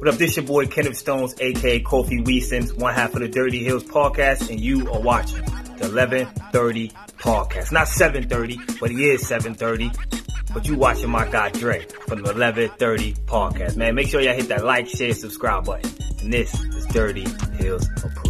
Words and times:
What 0.00 0.08
up? 0.08 0.14
This 0.14 0.34
your 0.34 0.46
boy 0.46 0.66
Kenneth 0.66 0.96
Stones, 0.96 1.34
aka 1.40 1.82
Kofi 1.82 2.24
Weasons, 2.24 2.72
one 2.72 2.94
half 2.94 3.12
of 3.12 3.20
the 3.20 3.28
Dirty 3.28 3.62
Hills 3.62 3.84
podcast, 3.84 4.48
and 4.48 4.58
you 4.58 4.90
are 4.90 4.98
watching 4.98 5.44
the 5.44 5.90
1130 5.92 6.88
podcast. 7.18 7.70
Not 7.70 7.86
730, 7.86 8.78
but 8.80 8.90
he 8.90 9.10
is 9.10 9.28
730. 9.28 9.90
But 10.54 10.66
you 10.66 10.76
watching 10.76 11.10
my 11.10 11.28
guy 11.28 11.50
Dre 11.50 11.80
from 12.08 12.22
the 12.22 12.32
1130 12.32 13.12
podcast. 13.26 13.76
Man, 13.76 13.94
make 13.94 14.08
sure 14.08 14.22
y'all 14.22 14.32
hit 14.32 14.48
that 14.48 14.64
like, 14.64 14.88
share, 14.88 15.12
subscribe 15.12 15.66
button. 15.66 15.92
And 16.22 16.32
this 16.32 16.58
is 16.58 16.86
Dirty 16.86 17.26
Hills 17.58 17.86
Approved. 18.02 18.29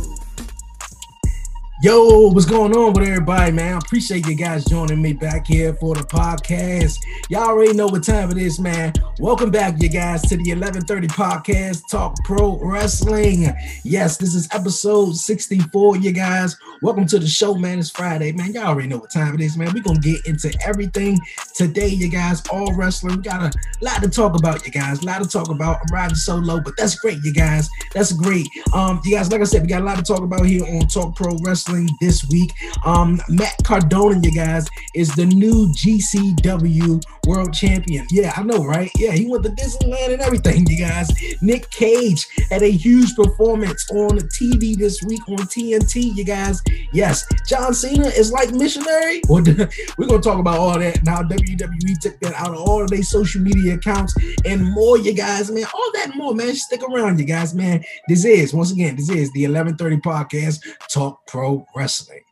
Yo, 1.82 2.28
what's 2.28 2.44
going 2.44 2.76
on 2.76 2.92
with 2.92 3.08
everybody, 3.08 3.50
man? 3.52 3.72
I 3.72 3.78
appreciate 3.78 4.26
you 4.26 4.34
guys 4.34 4.66
joining 4.66 5.00
me 5.00 5.14
back 5.14 5.46
here 5.46 5.72
for 5.72 5.94
the 5.94 6.02
podcast. 6.02 6.98
Y'all 7.30 7.44
already 7.44 7.72
know 7.72 7.86
what 7.86 8.04
time 8.04 8.30
it 8.30 8.36
is, 8.36 8.60
man. 8.60 8.92
Welcome 9.18 9.50
back, 9.50 9.80
you 9.80 9.88
guys, 9.88 10.20
to 10.22 10.36
the 10.36 10.50
1130 10.52 11.08
podcast, 11.08 11.88
Talk 11.90 12.22
Pro 12.22 12.58
Wrestling. 12.58 13.46
Yes, 13.82 14.18
this 14.18 14.34
is 14.34 14.46
episode 14.52 15.16
64, 15.16 15.96
you 15.96 16.12
guys. 16.12 16.54
Welcome 16.82 17.04
to 17.08 17.18
the 17.18 17.26
show, 17.26 17.56
man. 17.56 17.78
It's 17.78 17.90
Friday, 17.90 18.32
man. 18.32 18.54
Y'all 18.54 18.68
already 18.68 18.88
know 18.88 18.96
what 18.96 19.10
time 19.10 19.34
it 19.34 19.42
is, 19.42 19.54
man. 19.54 19.70
We're 19.74 19.82
gonna 19.82 20.00
get 20.00 20.24
into 20.24 20.50
everything 20.64 21.20
today, 21.54 21.88
you 21.88 22.08
guys. 22.08 22.42
All 22.48 22.74
wrestling. 22.74 23.18
We 23.18 23.22
got 23.22 23.54
a 23.54 23.58
lot 23.82 24.02
to 24.02 24.08
talk 24.08 24.34
about, 24.34 24.64
you 24.64 24.72
guys. 24.72 25.02
A 25.02 25.04
lot 25.04 25.22
to 25.22 25.28
talk 25.28 25.50
about. 25.50 25.76
I'm 25.76 25.94
riding 25.94 26.14
solo, 26.14 26.58
but 26.58 26.78
that's 26.78 26.94
great, 26.94 27.18
you 27.22 27.34
guys. 27.34 27.68
That's 27.92 28.12
great. 28.12 28.48
Um, 28.72 28.98
you 29.04 29.14
guys, 29.14 29.30
like 29.30 29.42
I 29.42 29.44
said, 29.44 29.60
we 29.60 29.68
got 29.68 29.82
a 29.82 29.84
lot 29.84 29.98
to 29.98 30.02
talk 30.02 30.22
about 30.22 30.46
here 30.46 30.64
on 30.64 30.88
Talk 30.88 31.16
Pro 31.16 31.36
Wrestling 31.42 31.86
this 32.00 32.26
week. 32.30 32.50
Um, 32.86 33.20
Matt 33.28 33.56
Cardona, 33.62 34.18
you 34.22 34.34
guys, 34.34 34.66
is 34.94 35.14
the 35.14 35.26
new 35.26 35.70
GCW 35.74 37.02
world 37.26 37.52
champion. 37.52 38.06
Yeah, 38.10 38.32
I 38.34 38.42
know, 38.42 38.64
right? 38.64 38.90
Yeah, 38.96 39.12
he 39.12 39.26
went 39.26 39.44
to 39.44 39.50
Disneyland 39.50 40.14
and 40.14 40.22
everything, 40.22 40.66
you 40.66 40.78
guys. 40.78 41.10
Nick 41.42 41.68
Cage 41.68 42.26
had 42.48 42.62
a 42.62 42.70
huge 42.70 43.14
performance 43.16 43.86
on 43.90 44.16
TV 44.18 44.78
this 44.78 45.02
week 45.02 45.28
on 45.28 45.40
TNT, 45.40 46.16
you 46.16 46.24
guys. 46.24 46.62
Yes, 46.92 47.26
John 47.46 47.74
Cena 47.74 48.06
is 48.06 48.32
like 48.32 48.50
missionary. 48.52 49.22
We're 49.28 49.42
gonna 49.42 50.20
talk 50.20 50.38
about 50.38 50.58
all 50.58 50.78
that 50.78 51.04
now. 51.04 51.22
WWE 51.22 51.98
took 52.00 52.18
that 52.20 52.34
out 52.34 52.50
of 52.50 52.60
all 52.60 52.82
of 52.82 52.90
their 52.90 53.02
social 53.02 53.40
media 53.40 53.74
accounts 53.74 54.14
and 54.44 54.64
more, 54.64 54.98
you 54.98 55.14
guys, 55.14 55.50
man. 55.50 55.64
All 55.72 55.92
that 55.94 56.12
more, 56.16 56.34
man. 56.34 56.54
Stick 56.54 56.82
around, 56.82 57.18
you 57.18 57.24
guys, 57.26 57.54
man. 57.54 57.84
This 58.08 58.24
is 58.24 58.52
once 58.52 58.72
again, 58.72 58.96
this 58.96 59.10
is 59.10 59.30
the 59.32 59.46
1130 59.46 59.96
podcast, 59.98 60.60
Talk 60.88 61.26
Pro 61.26 61.64
Wrestling. 61.74 62.22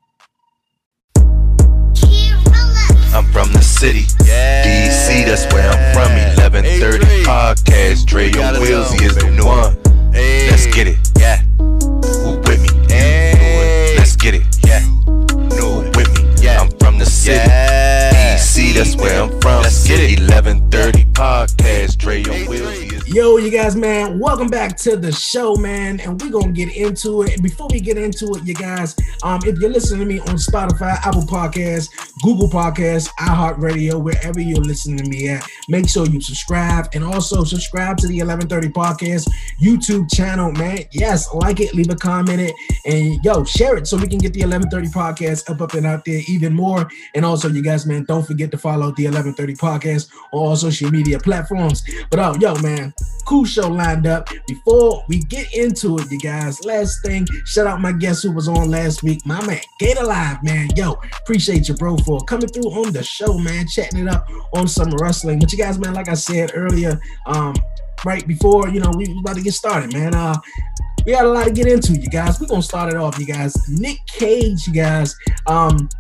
I'm 3.15 3.25
from 3.33 3.53
the 3.53 3.63
city, 3.63 4.05
yeah. 4.25 4.65
DC, 4.65 5.25
that's 5.25 5.53
where 5.53 5.69
I'm 5.69 5.95
from. 5.95 6.13
1130 6.53 7.05
hey, 7.07 7.23
podcast, 7.23 8.07
Dre 8.07 8.27
and 8.27 8.57
Willsy 8.59 9.03
is 9.03 9.17
the 9.17 9.45
one. 9.45 10.13
Hey. 10.13 10.51
Let's 10.51 10.67
get 10.67 10.89
it, 10.89 10.99
yeah. 11.19 11.43
Get 19.89 20.01
it. 20.01 20.21
1130 20.21 20.98
Yo, 23.29 23.37
you 23.37 23.51
guys, 23.51 23.77
man, 23.77 24.19
welcome 24.19 24.49
back 24.49 24.75
to 24.75 24.97
the 24.97 25.13
show, 25.13 25.55
man. 25.57 26.01
And 26.01 26.19
we're 26.19 26.31
gonna 26.31 26.51
get 26.51 26.75
into 26.75 27.25
it. 27.25 27.43
Before 27.43 27.69
we 27.71 27.79
get 27.79 27.99
into 27.99 28.33
it, 28.35 28.43
you 28.45 28.55
guys, 28.55 28.97
um, 29.23 29.41
if 29.45 29.59
you're 29.59 29.69
listening 29.69 30.01
to 30.01 30.07
me 30.07 30.19
on 30.21 30.37
Spotify, 30.37 30.97
Apple 31.05 31.25
Podcasts, 31.25 31.91
Google 32.23 32.49
Podcasts, 32.49 33.11
iHeartRadio, 33.19 34.03
wherever 34.03 34.41
you're 34.41 34.63
listening 34.63 34.97
to 34.97 35.11
me 35.11 35.29
at, 35.29 35.47
make 35.69 35.91
sure 35.91 36.07
you 36.07 36.23
subscribe 36.23 36.89
and 36.95 37.05
also 37.05 37.45
subscribe 37.45 37.99
to 37.99 38.07
the 38.07 38.15
1130 38.15 38.69
Podcast 38.69 39.29
YouTube 39.63 40.11
channel, 40.11 40.51
man. 40.53 40.85
Yes, 40.93 41.29
like 41.35 41.61
it, 41.61 41.75
leave 41.75 41.91
a 41.91 41.97
comment 41.97 42.41
it, 42.41 42.55
and 42.87 43.23
yo, 43.23 43.45
share 43.45 43.77
it 43.77 43.87
so 43.87 43.99
we 43.99 44.09
can 44.09 44.17
get 44.19 44.33
the 44.33 44.41
1130 44.41 44.89
Podcast 44.89 45.51
up, 45.51 45.61
up, 45.61 45.75
and 45.75 45.85
out 45.85 46.03
there 46.07 46.23
even 46.29 46.55
more. 46.55 46.89
And 47.15 47.27
also, 47.27 47.51
you 47.51 47.63
guys, 47.63 47.85
man, 47.85 48.05
don't 48.05 48.27
forget 48.27 48.51
to 48.53 48.57
follow 48.57 48.91
the 48.93 49.05
1130 49.05 49.55
Podcast 49.55 50.11
on 50.33 50.41
all 50.41 50.57
social 50.57 50.91
media 50.91 51.19
platforms. 51.19 51.85
But 52.09 52.21
oh, 52.21 52.35
yo, 52.41 52.55
man, 52.63 52.95
cool 53.29 53.45
show 53.45 53.69
lined 53.69 54.07
up. 54.07 54.31
Before 54.47 55.05
we 55.07 55.19
get 55.19 55.53
into 55.53 55.99
it, 55.99 56.11
you 56.11 56.19
guys, 56.19 56.65
last 56.65 57.03
thing, 57.05 57.27
shout 57.45 57.67
out 57.67 57.79
my 57.79 57.93
guest 57.93 58.23
who 58.23 58.33
was 58.33 58.49
on 58.49 58.71
last 58.71 59.03
week, 59.03 59.25
my 59.27 59.45
man, 59.47 59.61
Gator 59.79 60.05
Live, 60.05 60.43
man. 60.43 60.71
Yo, 60.75 60.99
appreciate 61.21 61.69
you, 61.69 61.75
bro, 61.75 61.99
for 61.99 62.21
coming 62.21 62.49
through 62.49 62.71
on 62.71 62.91
the 62.91 63.03
show, 63.03 63.37
man, 63.37 63.69
chatting 63.69 64.01
it 64.01 64.09
up 64.09 64.27
on 64.55 64.67
some 64.67 64.91
wrestling. 64.99 65.41
But 65.41 65.53
you 65.53 65.59
guys, 65.59 65.79
man, 65.79 65.93
like 65.93 66.09
I 66.09 66.15
said 66.15 66.53
earlier, 66.55 66.99
um, 67.27 67.55
right 68.03 68.27
before, 68.27 68.69
you 68.71 68.81
know, 68.81 68.93
we 68.97 69.05
about 69.21 69.37
to 69.37 69.43
get 69.43 69.53
started, 69.53 69.93
man. 69.93 70.15
Uh, 70.15 70.37
we 71.05 71.13
got 71.13 71.27
a 71.27 71.29
lot 71.29 71.45
to 71.45 71.53
get 71.53 71.67
into, 71.67 71.93
you 71.93 72.09
guys. 72.09 72.41
We're 72.41 72.47
gonna 72.47 72.63
start 72.63 72.95
it 72.95 72.97
off, 72.97 73.19
you 73.19 73.27
guys. 73.27 73.55
Nick 73.69 73.99
Cage, 74.07 74.67
you 74.67 74.73
guys. 74.73 75.15
Um, 75.47 75.91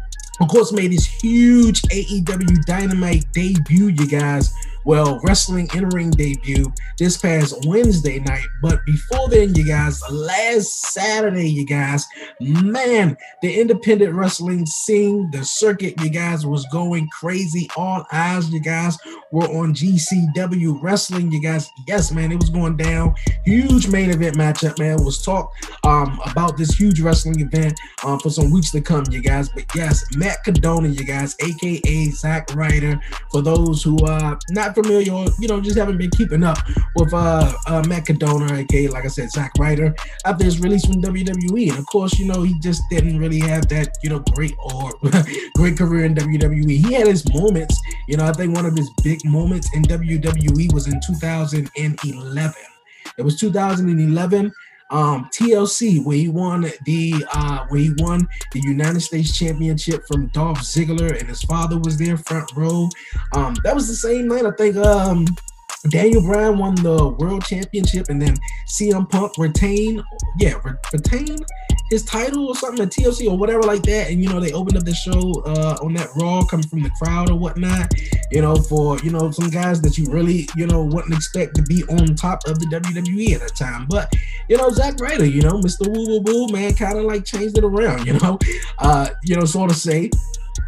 of 0.40 0.48
course, 0.48 0.72
made 0.72 0.92
his 0.92 1.06
huge 1.06 1.82
AEW 1.82 2.64
Dynamite 2.64 3.24
debut, 3.32 3.88
you 3.88 4.06
guys, 4.06 4.54
well, 4.84 5.20
wrestling 5.22 5.68
in 5.74 5.88
ring 5.90 6.10
debut 6.10 6.72
this 6.98 7.16
past 7.16 7.66
Wednesday 7.66 8.18
night. 8.20 8.46
But 8.62 8.84
before 8.86 9.28
then, 9.28 9.54
you 9.54 9.66
guys, 9.66 10.02
last 10.10 10.92
Saturday, 10.92 11.48
you 11.48 11.66
guys, 11.66 12.06
man, 12.40 13.16
the 13.42 13.60
independent 13.60 14.14
wrestling 14.14 14.66
scene, 14.66 15.30
the 15.30 15.44
circuit, 15.44 15.94
you 16.02 16.10
guys, 16.10 16.46
was 16.46 16.66
going 16.72 17.08
crazy. 17.08 17.68
All 17.76 18.04
eyes, 18.12 18.50
you 18.50 18.60
guys, 18.60 18.96
were 19.30 19.48
on 19.48 19.74
GCW 19.74 20.82
wrestling, 20.82 21.30
you 21.30 21.42
guys. 21.42 21.70
Yes, 21.86 22.12
man, 22.12 22.32
it 22.32 22.40
was 22.40 22.50
going 22.50 22.76
down. 22.76 23.14
Huge 23.44 23.88
main 23.88 24.10
event 24.10 24.36
matchup, 24.36 24.78
man. 24.78 25.04
Was 25.04 25.22
talk 25.22 25.52
um, 25.84 26.20
about 26.26 26.56
this 26.56 26.70
huge 26.70 27.00
wrestling 27.00 27.40
event 27.40 27.78
um, 28.04 28.18
for 28.18 28.30
some 28.30 28.50
weeks 28.50 28.70
to 28.72 28.80
come, 28.80 29.04
you 29.10 29.22
guys. 29.22 29.48
But 29.48 29.64
yes, 29.74 30.04
Matt 30.16 30.44
Cardona, 30.44 30.88
you 30.88 31.04
guys, 31.04 31.36
aka 31.40 32.10
Zack 32.10 32.54
Ryder, 32.54 33.00
for 33.30 33.42
those 33.42 33.82
who 33.82 33.98
are 34.06 34.38
not 34.50 34.67
familiar 34.74 35.12
or 35.12 35.26
you 35.38 35.48
know 35.48 35.60
just 35.60 35.78
haven't 35.78 35.98
been 35.98 36.10
keeping 36.10 36.44
up 36.44 36.58
with 36.94 37.12
uh, 37.12 37.52
uh 37.66 37.82
Matt 37.86 38.06
Cardona, 38.06 38.54
aka 38.54 38.88
like 38.88 39.04
I 39.04 39.08
said, 39.08 39.30
Zack 39.30 39.52
Ryder, 39.58 39.94
after 40.24 40.44
his 40.44 40.60
release 40.60 40.84
from 40.84 41.02
WWE, 41.02 41.70
and 41.70 41.78
of 41.78 41.86
course, 41.86 42.18
you 42.18 42.26
know 42.26 42.42
he 42.42 42.58
just 42.60 42.82
didn't 42.90 43.18
really 43.18 43.40
have 43.40 43.68
that 43.68 43.96
you 44.02 44.10
know 44.10 44.20
great 44.34 44.54
or 44.58 44.92
great 45.54 45.76
career 45.76 46.04
in 46.04 46.14
WWE. 46.14 46.86
He 46.86 46.94
had 46.94 47.06
his 47.06 47.24
moments, 47.32 47.80
you 48.06 48.16
know. 48.16 48.24
I 48.24 48.32
think 48.32 48.54
one 48.54 48.66
of 48.66 48.76
his 48.76 48.90
big 49.02 49.24
moments 49.24 49.74
in 49.74 49.82
WWE 49.82 50.72
was 50.72 50.86
in 50.86 51.00
2011. 51.06 52.54
It 53.16 53.22
was 53.22 53.38
2011 53.40 54.52
um, 54.90 55.28
TLC 55.32 56.02
where 56.04 56.16
he 56.16 56.28
won 56.28 56.62
the 56.84 57.24
uh, 57.32 57.66
where 57.68 57.80
he 57.80 57.92
won 57.98 58.26
the 58.52 58.60
United 58.60 59.00
States 59.00 59.36
Championship 59.36 60.06
from 60.06 60.28
Dolph 60.28 60.60
Ziggler 60.60 61.18
and 61.18 61.28
his 61.28 61.42
father 61.42 61.78
was 61.78 61.98
there 61.98 62.16
front 62.16 62.50
row. 62.56 62.88
Um, 63.34 63.56
that 63.64 63.74
was 63.74 63.88
the 63.88 63.94
same 63.94 64.28
night 64.28 64.46
I 64.46 64.50
think 64.52 64.76
um, 64.76 65.26
Daniel 65.90 66.22
Bryan 66.22 66.58
won 66.58 66.74
the 66.76 67.08
World 67.18 67.44
Championship 67.44 68.08
and 68.08 68.20
then 68.20 68.34
CM 68.66 69.08
Punk 69.08 69.32
retained 69.38 70.02
yeah 70.38 70.54
re- 70.64 70.74
retained 70.92 71.44
his 71.90 72.04
title 72.04 72.48
or 72.48 72.54
something 72.54 72.84
at 72.84 72.90
TLC 72.90 73.30
or 73.30 73.36
whatever 73.36 73.62
like 73.62 73.82
that. 73.82 74.10
And 74.10 74.22
you 74.22 74.28
know, 74.28 74.40
they 74.40 74.52
opened 74.52 74.76
up 74.76 74.84
the 74.84 74.94
show 74.94 75.42
uh, 75.46 75.78
on 75.82 75.94
that 75.94 76.08
Raw 76.16 76.44
coming 76.44 76.66
from 76.66 76.82
the 76.82 76.90
crowd 77.02 77.30
or 77.30 77.38
whatnot. 77.38 77.92
You 78.30 78.42
know, 78.42 78.56
for 78.56 78.98
you 78.98 79.10
know 79.10 79.30
some 79.30 79.50
guys 79.50 79.80
that 79.82 79.96
you 79.96 80.06
really 80.06 80.48
you 80.56 80.66
know 80.66 80.84
wouldn't 80.84 81.14
expect 81.14 81.54
to 81.56 81.62
be 81.62 81.84
on 81.84 82.14
top 82.14 82.46
of 82.46 82.58
the 82.58 82.66
WWE 82.66 83.34
at 83.34 83.40
that 83.40 83.56
time. 83.56 83.86
But 83.86 84.12
you 84.48 84.56
know, 84.56 84.70
Zack 84.70 85.00
Ryder, 85.00 85.26
you 85.26 85.42
know, 85.42 85.60
Mr. 85.60 85.86
Woo 85.88 86.06
Woo 86.06 86.20
Woo, 86.20 86.48
man, 86.52 86.74
kind 86.74 86.98
of 86.98 87.04
like 87.04 87.24
changed 87.24 87.56
it 87.58 87.64
around. 87.64 87.98
You 88.08 88.14
know, 88.20 88.38
uh, 88.78 89.10
you 89.22 89.36
know, 89.36 89.44
sort 89.44 89.70
of 89.70 89.76
say 89.76 90.10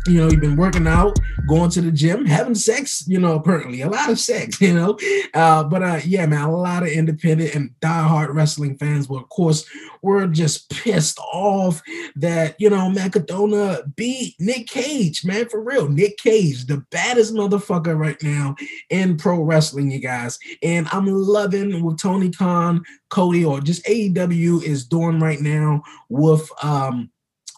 you 0.06 0.14
know, 0.14 0.30
you've 0.30 0.40
been 0.40 0.56
working 0.56 0.86
out, 0.86 1.18
going 1.46 1.70
to 1.70 1.80
the 1.80 1.92
gym, 1.92 2.24
having 2.24 2.54
sex, 2.54 3.04
you 3.06 3.20
know, 3.20 3.34
apparently 3.34 3.82
a 3.82 3.88
lot 3.88 4.10
of 4.10 4.18
sex, 4.18 4.60
you 4.60 4.74
know. 4.74 4.98
Uh, 5.34 5.64
but 5.64 5.82
uh, 5.82 6.00
yeah, 6.04 6.26
man, 6.26 6.42
a 6.42 6.56
lot 6.56 6.82
of 6.82 6.88
independent 6.88 7.54
and 7.54 7.70
diehard 7.80 8.32
wrestling 8.34 8.76
fans 8.78 9.08
were, 9.08 9.20
of 9.20 9.28
course, 9.28 9.64
were 10.02 10.26
just 10.26 10.70
pissed 10.70 11.18
off 11.18 11.82
that, 12.16 12.56
you 12.58 12.70
know, 12.70 12.88
Matt 12.88 13.12
Cardona 13.12 13.82
beat 13.96 14.34
Nick 14.38 14.66
Cage, 14.66 15.24
man, 15.24 15.48
for 15.48 15.62
real. 15.62 15.88
Nick 15.88 16.16
Cage, 16.18 16.66
the 16.66 16.78
baddest 16.90 17.34
motherfucker 17.34 17.98
right 17.98 18.20
now 18.22 18.56
in 18.88 19.16
pro 19.16 19.40
wrestling, 19.42 19.90
you 19.90 20.00
guys. 20.00 20.38
And 20.62 20.88
I'm 20.92 21.06
loving 21.06 21.84
what 21.84 21.98
Tony 21.98 22.30
Khan, 22.30 22.82
Cody, 23.10 23.44
or 23.44 23.60
just 23.60 23.84
AEW 23.84 24.62
is 24.62 24.86
doing 24.86 25.20
right 25.20 25.40
now 25.40 25.82
with 26.08 26.48
um 26.62 27.10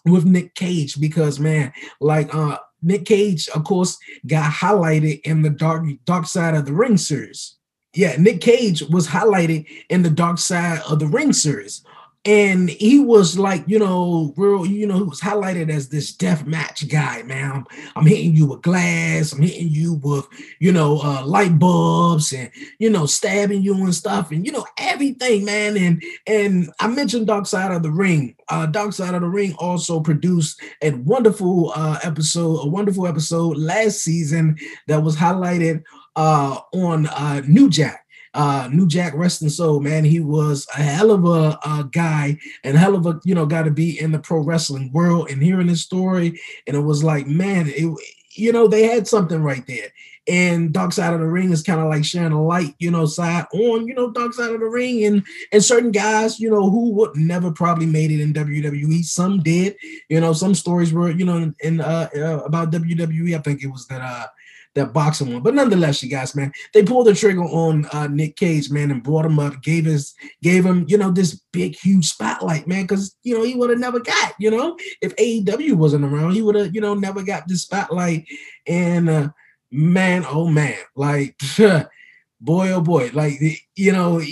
with 0.05 0.25
Nick 0.25 0.55
Cage 0.55 1.01
because 1.01 1.39
man, 1.39 1.73
like 2.01 2.35
uh 2.35 2.59
Nick 2.83 3.05
Cage, 3.05 3.49
of 3.51 3.65
course, 3.65 3.97
got 4.27 4.53
highlighted 4.53 5.21
in 5.23 5.43
the 5.43 5.51
dark 5.51 5.85
dark 6.05 6.27
side 6.27 6.55
of 6.55 6.67
the 6.67 6.73
ring 6.73 6.97
series. 6.97 7.57
Yeah, 7.95 8.17
Nick 8.17 8.41
Cage 8.41 8.83
was 8.83 9.07
highlighted 9.07 9.67
in 9.91 10.03
the 10.03 10.11
dark 10.11 10.39
side 10.39 10.81
of 10.89 10.99
the 10.99 11.07
ring 11.07 11.33
series. 11.33 11.85
And 12.25 12.71
he 12.71 13.01
was 13.01 13.37
like, 13.37 13.65
you 13.67 13.81
know, 13.81 14.33
real, 14.37 14.65
you 14.65 14.87
know, 14.87 14.97
he 14.97 15.03
was 15.03 15.21
highlighted 15.21 15.71
as 15.71 15.89
this 15.89 16.13
death 16.13 16.47
match 16.47 16.89
guy, 16.89 17.25
man. 17.25 17.51
I'm, 17.51 17.67
I'm 17.97 18.07
hitting 18.07 18.37
you 18.37 18.47
with 18.47 18.63
glass, 18.63 19.33
I'm 19.33 19.43
hitting 19.43 19.69
you 19.69 19.95
with, 19.95 20.29
you 20.61 20.71
know, 20.71 21.01
uh, 21.03 21.27
light 21.27 21.59
bulbs 21.59 22.33
and 22.33 22.49
you 22.79 22.91
know, 22.91 23.07
stabbing 23.07 23.63
you 23.63 23.75
and 23.75 23.95
stuff, 23.95 24.31
and 24.31 24.47
you 24.47 24.53
know, 24.53 24.65
everything, 24.79 25.45
man. 25.45 25.77
And 25.77 26.03
and 26.29 26.71
I 26.79 26.87
mentioned 26.87 27.27
Dark 27.27 27.47
Side 27.47 27.73
of 27.73 27.83
the 27.83 27.91
Ring. 27.91 28.37
Uh, 28.49 28.67
Dark 28.67 28.93
Side 28.93 29.15
of 29.15 29.23
the 29.23 29.29
Ring 29.29 29.55
also 29.59 29.99
produced 29.99 30.61
a 30.81 30.91
wonderful 30.91 31.73
uh 31.75 31.99
episode, 32.05 32.61
a 32.65 32.69
wonderful 32.69 33.09
episode 33.09 33.57
last 33.57 33.99
season 33.99 34.57
that 34.87 35.03
was 35.03 35.17
highlighted 35.17 35.83
uh 36.15 36.61
on 36.73 37.07
uh 37.07 37.43
New 37.49 37.69
Jack 37.69 38.02
uh, 38.35 38.69
New 38.73 38.87
Jack 38.87 39.15
Rest 39.15 39.49
Soul, 39.51 39.81
man, 39.81 40.05
he 40.05 40.21
was 40.21 40.67
a 40.77 40.83
hell 40.83 41.11
of 41.11 41.25
a, 41.25 41.59
a 41.65 41.89
guy 41.91 42.39
and 42.65 42.77
hell 42.77 42.95
of 42.95 43.07
a, 43.07 43.21
you 43.25 43.35
know, 43.35 43.47
got 43.47 43.65
to 43.65 43.71
be 43.71 44.01
in 44.01 44.13
the 44.13 44.19
pro 44.19 44.41
wrestling 44.41 44.91
world 44.93 45.31
and 45.31 45.43
hearing 45.43 45.69
his 45.69 45.83
story. 45.83 46.41
And 46.67 46.77
it 46.77 46.81
was 46.81 47.05
like, 47.05 47.27
man, 47.27 47.67
it, 47.69 47.95
you 48.35 48.53
know, 48.53 48.67
they 48.67 48.85
had 48.85 49.07
something 49.07 49.43
right 49.43 49.67
there. 49.67 49.89
And 50.29 50.73
Dark 50.73 50.93
Side 50.93 51.13
of 51.13 51.19
the 51.19 51.27
Ring 51.27 51.51
is 51.51 51.65
kind 51.65 51.81
of 51.81 51.89
like 51.89 52.05
sharing 52.05 52.31
a 52.31 52.43
light, 52.43 52.77
you 52.79 52.93
know, 52.93 53.07
side 53.07 53.47
on, 53.53 53.89
you 53.89 53.95
know, 53.95 54.13
Dark 54.13 54.33
Side 54.33 54.53
of 54.53 54.61
the 54.61 54.67
Ring, 54.67 55.05
and 55.05 55.25
and 55.51 55.65
certain 55.65 55.91
guys, 55.91 56.39
you 56.39 56.49
know, 56.49 56.71
who 56.71 56.93
would 56.93 57.17
never 57.17 57.51
probably 57.51 57.87
made 57.87 58.13
it 58.13 58.21
in 58.21 58.33
WWE. 58.33 59.05
Some 59.05 59.43
did, 59.43 59.75
you 60.09 60.21
know. 60.21 60.33
Some 60.33 60.55
stories 60.55 60.93
were, 60.93 61.11
you 61.11 61.25
know, 61.25 61.39
in, 61.39 61.57
in 61.59 61.81
uh, 61.81 62.09
uh, 62.15 62.39
about 62.45 62.71
WWE. 62.71 63.37
I 63.37 63.41
think 63.41 63.65
it 63.65 63.67
was 63.67 63.89
that 63.89 64.01
uh 64.01 64.29
that 64.75 64.93
boxing 64.93 65.33
one. 65.33 65.43
But 65.43 65.55
nonetheless, 65.55 66.03
you 66.03 66.09
guys, 66.09 66.35
man, 66.35 66.53
they 66.73 66.83
pulled 66.83 67.07
the 67.07 67.15
trigger 67.15 67.43
on 67.43 67.87
uh, 67.93 68.07
Nick 68.07 68.37
Cage, 68.37 68.71
man, 68.71 68.91
and 68.91 69.03
brought 69.03 69.27
him 69.27 69.39
up, 69.39 69.63
gave 69.63 69.85
his 69.85 70.15
gave 70.43 70.65
him, 70.65 70.85
you 70.89 70.97
know, 70.97 71.11
this 71.11 71.41
big, 71.53 71.77
huge 71.77 72.07
spotlight, 72.07 72.67
man, 72.67 72.83
because 72.83 73.17
you 73.23 73.37
know 73.37 73.45
he 73.45 73.55
would 73.55 73.71
have 73.71 73.79
never 73.79 74.01
got, 74.01 74.33
you 74.39 74.51
know, 74.51 74.77
if 75.01 75.15
AEW 75.17 75.75
wasn't 75.75 76.05
around, 76.05 76.33
he 76.33 76.43
would 76.43 76.55
have, 76.55 76.75
you 76.75 76.81
know, 76.81 76.95
never 76.95 77.23
got 77.23 77.47
this 77.47 77.63
spotlight. 77.63 78.27
And 78.67 79.09
uh, 79.09 79.29
man, 79.71 80.25
oh 80.29 80.49
man, 80.49 80.77
like 80.97 81.39
boy, 82.41 82.71
oh 82.71 82.81
boy, 82.81 83.11
like 83.13 83.35
you 83.75 83.93
know, 83.93 84.23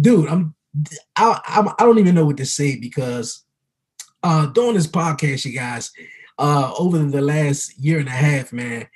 dude, 0.00 0.28
I'm 0.28 0.54
I, 1.16 1.40
I'm 1.46 1.68
I 1.68 1.84
don't 1.84 1.98
even 1.98 2.14
know 2.14 2.26
what 2.26 2.36
to 2.38 2.46
say 2.46 2.76
because 2.78 3.44
uh 4.22 4.46
doing 4.46 4.74
this 4.74 4.86
podcast, 4.86 5.44
you 5.44 5.52
guys, 5.52 5.90
uh 6.38 6.72
over 6.78 6.98
the 6.98 7.20
last 7.20 7.78
year 7.78 7.98
and 7.98 8.08
a 8.08 8.12
half, 8.12 8.52
man, 8.52 8.86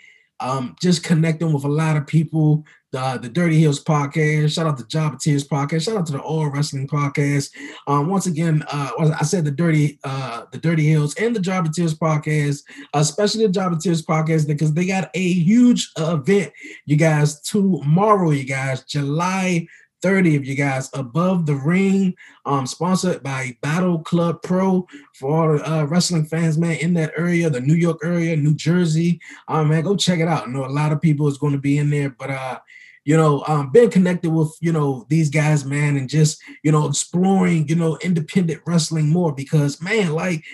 um, 0.40 0.76
just 0.80 1.04
connecting 1.04 1.52
with 1.52 1.64
a 1.64 1.68
lot 1.68 1.96
of 1.96 2.06
people. 2.06 2.64
The, 2.92 3.18
the 3.20 3.28
Dirty 3.28 3.58
Hills 3.58 3.82
podcast. 3.82 4.54
Shout 4.54 4.66
out 4.68 4.78
to 4.78 4.86
Jobber 4.86 5.16
Tears 5.20 5.48
podcast. 5.48 5.86
Shout 5.86 5.96
out 5.96 6.06
to 6.06 6.12
the 6.12 6.20
All 6.20 6.48
Wrestling 6.48 6.86
podcast. 6.86 7.50
Um, 7.88 8.08
once 8.08 8.26
again, 8.26 8.62
uh, 8.70 9.16
I 9.20 9.24
said 9.24 9.44
the 9.44 9.50
Dirty 9.50 9.98
uh, 10.04 10.44
the 10.52 10.58
Dirty 10.58 10.86
Hills 10.86 11.12
and 11.16 11.34
the 11.34 11.40
Jobber 11.40 11.70
Tears 11.70 11.98
podcast, 11.98 12.62
especially 12.92 13.48
the 13.48 13.52
Jobber 13.52 13.78
Tears 13.80 14.06
podcast, 14.06 14.46
because 14.46 14.72
they 14.74 14.86
got 14.86 15.10
a 15.12 15.32
huge 15.32 15.90
event, 15.98 16.52
you 16.86 16.94
guys, 16.94 17.40
tomorrow, 17.40 18.30
you 18.30 18.44
guys, 18.44 18.84
July 18.84 19.66
30 20.04 20.36
of 20.36 20.44
you 20.44 20.54
guys 20.54 20.90
above 20.92 21.46
the 21.46 21.54
ring 21.54 22.14
um 22.44 22.66
sponsored 22.66 23.22
by 23.22 23.56
battle 23.62 24.00
club 24.00 24.42
pro. 24.42 24.86
For 25.14 25.58
all 25.58 25.64
uh, 25.64 25.84
wrestling 25.84 26.26
fans 26.26 26.58
man 26.58 26.76
in 26.76 26.92
that 26.94 27.14
area 27.16 27.48
the 27.48 27.62
new 27.62 27.74
york 27.74 28.00
area 28.04 28.36
new 28.36 28.54
jersey 28.54 29.18
um 29.48 29.68
man 29.70 29.82
go 29.82 29.96
check 29.96 30.20
it 30.20 30.28
out. 30.28 30.46
I 30.46 30.50
know 30.50 30.66
a 30.66 30.68
lot 30.68 30.92
of 30.92 31.00
people 31.00 31.26
is 31.26 31.38
going 31.38 31.54
to 31.54 31.58
be 31.58 31.78
in 31.78 31.88
there 31.88 32.10
but 32.10 32.30
uh 32.30 32.58
you 33.06 33.16
know 33.16 33.42
um 33.48 33.70
being 33.70 33.90
connected 33.90 34.30
with 34.30 34.54
you 34.60 34.72
know 34.72 35.06
these 35.08 35.30
guys 35.30 35.64
man 35.64 35.96
and 35.96 36.06
just 36.06 36.38
you 36.62 36.70
know 36.70 36.86
exploring 36.86 37.66
you 37.66 37.74
know 37.74 37.96
independent 38.02 38.60
wrestling 38.66 39.08
more 39.08 39.32
because 39.32 39.80
man 39.80 40.12
like 40.12 40.44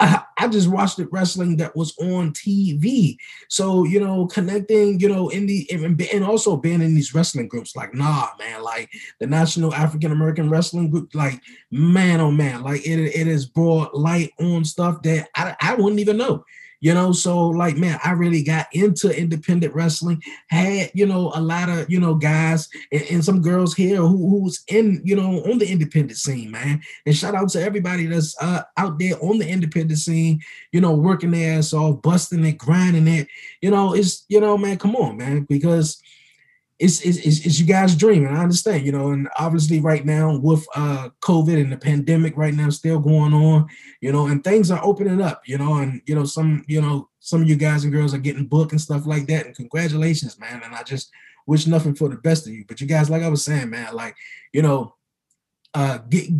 I, 0.00 0.48
just 0.48 0.68
watched 0.68 0.98
it 0.98 1.08
wrestling 1.12 1.56
that 1.58 1.76
was 1.76 1.96
on 1.98 2.32
TV. 2.32 3.16
So, 3.48 3.84
you 3.84 4.00
know, 4.00 4.26
connecting, 4.26 4.98
you 4.98 5.08
know, 5.08 5.28
in 5.28 5.46
the 5.46 5.68
and 5.70 6.24
also 6.24 6.56
being 6.56 6.80
in 6.80 6.94
these 6.94 7.14
wrestling 7.14 7.48
groups, 7.48 7.76
like, 7.76 7.94
nah, 7.94 8.28
man, 8.38 8.62
like 8.62 8.90
the 9.18 9.26
National 9.26 9.74
African 9.74 10.12
American 10.12 10.48
Wrestling 10.50 10.90
Group, 10.90 11.14
like, 11.14 11.40
man, 11.70 12.20
oh 12.20 12.30
man, 12.30 12.62
like 12.62 12.86
it, 12.86 12.98
it 12.98 13.26
has 13.26 13.46
brought 13.46 13.94
light 13.94 14.32
on 14.40 14.64
stuff 14.64 15.02
that 15.02 15.28
I, 15.36 15.54
I 15.60 15.74
wouldn't 15.74 16.00
even 16.00 16.16
know 16.16 16.44
you 16.80 16.92
know 16.94 17.12
so 17.12 17.48
like 17.48 17.76
man 17.76 17.98
i 18.04 18.12
really 18.12 18.42
got 18.42 18.66
into 18.72 19.16
independent 19.16 19.74
wrestling 19.74 20.22
had 20.48 20.90
you 20.94 21.06
know 21.06 21.30
a 21.34 21.40
lot 21.40 21.68
of 21.68 21.88
you 21.90 22.00
know 22.00 22.14
guys 22.14 22.68
and, 22.92 23.02
and 23.10 23.24
some 23.24 23.40
girls 23.40 23.74
here 23.74 23.96
who, 23.96 24.28
who's 24.28 24.62
in 24.68 25.00
you 25.04 25.16
know 25.16 25.42
on 25.50 25.58
the 25.58 25.70
independent 25.70 26.18
scene 26.18 26.50
man. 26.50 26.80
And 27.06 27.16
shout 27.16 27.34
out 27.34 27.48
to 27.50 27.62
everybody 27.62 28.06
that's 28.06 28.36
uh, 28.40 28.62
out 28.76 28.98
there 28.98 29.14
on 29.22 29.38
the 29.38 29.48
independent 29.48 29.98
scene 29.98 30.40
you 30.72 30.80
know 30.80 30.92
working 30.92 31.30
their 31.30 31.58
ass 31.58 31.72
off 31.72 32.02
busting 32.02 32.44
it 32.44 32.58
grinding 32.58 33.08
it. 33.08 33.28
You 33.60 33.70
know 33.70 33.94
it's 33.94 34.24
you 34.28 34.40
know 34.40 34.56
man 34.56 34.78
come 34.78 34.96
on 34.96 35.16
man 35.16 35.42
because 35.42 36.00
it's, 36.80 37.02
it's, 37.02 37.18
it's, 37.18 37.60
you 37.60 37.66
guys' 37.66 37.94
dream, 37.94 38.24
and 38.24 38.36
I 38.36 38.42
understand, 38.42 38.86
you 38.86 38.92
know, 38.92 39.10
and 39.10 39.28
obviously 39.38 39.80
right 39.80 40.04
now 40.04 40.38
with 40.38 40.66
uh 40.74 41.10
COVID 41.20 41.60
and 41.60 41.70
the 41.70 41.76
pandemic 41.76 42.34
right 42.38 42.54
now 42.54 42.70
still 42.70 42.98
going 42.98 43.34
on, 43.34 43.68
you 44.00 44.10
know, 44.12 44.28
and 44.28 44.42
things 44.42 44.70
are 44.70 44.82
opening 44.82 45.20
up, 45.20 45.42
you 45.46 45.58
know, 45.58 45.74
and 45.74 46.00
you 46.06 46.14
know, 46.14 46.24
some, 46.24 46.64
you 46.66 46.80
know, 46.80 47.10
some 47.20 47.42
of 47.42 47.48
you 47.48 47.56
guys 47.56 47.84
and 47.84 47.92
girls 47.92 48.14
are 48.14 48.18
getting 48.18 48.46
booked 48.46 48.72
and 48.72 48.80
stuff 48.80 49.06
like 49.06 49.26
that. 49.26 49.44
And 49.44 49.54
congratulations, 49.54 50.40
man. 50.40 50.62
And 50.64 50.74
I 50.74 50.82
just 50.82 51.10
wish 51.46 51.66
nothing 51.66 51.94
for 51.94 52.08
the 52.08 52.16
best 52.16 52.46
of 52.46 52.54
you. 52.54 52.64
But 52.66 52.80
you 52.80 52.86
guys, 52.86 53.10
like 53.10 53.22
I 53.22 53.28
was 53.28 53.44
saying, 53.44 53.68
man, 53.68 53.94
like, 53.94 54.16
you 54.54 54.62
know, 54.62 54.94
uh 55.74 55.98
get, 56.08 56.30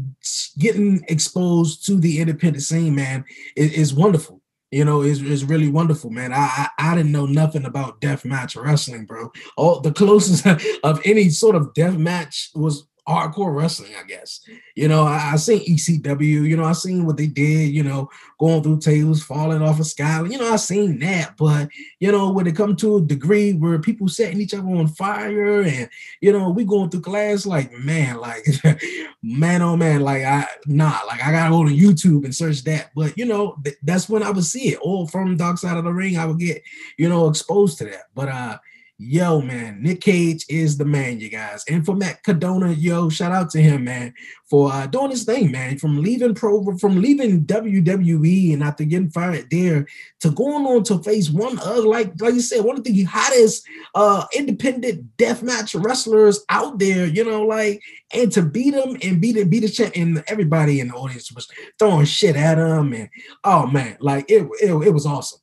getting 0.59 1.05
exposed 1.09 1.85
to 1.85 1.97
the 1.97 2.19
independent 2.19 2.65
scene, 2.65 2.95
man, 2.95 3.27
is, 3.57 3.73
is 3.75 3.95
wonderful 3.95 4.40
you 4.71 4.85
know, 4.85 5.03
is 5.03 5.21
is 5.23 5.45
really 5.45 5.69
wonderful, 5.69 6.11
man. 6.11 6.33
I, 6.33 6.37
I, 6.39 6.69
I 6.79 6.95
didn't 6.95 7.13
know 7.13 7.27
nothing 7.27 7.65
about 7.65 8.01
death 8.01 8.25
match 8.25 8.55
wrestling, 8.55 9.05
bro. 9.05 9.33
All 9.57 9.81
the 9.81 9.93
closest 9.93 10.47
of 10.85 11.01
any 11.05 11.29
sort 11.31 11.57
of 11.57 11.75
death 11.75 11.97
match 11.97 12.51
was 12.55 12.87
hardcore 13.11 13.55
wrestling, 13.55 13.93
I 13.99 14.07
guess. 14.07 14.41
You 14.75 14.89
know, 14.89 15.03
I, 15.03 15.33
I 15.33 15.37
seen 15.37 15.61
ECW, 15.61 16.21
you 16.49 16.57
know, 16.57 16.65
I 16.65 16.73
seen 16.73 17.05
what 17.05 17.17
they 17.17 17.27
did, 17.27 17.71
you 17.71 17.83
know, 17.83 18.09
going 18.39 18.63
through 18.63 18.81
tables, 18.81 19.23
falling 19.23 19.63
off 19.63 19.81
a 19.81 19.85
sky. 19.85 20.23
You 20.23 20.39
know, 20.39 20.53
I 20.53 20.57
seen 20.57 20.99
that. 21.01 21.37
But, 21.37 21.69
you 21.99 22.13
know, 22.13 22.31
when 22.33 22.47
it 22.47 22.57
come 22.57 22.77
to 22.77 22.97
a 22.99 23.01
degree 23.01 23.53
where 23.53 23.79
people 23.79 24.09
setting 24.09 24.41
each 24.41 24.55
other 24.55 24.69
on 24.69 24.89
fire 24.89 25.63
and, 25.63 25.89
you 26.21 26.33
know, 26.33 26.51
we 26.51 26.65
going 26.65 26.91
through 26.91 27.03
class, 27.03 27.45
like, 27.47 27.73
man, 27.73 28.19
like, 28.19 28.47
man, 29.23 29.63
oh 29.63 29.77
man, 29.77 30.01
like, 30.01 30.23
I, 30.23 30.47
nah, 30.67 31.01
like, 31.07 31.23
I 31.25 31.33
gotta 31.33 31.51
go 31.51 31.65
to 31.65 31.75
YouTube 31.75 32.25
and 32.25 32.35
search 32.35 32.65
that. 32.65 32.91
But, 32.95 33.19
you 33.19 33.27
know, 33.27 33.57
th- 33.65 33.77
that's 33.83 34.09
when 34.09 34.23
I 34.23 34.31
would 34.31 34.45
see 34.45 34.69
it. 34.69 34.79
Or 34.83 35.09
from 35.09 35.37
Dark 35.37 35.59
Side 35.59 35.77
of 35.77 35.85
the 35.85 35.93
Ring, 35.93 36.17
I 36.17 36.27
would 36.27 36.39
get, 36.39 36.63
you 36.97 37.09
know, 37.09 37.29
exposed 37.29 37.79
to 37.79 37.85
that. 37.85 38.05
But, 38.15 38.29
uh, 38.29 38.59
Yo, 39.03 39.41
man, 39.41 39.83
Nick 39.83 40.03
Cage 40.03 40.45
is 40.51 40.77
the 40.77 40.85
man, 40.85 41.19
you 41.21 41.31
guys. 41.31 41.65
And 41.71 41.87
for 41.87 41.97
Matt 41.97 42.23
Cardona, 42.23 42.71
yo, 42.71 43.09
shout 43.09 43.33
out 43.33 43.49
to 43.53 43.63
him, 43.63 43.85
man, 43.85 44.13
for 44.45 44.71
uh, 44.71 44.87
doing 44.89 45.11
his 45.11 45.25
thing, 45.25 45.51
man. 45.51 45.79
From 45.79 46.03
leaving 46.03 46.35
pro, 46.35 46.77
from 46.77 47.01
leaving 47.01 47.47
WWE 47.47 48.53
and 48.53 48.63
after 48.63 48.85
getting 48.85 49.09
fired 49.09 49.49
there 49.51 49.87
to 50.21 50.31
going 50.33 50.67
on 50.67 50.85
to 50.85 51.03
face 51.03 51.31
one 51.31 51.59
of, 51.61 51.85
like, 51.85 52.13
like 52.21 52.35
you 52.35 52.43
said, 52.43 52.63
one 52.63 52.77
of 52.77 52.85
the 52.85 53.03
hottest 53.05 53.67
uh 53.95 54.27
independent 54.37 55.17
deathmatch 55.17 55.83
wrestlers 55.83 56.45
out 56.51 56.79
there, 56.79 57.07
you 57.07 57.25
know, 57.25 57.47
like, 57.47 57.81
and 58.13 58.31
to 58.33 58.43
beat 58.43 58.75
him 58.75 58.99
and 59.03 59.19
beat 59.19 59.39
it, 59.39 59.49
beat 59.49 59.61
the 59.61 59.71
champ, 59.71 59.97
and 59.97 60.23
everybody 60.27 60.79
in 60.79 60.89
the 60.89 60.95
audience 60.95 61.33
was 61.33 61.49
throwing 61.79 62.05
shit 62.05 62.37
at 62.37 62.59
him, 62.59 62.93
and 62.93 63.09
oh 63.45 63.67
man, 63.67 63.97
like 64.01 64.31
it, 64.31 64.47
it, 64.61 64.73
it 64.73 64.93
was 64.93 65.07
awesome 65.07 65.40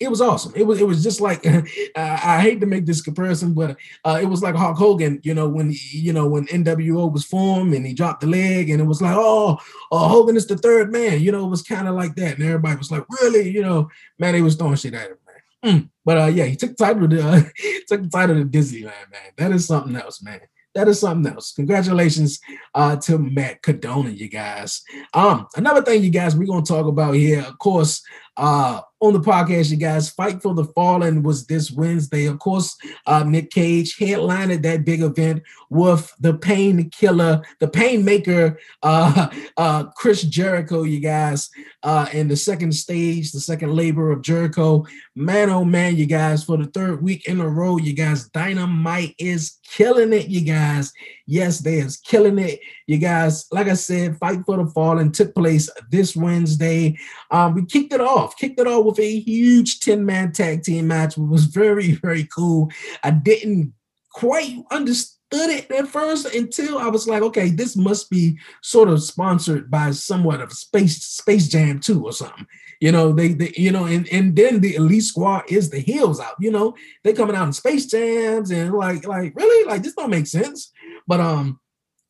it 0.00 0.08
was 0.08 0.22
awesome. 0.22 0.52
It 0.56 0.66
was 0.66 0.80
it 0.80 0.86
was 0.86 1.02
just 1.02 1.20
like 1.20 1.46
uh, 1.46 1.62
I 1.94 2.40
hate 2.40 2.60
to 2.60 2.66
make 2.66 2.86
this 2.86 3.02
comparison, 3.02 3.52
but 3.52 3.76
uh, 4.04 4.18
it 4.20 4.24
was 4.24 4.42
like 4.42 4.54
Hulk 4.54 4.78
Hogan, 4.78 5.20
you 5.22 5.34
know, 5.34 5.46
when 5.46 5.72
you 5.90 6.14
know 6.14 6.26
when 6.26 6.46
NWO 6.46 7.12
was 7.12 7.24
formed 7.24 7.74
and 7.74 7.86
he 7.86 7.92
dropped 7.92 8.22
the 8.22 8.26
leg, 8.26 8.70
and 8.70 8.80
it 8.80 8.86
was 8.86 9.02
like, 9.02 9.14
oh, 9.14 9.58
uh, 9.92 10.08
Hogan 10.08 10.36
is 10.36 10.46
the 10.46 10.56
third 10.56 10.90
man. 10.90 11.20
You 11.20 11.32
know, 11.32 11.44
it 11.44 11.50
was 11.50 11.62
kind 11.62 11.86
of 11.86 11.94
like 11.94 12.14
that, 12.16 12.38
and 12.38 12.42
everybody 12.42 12.78
was 12.78 12.90
like, 12.90 13.04
really, 13.20 13.50
you 13.50 13.60
know, 13.60 13.90
man, 14.18 14.34
he 14.34 14.42
was 14.42 14.56
throwing 14.56 14.76
shit 14.76 14.94
at 14.94 15.10
him, 15.10 15.16
man. 15.26 15.74
Mm. 15.74 15.90
But 16.04 16.18
uh, 16.18 16.26
yeah, 16.26 16.44
he 16.44 16.56
took 16.56 16.76
the 16.76 16.84
title 16.84 17.06
to 17.06 17.22
uh, 17.22 17.42
took 17.86 18.02
the 18.02 18.10
title 18.10 18.36
to 18.36 18.46
Disneyland, 18.46 19.10
man. 19.12 19.32
That 19.36 19.52
is 19.52 19.66
something 19.66 19.94
else, 19.94 20.22
man 20.22 20.40
that 20.74 20.88
is 20.88 21.00
something 21.00 21.32
else. 21.32 21.52
Congratulations 21.52 22.40
uh, 22.74 22.96
to 22.96 23.18
Matt 23.18 23.62
Cardona, 23.62 24.10
you 24.10 24.28
guys. 24.28 24.82
Um, 25.12 25.48
another 25.56 25.82
thing, 25.82 26.02
you 26.02 26.10
guys, 26.10 26.36
we're 26.36 26.46
gonna 26.46 26.62
talk 26.62 26.86
about 26.86 27.14
here, 27.14 27.40
of 27.40 27.58
course, 27.58 28.02
uh, 28.36 28.80
on 29.00 29.14
the 29.14 29.20
podcast, 29.20 29.70
you 29.70 29.76
guys. 29.76 30.10
Fight 30.10 30.42
for 30.42 30.54
the 30.54 30.64
Fallen 30.64 31.22
was 31.22 31.46
this 31.46 31.70
Wednesday. 31.70 32.26
Of 32.26 32.38
course, 32.38 32.76
uh, 33.06 33.24
Nick 33.24 33.50
Cage 33.50 33.96
headlined 33.98 34.50
that 34.62 34.84
big 34.84 35.00
event 35.00 35.42
with 35.70 36.12
the 36.20 36.34
Pain 36.34 36.90
Killer, 36.90 37.42
the 37.60 37.68
Pain 37.68 38.04
Maker, 38.04 38.58
uh, 38.82 39.28
uh, 39.56 39.84
Chris 39.96 40.22
Jericho, 40.22 40.82
you 40.82 41.00
guys, 41.00 41.50
uh, 41.82 42.06
in 42.12 42.28
the 42.28 42.36
second 42.36 42.72
stage, 42.72 43.32
the 43.32 43.40
second 43.40 43.74
labor 43.74 44.12
of 44.12 44.22
Jericho. 44.22 44.84
Man, 45.14 45.48
oh 45.48 45.64
man, 45.64 45.96
you 45.96 46.06
guys, 46.06 46.44
for 46.44 46.58
the 46.58 46.66
third 46.66 47.02
week 47.02 47.26
in 47.26 47.40
a 47.40 47.48
row, 47.48 47.78
you 47.78 47.94
guys, 47.94 48.28
Dynamite 48.28 49.14
is 49.18 49.59
killing 49.70 50.12
it, 50.12 50.28
you 50.28 50.40
guys. 50.40 50.92
Yes, 51.26 51.58
they 51.60 51.78
is 51.78 51.96
killing 51.96 52.38
it, 52.38 52.60
you 52.86 52.98
guys. 52.98 53.46
Like 53.52 53.68
I 53.68 53.74
said, 53.74 54.18
Fight 54.18 54.40
for 54.44 54.56
the 54.56 54.66
Fallen 54.66 55.12
took 55.12 55.34
place 55.34 55.70
this 55.90 56.16
Wednesday. 56.16 56.98
Um, 57.30 57.54
we 57.54 57.64
kicked 57.64 57.92
it 57.92 58.00
off, 58.00 58.36
kicked 58.36 58.60
it 58.60 58.66
off 58.66 58.84
with 58.84 58.98
a 58.98 59.20
huge 59.20 59.80
10-man 59.80 60.32
tag 60.32 60.62
team 60.62 60.88
match. 60.88 61.16
It 61.16 61.22
was 61.22 61.44
very, 61.44 61.92
very 61.92 62.24
cool. 62.24 62.70
I 63.02 63.10
didn't 63.10 63.72
quite 64.12 64.56
understand 64.70 65.16
it 65.52 65.70
at 65.70 65.86
first 65.86 66.34
until 66.34 66.78
I 66.78 66.88
was 66.88 67.06
like, 67.06 67.22
okay, 67.22 67.50
this 67.50 67.76
must 67.76 68.10
be 68.10 68.38
sort 68.62 68.88
of 68.88 69.02
sponsored 69.02 69.70
by 69.70 69.92
somewhat 69.92 70.40
of 70.40 70.52
Space 70.52 71.04
Space 71.04 71.48
Jam 71.48 71.78
2 71.78 72.04
or 72.04 72.12
something. 72.12 72.46
You 72.80 72.92
know, 72.92 73.12
they, 73.12 73.34
they 73.34 73.52
you 73.56 73.70
know, 73.70 73.84
and, 73.84 74.08
and 74.08 74.34
then 74.34 74.60
the 74.60 74.74
elite 74.74 75.04
squad 75.04 75.44
is 75.48 75.68
the 75.68 75.80
heels 75.80 76.18
out, 76.18 76.34
you 76.40 76.50
know, 76.50 76.74
they 77.04 77.12
coming 77.12 77.36
out 77.36 77.46
in 77.46 77.52
space 77.52 77.86
jams 77.86 78.50
and 78.50 78.72
like, 78.72 79.06
like 79.06 79.36
really, 79.36 79.68
like 79.68 79.82
this 79.82 79.94
don't 79.94 80.10
make 80.10 80.26
sense. 80.26 80.72
But 81.06 81.20
um, 81.20 81.60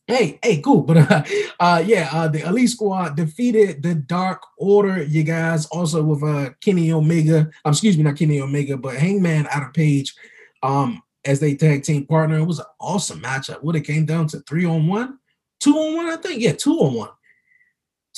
hey, 0.07 0.39
hey, 0.43 0.61
cool. 0.61 0.83
But 0.91 0.97
uh, 0.99 1.23
uh 1.59 1.83
yeah, 1.85 2.09
uh 2.13 2.29
the 2.29 2.47
elite 2.47 2.71
squad 2.71 3.17
defeated 3.17 3.83
the 3.83 3.97
Dark 3.97 4.43
Order, 4.59 5.03
you 5.03 5.25
guys, 5.25 5.67
also 5.67 6.05
with 6.05 6.23
uh 6.23 6.51
Kenny 6.63 6.93
Omega, 6.93 7.51
um, 7.65 7.73
excuse 7.73 7.97
me, 7.97 8.05
not 8.05 8.17
Kenny 8.17 8.41
Omega, 8.41 8.77
but 8.77 8.95
Hangman 8.95 9.49
Adam 9.51 9.73
Page. 9.73 10.15
Um, 10.63 11.03
as 11.25 11.41
they 11.41 11.55
tag 11.55 11.83
team 11.83 12.07
partner. 12.07 12.39
It 12.39 12.45
was 12.45 12.61
an 12.61 12.67
awesome 12.81 13.21
matchup. 13.21 13.63
What 13.63 13.77
it 13.77 13.83
came 13.83 14.07
down 14.07 14.27
to 14.29 14.41
three 14.41 14.65
on 14.65 14.87
one, 14.87 15.19
two 15.59 15.77
on 15.77 15.97
one, 15.97 16.07
I 16.07 16.17
think. 16.17 16.41
Yeah, 16.41 16.53
two 16.53 16.79
on 16.79 16.95
one 16.95 17.11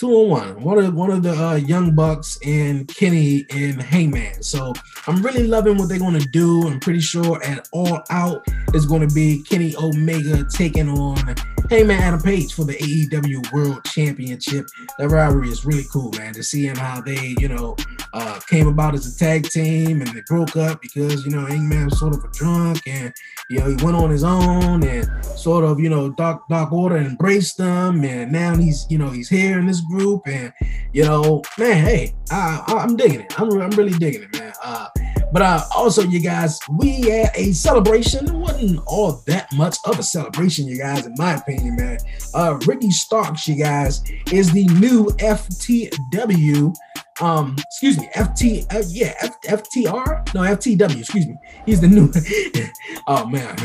two 0.03 0.09
on 0.09 0.29
one. 0.29 0.63
One 0.65 0.79
of 0.79 0.95
one 0.95 1.11
of 1.13 1.23
the 1.23 1.33
uh, 1.33 1.55
young 1.55 1.95
bucks 1.95 2.37
and 2.45 2.89
Kenny 2.89 3.47
and 3.51 3.81
Hangman. 3.81 4.43
So 4.43 4.73
I'm 5.07 5.23
really 5.23 5.47
loving 5.47 5.79
what 5.79 5.89
they're 5.89 6.01
going 6.01 6.19
to 6.19 6.29
do. 6.29 6.67
I'm 6.67 6.81
pretty 6.81 6.99
sure 6.99 7.41
at 7.45 7.69
All 7.71 8.03
Out 8.11 8.45
is 8.75 8.85
going 8.85 9.07
to 9.09 9.15
be 9.15 9.45
Kenny 9.49 9.77
Omega 9.77 10.45
taking 10.45 10.89
on 10.89 11.37
Hangman 11.71 12.01
Adam 12.01 12.21
Page 12.21 12.53
for 12.53 12.65
the 12.65 12.75
AEW 12.75 13.53
World 13.53 13.85
Championship. 13.85 14.67
That 14.99 15.09
rivalry 15.09 15.51
is 15.51 15.65
really 15.65 15.87
cool, 15.93 16.11
man. 16.19 16.35
To 16.35 16.43
see 16.43 16.67
him 16.67 16.77
how 16.77 17.01
they, 17.01 17.37
you 17.39 17.47
know, 17.47 17.77
uh, 18.13 18.41
came 18.49 18.67
about 18.67 18.95
as 18.95 19.07
a 19.07 19.17
tag 19.17 19.49
team 19.51 20.01
and 20.03 20.11
they 20.11 20.23
broke 20.27 20.57
up 20.57 20.83
because 20.83 21.25
you 21.25 21.31
know 21.31 21.47
Hangman 21.47 21.87
was 21.87 21.99
sort 21.99 22.15
of 22.15 22.25
a 22.25 22.29
drunk 22.29 22.83
and 22.87 23.15
you 23.53 23.59
know 23.61 23.69
he 23.77 23.85
went 23.85 23.97
on 23.97 24.11
his 24.11 24.25
own 24.25 24.83
and 24.85 25.25
sort 25.25 25.65
of 25.65 25.79
you 25.79 25.89
know 25.89 26.11
Dark 26.11 26.49
Dark 26.49 26.73
Order 26.73 26.97
embraced 26.97 27.59
them 27.59 28.05
and 28.05 28.33
now 28.33 28.57
he's 28.57 28.87
you 28.89 28.99
know 28.99 29.11
he's 29.11 29.29
here 29.29 29.59
in 29.59 29.67
this 29.67 29.81
group, 29.81 30.23
and 30.27 30.53
you 30.93 31.05
know, 31.05 31.43
man, 31.59 31.85
hey, 31.85 32.15
I, 32.31 32.63
am 32.69 32.97
digging 32.97 33.21
it. 33.21 33.41
I'm, 33.41 33.51
I'm 33.61 33.71
really 33.71 33.99
digging 33.99 34.23
it, 34.23 34.33
man. 34.39 34.53
Uh, 34.63 34.89
but 35.33 35.43
uh, 35.43 35.65
also, 35.75 36.03
you 36.03 36.21
guys, 36.21 36.61
we 36.79 37.01
had 37.03 37.31
a 37.35 37.53
celebration. 37.53 38.27
It 38.27 38.33
wasn't 38.33 38.81
all 38.87 39.23
that 39.27 39.49
much 39.55 39.79
of 39.87 39.99
a 39.99 40.03
celebration, 40.03 40.67
you 40.67 40.79
guys, 40.79 41.07
in 41.07 41.15
my 41.17 41.35
opinion, 41.35 41.77
man. 41.77 41.99
Uh, 42.35 42.59
Ricky 42.67 42.91
Starks, 42.91 43.49
you 43.49 43.57
guys, 43.57 44.03
is 44.31 44.53
the 44.53 44.67
new 44.67 45.07
FTW 45.19 46.75
um 47.21 47.57
excuse 47.59 47.99
me 47.99 48.09
ft 48.15 48.75
uh, 48.75 48.83
yeah 48.89 49.15
F, 49.21 49.41
ftr 49.43 50.35
no 50.35 50.41
ftw 50.41 50.99
excuse 50.99 51.27
me. 51.27 51.37
He's 51.67 51.81
the 51.81 51.89
new 51.89 52.11
oh 53.07 53.27
man. 53.27 53.57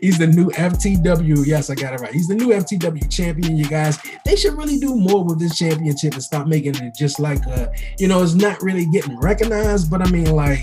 He's 0.00 0.18
the 0.18 0.26
new 0.26 0.50
ftw 0.50 1.46
yes 1.46 1.70
i 1.70 1.74
got 1.74 1.94
it 1.94 2.00
right. 2.00 2.12
He's 2.12 2.28
the 2.28 2.34
new 2.34 2.48
ftw 2.48 3.10
champion 3.10 3.56
you 3.56 3.68
guys. 3.68 3.98
They 4.24 4.36
should 4.36 4.54
really 4.54 4.78
do 4.78 4.94
more 4.96 5.24
with 5.24 5.38
this 5.38 5.58
championship 5.58 6.14
and 6.14 6.22
stop 6.22 6.46
making 6.46 6.76
it 6.76 6.94
just 6.94 7.20
like 7.20 7.46
uh 7.46 7.66
you 7.98 8.08
know 8.08 8.22
it's 8.22 8.34
not 8.34 8.62
really 8.62 8.86
getting 8.86 9.18
recognized 9.18 9.90
but 9.90 10.00
i 10.02 10.10
mean 10.10 10.30
like 10.30 10.60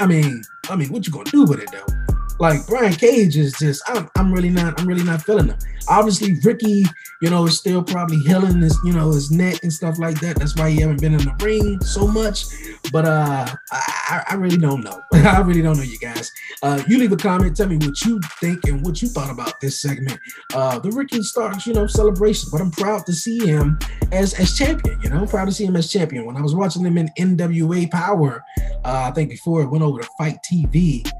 i 0.00 0.06
mean 0.06 0.42
i 0.68 0.76
mean 0.76 0.92
what 0.92 1.06
you 1.06 1.12
gonna 1.12 1.30
do 1.30 1.44
with 1.44 1.60
it 1.60 1.70
though 1.72 2.03
like 2.38 2.66
Brian 2.66 2.92
Cage 2.92 3.36
is 3.36 3.52
just 3.54 3.82
I'm, 3.88 4.08
I'm 4.16 4.32
really 4.32 4.50
not 4.50 4.80
I'm 4.80 4.86
really 4.86 5.04
not 5.04 5.22
feeling 5.22 5.48
him. 5.48 5.58
Obviously 5.88 6.38
Ricky, 6.42 6.84
you 7.20 7.30
know, 7.30 7.46
is 7.46 7.58
still 7.58 7.82
probably 7.82 8.18
healing 8.18 8.60
his, 8.60 8.78
you 8.84 8.92
know, 8.92 9.12
his 9.12 9.30
neck 9.30 9.62
and 9.62 9.72
stuff 9.72 9.98
like 9.98 10.20
that. 10.20 10.36
That's 10.36 10.56
why 10.56 10.70
he 10.70 10.80
haven't 10.80 11.00
been 11.00 11.14
in 11.14 11.20
the 11.20 11.34
ring 11.44 11.80
so 11.82 12.06
much. 12.06 12.44
But 12.92 13.04
uh 13.04 13.46
I, 13.70 14.24
I 14.30 14.34
really 14.34 14.56
don't 14.56 14.82
know. 14.82 15.00
I 15.14 15.40
really 15.40 15.62
don't 15.62 15.76
know 15.76 15.82
you 15.82 15.98
guys. 15.98 16.32
Uh 16.62 16.82
you 16.88 16.98
leave 16.98 17.12
a 17.12 17.16
comment, 17.16 17.56
tell 17.56 17.68
me 17.68 17.76
what 17.76 18.00
you 18.02 18.20
think 18.40 18.64
and 18.66 18.84
what 18.84 19.00
you 19.02 19.08
thought 19.08 19.30
about 19.30 19.60
this 19.60 19.80
segment. 19.80 20.18
Uh 20.54 20.78
the 20.78 20.90
Ricky 20.90 21.22
Starks, 21.22 21.66
you 21.66 21.74
know, 21.74 21.86
celebration. 21.86 22.48
But 22.50 22.60
I'm 22.60 22.70
proud 22.70 23.06
to 23.06 23.12
see 23.12 23.46
him 23.46 23.78
as 24.12 24.34
as 24.34 24.56
champion, 24.56 25.00
you 25.02 25.10
know, 25.10 25.18
I'm 25.18 25.28
proud 25.28 25.46
to 25.46 25.52
see 25.52 25.64
him 25.64 25.76
as 25.76 25.90
champion. 25.90 26.24
When 26.24 26.36
I 26.36 26.40
was 26.40 26.54
watching 26.54 26.84
him 26.84 26.98
in 26.98 27.10
NWA 27.18 27.90
Power, 27.90 28.42
uh, 28.84 29.08
I 29.08 29.10
think 29.12 29.30
before 29.30 29.62
it 29.62 29.66
went 29.66 29.84
over 29.84 30.00
to 30.00 30.08
FITE 30.18 30.38
TV 30.50 31.10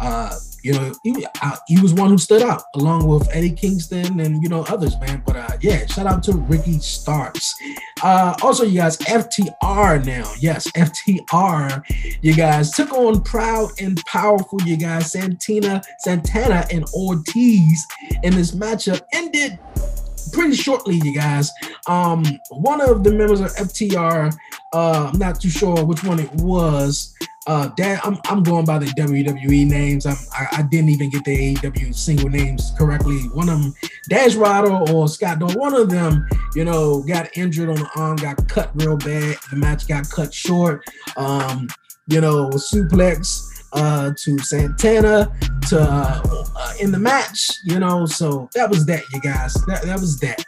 uh, 0.00 0.34
you 0.62 0.72
know, 0.72 0.92
he, 1.04 1.24
uh, 1.42 1.56
he 1.68 1.80
was 1.80 1.94
one 1.94 2.10
who 2.10 2.18
stood 2.18 2.42
out 2.42 2.62
along 2.74 3.06
with 3.06 3.28
Eddie 3.32 3.52
Kingston 3.52 4.18
and 4.18 4.42
you 4.42 4.48
know 4.48 4.62
others, 4.68 4.98
man. 4.98 5.22
But 5.24 5.36
uh, 5.36 5.56
yeah, 5.60 5.86
shout 5.86 6.06
out 6.06 6.24
to 6.24 6.32
Ricky 6.32 6.80
Starks. 6.80 7.54
Uh, 8.02 8.34
also, 8.42 8.64
you 8.64 8.80
guys, 8.80 8.96
FTR 8.98 10.04
now, 10.04 10.32
yes, 10.40 10.68
FTR. 10.72 12.18
You 12.20 12.34
guys 12.34 12.72
took 12.72 12.92
on 12.92 13.22
Proud 13.22 13.70
and 13.80 14.04
Powerful. 14.06 14.60
You 14.62 14.76
guys, 14.76 15.12
Santina, 15.12 15.82
Santana, 16.00 16.66
and 16.72 16.84
Ortiz 16.92 17.86
in 18.24 18.34
this 18.34 18.50
matchup 18.50 19.02
ended 19.12 19.58
pretty 20.32 20.54
shortly, 20.54 21.00
you 21.02 21.14
guys. 21.14 21.50
Um, 21.86 22.24
one 22.50 22.80
of 22.80 23.04
the 23.04 23.12
members 23.12 23.40
of 23.40 23.48
FTR, 23.54 24.34
uh, 24.72 25.10
I'm 25.12 25.18
not 25.18 25.40
too 25.40 25.50
sure 25.50 25.84
which 25.84 26.04
one 26.04 26.20
it 26.20 26.32
was. 26.34 27.14
Uh, 27.46 27.68
Dad, 27.76 28.00
I'm, 28.02 28.18
I'm 28.24 28.42
going 28.42 28.64
by 28.64 28.78
the 28.78 28.86
WWE 28.86 29.68
names. 29.68 30.04
I'm, 30.04 30.16
I, 30.32 30.46
I 30.58 30.62
didn't 30.62 30.88
even 30.90 31.10
get 31.10 31.24
the 31.24 31.54
AEW 31.54 31.94
single 31.94 32.28
names 32.28 32.72
correctly. 32.76 33.18
One 33.34 33.48
of 33.48 33.62
them, 33.62 33.74
Dash 34.08 34.34
Rider 34.34 34.72
or 34.90 35.08
Scott 35.08 35.38
Dawes, 35.38 35.54
one 35.56 35.74
of 35.74 35.88
them, 35.88 36.28
you 36.56 36.64
know, 36.64 37.02
got 37.02 37.36
injured 37.36 37.68
on 37.68 37.76
the 37.76 37.88
arm, 37.94 38.16
got 38.16 38.48
cut 38.48 38.70
real 38.74 38.96
bad. 38.96 39.36
The 39.50 39.56
match 39.56 39.86
got 39.86 40.10
cut 40.10 40.34
short. 40.34 40.82
Um, 41.16 41.68
you 42.08 42.20
know, 42.20 42.50
suplex 42.50 43.55
uh, 43.76 44.12
to 44.16 44.38
Santana 44.38 45.30
to 45.68 45.80
uh, 45.80 46.22
uh, 46.56 46.72
in 46.80 46.90
the 46.90 46.98
match, 46.98 47.58
you 47.62 47.78
know. 47.78 48.06
So 48.06 48.48
that 48.54 48.68
was 48.68 48.86
that, 48.86 49.02
you 49.12 49.20
guys. 49.20 49.54
That, 49.66 49.82
that 49.82 50.00
was 50.00 50.18
that. 50.20 50.44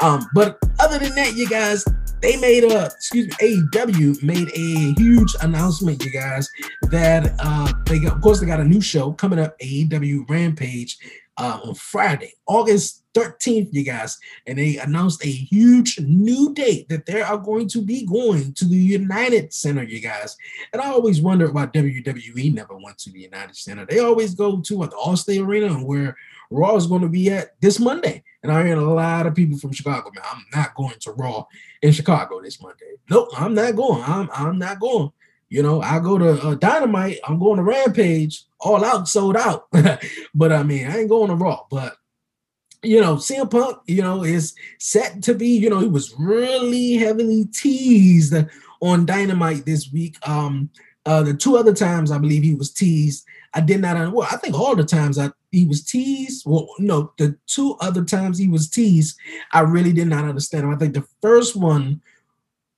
Um, 0.00 0.28
but 0.34 0.58
other 0.78 0.98
than 0.98 1.14
that, 1.14 1.34
you 1.34 1.48
guys, 1.48 1.84
they 2.20 2.36
made 2.36 2.64
a 2.64 2.86
excuse 2.86 3.26
me, 3.26 3.34
AEW 3.40 4.22
made 4.22 4.48
a 4.54 4.92
huge 5.00 5.34
announcement, 5.40 6.04
you 6.04 6.10
guys, 6.10 6.50
that 6.90 7.34
uh 7.38 7.72
they 7.86 7.98
got, 7.98 8.16
of 8.16 8.20
course 8.20 8.40
they 8.40 8.46
got 8.46 8.60
a 8.60 8.64
new 8.64 8.80
show 8.80 9.12
coming 9.12 9.38
up, 9.38 9.58
AEW 9.60 10.28
Rampage, 10.28 10.98
uh, 11.38 11.60
on 11.64 11.74
Friday, 11.74 12.32
August 12.46 13.04
13th, 13.16 13.68
you 13.72 13.82
guys, 13.82 14.18
and 14.46 14.58
they 14.58 14.76
announced 14.76 15.24
a 15.24 15.28
huge 15.28 15.98
new 16.00 16.52
date 16.52 16.88
that 16.90 17.06
they 17.06 17.22
are 17.22 17.38
going 17.38 17.66
to 17.68 17.80
be 17.80 18.04
going 18.04 18.52
to 18.52 18.66
the 18.66 18.76
United 18.76 19.52
Center, 19.52 19.82
you 19.82 20.00
guys. 20.00 20.36
And 20.72 20.82
I 20.82 20.88
always 20.88 21.20
wonder 21.20 21.50
why 21.50 21.66
WWE 21.66 22.52
never 22.52 22.76
went 22.76 22.98
to 22.98 23.10
the 23.10 23.20
United 23.20 23.56
Center. 23.56 23.86
They 23.86 24.00
always 24.00 24.34
go 24.34 24.60
to 24.60 24.76
the 24.76 24.88
Allstate 24.88 25.44
Arena 25.44 25.72
where 25.74 26.16
Raw 26.50 26.76
is 26.76 26.86
going 26.86 27.02
to 27.02 27.08
be 27.08 27.30
at 27.30 27.60
this 27.60 27.80
Monday. 27.80 28.22
And 28.42 28.52
I 28.52 28.64
hear 28.64 28.76
a 28.76 28.94
lot 28.94 29.26
of 29.26 29.34
people 29.34 29.58
from 29.58 29.72
Chicago, 29.72 30.10
man, 30.14 30.24
I'm 30.30 30.44
not 30.54 30.74
going 30.74 30.94
to 31.00 31.12
Raw 31.12 31.46
in 31.82 31.92
Chicago 31.92 32.40
this 32.42 32.60
Monday. 32.62 32.96
Nope, 33.08 33.30
I'm 33.36 33.54
not 33.54 33.74
going. 33.76 34.02
I'm 34.04 34.28
I'm 34.32 34.58
not 34.58 34.78
going. 34.78 35.10
You 35.48 35.62
know, 35.62 35.80
I 35.80 36.00
go 36.00 36.18
to 36.18 36.30
uh, 36.42 36.54
Dynamite. 36.54 37.18
I'm 37.26 37.38
going 37.38 37.56
to 37.58 37.62
Rampage. 37.62 38.44
All 38.60 38.84
out, 38.84 39.08
sold 39.08 39.36
out. 39.36 39.68
but 40.34 40.52
I 40.52 40.62
mean, 40.62 40.86
I 40.86 40.98
ain't 40.98 41.08
going 41.08 41.30
to 41.30 41.36
Raw. 41.36 41.64
But 41.70 41.96
you 42.86 43.00
know, 43.00 43.16
CM 43.16 43.50
Punk, 43.50 43.78
you 43.86 44.02
know, 44.02 44.22
is 44.22 44.54
set 44.78 45.22
to 45.24 45.34
be. 45.34 45.48
You 45.48 45.70
know, 45.70 45.80
he 45.80 45.88
was 45.88 46.14
really 46.18 46.94
heavily 46.94 47.46
teased 47.46 48.34
on 48.80 49.06
Dynamite 49.06 49.66
this 49.66 49.92
week. 49.92 50.16
Um, 50.28 50.70
uh, 51.04 51.22
the 51.22 51.34
two 51.34 51.56
other 51.56 51.74
times 51.74 52.10
I 52.10 52.18
believe 52.18 52.42
he 52.42 52.54
was 52.54 52.72
teased, 52.72 53.24
I 53.54 53.60
did 53.60 53.80
not. 53.80 54.12
Well, 54.12 54.28
I 54.30 54.36
think 54.36 54.54
all 54.54 54.76
the 54.76 54.84
times 54.84 55.18
I 55.18 55.30
he 55.52 55.64
was 55.64 55.84
teased. 55.84 56.44
Well, 56.46 56.68
no, 56.78 57.12
the 57.18 57.36
two 57.46 57.76
other 57.80 58.04
times 58.04 58.38
he 58.38 58.48
was 58.48 58.68
teased, 58.68 59.16
I 59.52 59.60
really 59.60 59.92
did 59.92 60.08
not 60.08 60.24
understand 60.24 60.64
him. 60.64 60.74
I 60.74 60.76
think 60.76 60.94
the 60.94 61.06
first 61.22 61.56
one 61.56 62.02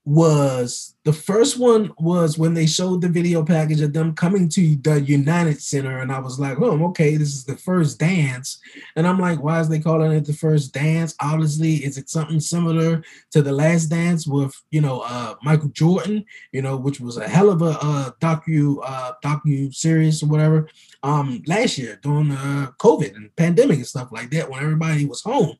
was 0.08 0.96
the 1.04 1.12
first 1.12 1.58
one 1.58 1.92
was 1.98 2.38
when 2.38 2.54
they 2.54 2.64
showed 2.64 3.02
the 3.02 3.10
video 3.10 3.44
package 3.44 3.82
of 3.82 3.92
them 3.92 4.14
coming 4.14 4.48
to 4.48 4.76
the 4.76 5.02
United 5.02 5.60
Center, 5.60 5.98
and 5.98 6.10
I 6.10 6.18
was 6.18 6.40
like, 6.40 6.58
"Oh, 6.58 6.82
okay, 6.86 7.18
this 7.18 7.34
is 7.34 7.44
the 7.44 7.56
first 7.56 7.98
dance." 7.98 8.58
And 8.96 9.06
I'm 9.06 9.18
like, 9.18 9.42
"Why 9.42 9.60
is 9.60 9.68
they 9.68 9.80
calling 9.80 10.12
it 10.12 10.24
the 10.24 10.32
first 10.32 10.72
dance?" 10.72 11.14
Obviously, 11.20 11.74
is 11.84 11.98
it 11.98 12.08
something 12.08 12.40
similar 12.40 13.02
to 13.32 13.42
the 13.42 13.52
Last 13.52 13.86
Dance 13.86 14.26
with 14.26 14.54
you 14.70 14.80
know 14.80 15.02
uh, 15.04 15.34
Michael 15.42 15.68
Jordan, 15.68 16.24
you 16.52 16.62
know, 16.62 16.76
which 16.76 17.00
was 17.00 17.18
a 17.18 17.28
hell 17.28 17.50
of 17.50 17.60
a 17.60 17.76
uh, 17.82 18.10
docu 18.18 18.78
uh, 18.82 19.12
docu 19.22 19.74
series 19.74 20.22
or 20.22 20.26
whatever 20.26 20.68
um 21.02 21.42
last 21.46 21.78
year 21.78 22.00
during 22.02 22.30
uh, 22.32 22.70
COVID 22.80 23.14
and 23.14 23.36
pandemic 23.36 23.76
and 23.76 23.86
stuff 23.86 24.08
like 24.10 24.30
that 24.30 24.50
when 24.50 24.62
everybody 24.62 25.04
was 25.04 25.20
home. 25.22 25.56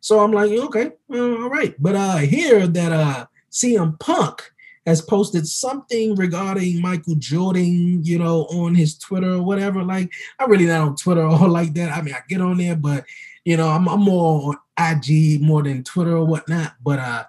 So 0.00 0.20
I'm 0.20 0.32
like, 0.32 0.52
okay, 0.52 0.92
well, 1.08 1.42
all 1.42 1.48
right, 1.48 1.74
but 1.78 1.96
uh, 1.96 2.18
here 2.18 2.66
that 2.66 2.92
uh 2.92 3.26
CM 3.56 3.98
Punk 3.98 4.52
has 4.84 5.00
posted 5.00 5.48
something 5.48 6.14
regarding 6.14 6.80
Michael 6.80 7.16
Jordan, 7.16 8.04
you 8.04 8.18
know, 8.18 8.42
on 8.44 8.74
his 8.74 8.96
Twitter 8.98 9.32
or 9.32 9.42
whatever. 9.42 9.82
Like, 9.82 10.12
I'm 10.38 10.50
really 10.50 10.66
not 10.66 10.82
on 10.82 10.96
Twitter 10.96 11.26
or 11.26 11.48
like 11.48 11.74
that. 11.74 11.92
I 11.92 12.02
mean, 12.02 12.14
I 12.14 12.20
get 12.28 12.40
on 12.40 12.58
there, 12.58 12.76
but 12.76 13.04
you 13.44 13.56
know, 13.56 13.68
I'm, 13.68 13.88
I'm 13.88 14.00
more 14.00 14.54
on 14.78 14.92
IG 14.92 15.40
more 15.40 15.62
than 15.62 15.84
Twitter 15.84 16.16
or 16.16 16.24
whatnot. 16.24 16.74
But 16.82 16.98
uh, 16.98 17.24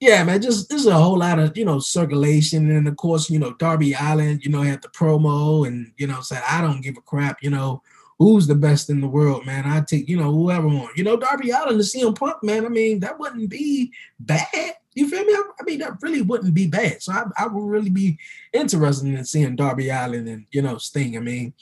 yeah, 0.00 0.24
man, 0.24 0.42
just 0.42 0.68
there's 0.68 0.86
a 0.86 0.94
whole 0.94 1.18
lot 1.18 1.38
of 1.38 1.56
you 1.56 1.64
know 1.64 1.78
circulation, 1.78 2.70
and 2.70 2.88
of 2.88 2.96
course, 2.96 3.30
you 3.30 3.38
know, 3.38 3.54
Darby 3.54 3.94
Allin, 3.94 4.40
you 4.42 4.50
know, 4.50 4.62
had 4.62 4.82
the 4.82 4.88
promo, 4.88 5.66
and 5.66 5.92
you 5.96 6.06
know, 6.06 6.20
said 6.20 6.42
I 6.48 6.60
don't 6.60 6.80
give 6.80 6.96
a 6.96 7.02
crap, 7.02 7.42
you 7.42 7.50
know, 7.50 7.82
who's 8.18 8.46
the 8.46 8.54
best 8.54 8.90
in 8.90 9.00
the 9.00 9.08
world, 9.08 9.46
man. 9.46 9.64
I 9.66 9.80
take, 9.80 10.08
you 10.08 10.16
know, 10.16 10.32
whoever 10.32 10.66
want. 10.66 10.96
You 10.96 11.04
know, 11.04 11.16
Darby 11.16 11.50
Allin 11.50 11.78
to 11.78 11.84
CM 11.84 12.18
Punk, 12.18 12.42
man. 12.42 12.66
I 12.66 12.68
mean, 12.68 13.00
that 13.00 13.18
wouldn't 13.18 13.48
be 13.48 13.92
bad. 14.18 14.74
You 14.94 15.08
feel 15.08 15.24
me? 15.24 15.32
I, 15.32 15.42
I 15.60 15.62
mean, 15.64 15.78
that 15.80 16.02
really 16.02 16.22
wouldn't 16.22 16.54
be 16.54 16.66
bad. 16.66 17.02
So 17.02 17.12
I, 17.12 17.24
I 17.36 17.46
would 17.46 17.64
really 17.64 17.90
be 17.90 18.18
interested 18.52 19.06
in 19.06 19.24
seeing 19.24 19.56
Darby 19.56 19.88
Allin 19.90 20.26
and 20.28 20.46
you 20.50 20.62
know 20.62 20.78
Sting. 20.78 21.16
I 21.16 21.20
mean, 21.20 21.54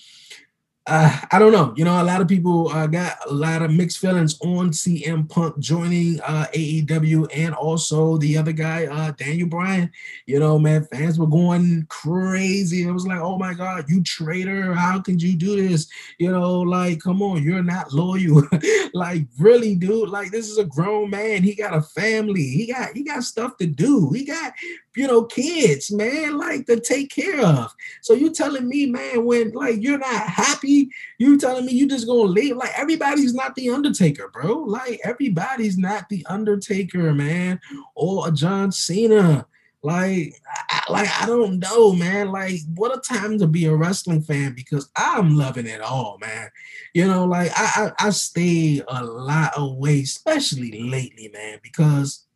uh, 0.88 1.20
I 1.30 1.38
don't 1.38 1.52
know. 1.52 1.74
You 1.76 1.84
know, 1.84 2.00
a 2.00 2.02
lot 2.02 2.22
of 2.22 2.28
people 2.28 2.70
uh, 2.70 2.86
got 2.86 3.18
a 3.28 3.32
lot 3.32 3.60
of 3.60 3.70
mixed 3.70 3.98
feelings 3.98 4.38
on 4.40 4.70
CM 4.70 5.28
Punk 5.28 5.58
joining 5.58 6.18
uh, 6.22 6.46
AEW 6.54 7.28
and 7.34 7.54
also 7.54 8.16
the 8.16 8.38
other 8.38 8.52
guy, 8.52 8.86
uh, 8.86 9.10
Daniel 9.10 9.48
Bryan. 9.48 9.92
You 10.24 10.40
know, 10.40 10.58
man, 10.58 10.86
fans 10.86 11.18
were 11.18 11.26
going 11.26 11.84
crazy. 11.90 12.84
It 12.84 12.90
was 12.90 13.06
like, 13.06 13.20
oh 13.20 13.36
my 13.36 13.52
God, 13.52 13.84
you 13.88 14.02
traitor. 14.02 14.72
How 14.72 14.98
could 15.00 15.22
you 15.22 15.36
do 15.36 15.68
this? 15.68 15.88
You 16.18 16.32
know, 16.32 16.60
like, 16.60 17.00
come 17.00 17.20
on, 17.20 17.42
you're 17.42 17.62
not 17.62 17.92
loyal. 17.92 18.42
like, 18.94 19.26
really, 19.38 19.74
dude, 19.74 20.08
like 20.08 20.30
this 20.30 20.48
is 20.48 20.56
a 20.56 20.64
grown 20.64 21.10
man. 21.10 21.42
He 21.42 21.54
got 21.54 21.76
a 21.76 21.82
family. 21.82 22.48
He 22.48 22.72
got 22.72 22.96
he 22.96 23.02
got 23.02 23.24
stuff 23.24 23.58
to 23.58 23.66
do. 23.66 24.10
He 24.10 24.24
got 24.24 24.54
you 24.98 25.06
know, 25.06 25.22
kids, 25.22 25.92
man, 25.92 26.36
like 26.36 26.66
to 26.66 26.80
take 26.80 27.08
care 27.08 27.40
of. 27.40 27.72
So 28.00 28.14
you 28.14 28.30
telling 28.30 28.68
me, 28.68 28.86
man, 28.86 29.24
when 29.24 29.52
like 29.52 29.80
you're 29.80 29.96
not 29.96 30.26
happy, 30.26 30.90
you 31.18 31.38
telling 31.38 31.64
me 31.64 31.72
you 31.72 31.86
just 31.86 32.08
gonna 32.08 32.22
leave? 32.22 32.56
Like 32.56 32.76
everybody's 32.76 33.32
not 33.32 33.54
the 33.54 33.70
Undertaker, 33.70 34.28
bro. 34.32 34.54
Like 34.54 34.98
everybody's 35.04 35.78
not 35.78 36.08
the 36.08 36.26
Undertaker, 36.28 37.14
man, 37.14 37.60
or 37.94 38.26
a 38.26 38.32
John 38.32 38.72
Cena. 38.72 39.46
Like, 39.84 40.34
I, 40.68 40.82
like 40.90 41.22
I 41.22 41.26
don't 41.26 41.60
know, 41.60 41.92
man. 41.92 42.32
Like, 42.32 42.58
what 42.74 42.96
a 42.96 43.00
time 43.00 43.38
to 43.38 43.46
be 43.46 43.66
a 43.66 43.74
wrestling 43.76 44.22
fan 44.22 44.52
because 44.52 44.90
I'm 44.96 45.36
loving 45.36 45.68
it 45.68 45.80
all, 45.80 46.18
man. 46.20 46.50
You 46.92 47.06
know, 47.06 47.24
like 47.24 47.52
I 47.54 47.92
I, 48.00 48.06
I 48.08 48.10
stay 48.10 48.82
a 48.88 49.04
lot 49.04 49.52
away, 49.56 50.00
especially 50.00 50.82
lately, 50.82 51.30
man, 51.32 51.60
because 51.62 52.26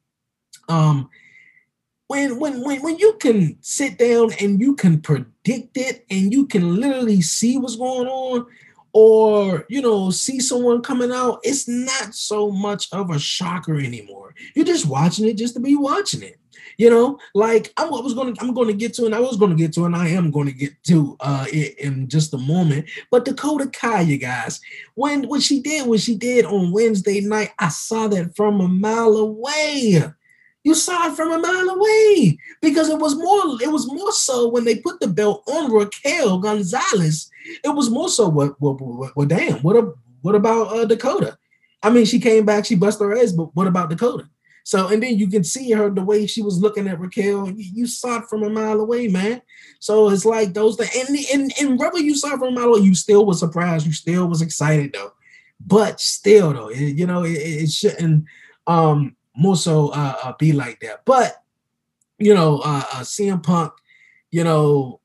um 0.69 1.11
when 2.13 2.39
when 2.39 2.63
when 2.63 2.83
when 2.83 2.99
you 2.99 3.15
can 3.15 3.57
sit 3.63 3.97
down 3.97 4.31
and 4.39 4.61
you 4.61 4.77
can 4.77 5.01
predict 5.01 5.79
it 5.79 6.05
and 6.11 6.31
you 6.31 6.47
can 6.47 6.77
literally 6.77 7.23
see 7.23 7.57
what's 7.57 7.77
going 7.77 8.07
on 8.07 8.47
or 8.93 9.65
you 9.71 9.81
know 9.81 10.11
see 10.11 10.39
someone 10.39 10.83
coming 10.83 11.11
out 11.11 11.41
it's 11.43 11.67
not 11.67 12.15
so 12.15 12.51
much 12.51 12.93
of 12.93 13.09
a 13.09 13.19
shocker 13.19 13.79
anymore. 13.79 14.35
You're 14.55 14.67
just 14.67 14.87
watching 14.87 15.27
it 15.27 15.39
just 15.39 15.55
to 15.55 15.61
be 15.61 15.75
watching 15.75 16.23
it 16.23 16.39
you 16.79 16.91
know? 16.91 17.19
Like 17.35 17.73
i 17.79 17.85
was 17.87 18.15
to 18.15 18.35
i'm 18.41 18.53
going 18.53 18.69
to 18.69 18.75
get 18.75 18.93
to 18.95 19.07
and 19.07 19.15
i 19.15 19.21
was 19.21 19.39
to 19.39 19.55
get 19.55 19.73
to 19.75 19.85
and 19.85 19.97
i 19.97 20.09
am 20.09 20.31
going 20.31 20.47
to 20.47 20.53
get 20.53 20.73
to 20.85 21.17
uh 21.21 21.47
it 21.49 21.79
in 21.79 22.09
just 22.09 22.35
a 22.35 22.39
moment. 22.39 22.91
But 23.11 23.25
dakota 23.25 23.69
kai 23.69 24.03
you 24.03 24.19
guys 24.19 24.61
when 24.95 25.29
what 25.29 25.43
she 25.43 25.61
did 25.61 25.87
what 25.87 26.01
she 26.01 26.15
did 26.15 26.45
on 26.45 26.73
wednesday 26.73 27.21
night 27.21 27.53
i 27.59 27.69
saw 27.69 28.09
that 28.09 28.37
from 28.37 28.61
a 28.61 28.69
mile 28.69 29.17
away 29.17 30.13
you 30.65 30.75
saw 30.75 31.09
it 31.09 31.17
from 31.17 31.33
a 31.33 31.39
mile 31.39 31.71
away 31.71 32.39
because 32.61 32.89
it 32.89 32.99
was 32.99 33.17
more. 33.17 33.61
It 33.61 33.71
was 33.71 33.87
more 33.87 34.13
so 34.13 34.49
when 34.49 34.65
they 34.65 34.77
put 34.77 35.01
the 35.01 35.09
belt 35.09 35.43
on 35.49 35.73
Raquel 35.73 36.39
Gonzalez. 36.39 37.31
It 37.65 37.75
was 37.75 37.91
more 37.91 38.09
so. 38.09 38.29
What? 38.29 38.61
What? 38.61 38.81
What? 38.81 39.17
what 39.17 39.29
damn. 39.29 39.61
What? 39.63 39.95
What 40.21 40.35
about 40.35 40.69
uh, 40.69 40.85
Dakota? 40.85 41.37
I 41.83 41.91
mean, 41.91 42.05
she 42.05 42.21
came 42.21 42.45
back. 42.45 42.65
She 42.65 42.77
busted 42.77 43.07
her 43.07 43.19
ass. 43.19 43.33
But 43.33 43.55
what 43.57 43.67
about 43.67 43.91
Dakota? 43.91 44.29
So 44.65 44.89
and 44.89 45.03
then 45.03 45.19
you 45.19 45.27
can 45.29 45.43
see 45.43 45.73
her 45.73 45.91
the 45.91 46.05
way 46.05 46.27
she 46.27 46.43
was 46.43 46.61
looking 46.61 46.87
at 46.87 47.01
Raquel. 47.01 47.49
You, 47.49 47.55
you 47.57 47.87
saw 47.87 48.19
it 48.19 48.29
from 48.29 48.45
a 48.45 48.51
mile 48.51 48.81
away, 48.81 49.09
man. 49.09 49.43
So 49.81 50.09
it's 50.11 50.25
like 50.25 50.55
those. 50.55 50.79
And 50.79 51.19
and 51.33 51.53
and 51.61 51.79
whether 51.79 51.99
you 51.99 52.15
saw 52.15 52.31
from 52.39 52.49
a 52.49 52.51
mile 52.53 52.75
away, 52.75 52.81
you 52.81 52.95
still 52.95 53.27
was 53.27 53.41
surprised. 53.41 53.87
You 53.87 53.93
still 53.93 54.29
was 54.29 54.43
excited 54.43 54.93
though. 54.93 55.13
But 55.65 56.01
still 56.01 56.53
though, 56.53 56.69
it, 56.69 56.97
you 56.97 57.07
know, 57.07 57.25
it, 57.25 57.33
it 57.33 57.71
shouldn't. 57.71 58.27
Um, 58.69 59.17
more 59.37 59.57
so 59.57 59.89
uh, 59.89 60.17
uh, 60.25 60.33
be 60.39 60.53
like 60.53 60.81
that. 60.81 61.05
But 61.05 61.43
you 62.19 62.35
know, 62.35 62.59
uh, 62.59 62.85
uh, 62.93 63.01
CM 63.01 63.43
Punk, 63.43 63.73
you 64.31 64.45
know, 64.45 65.01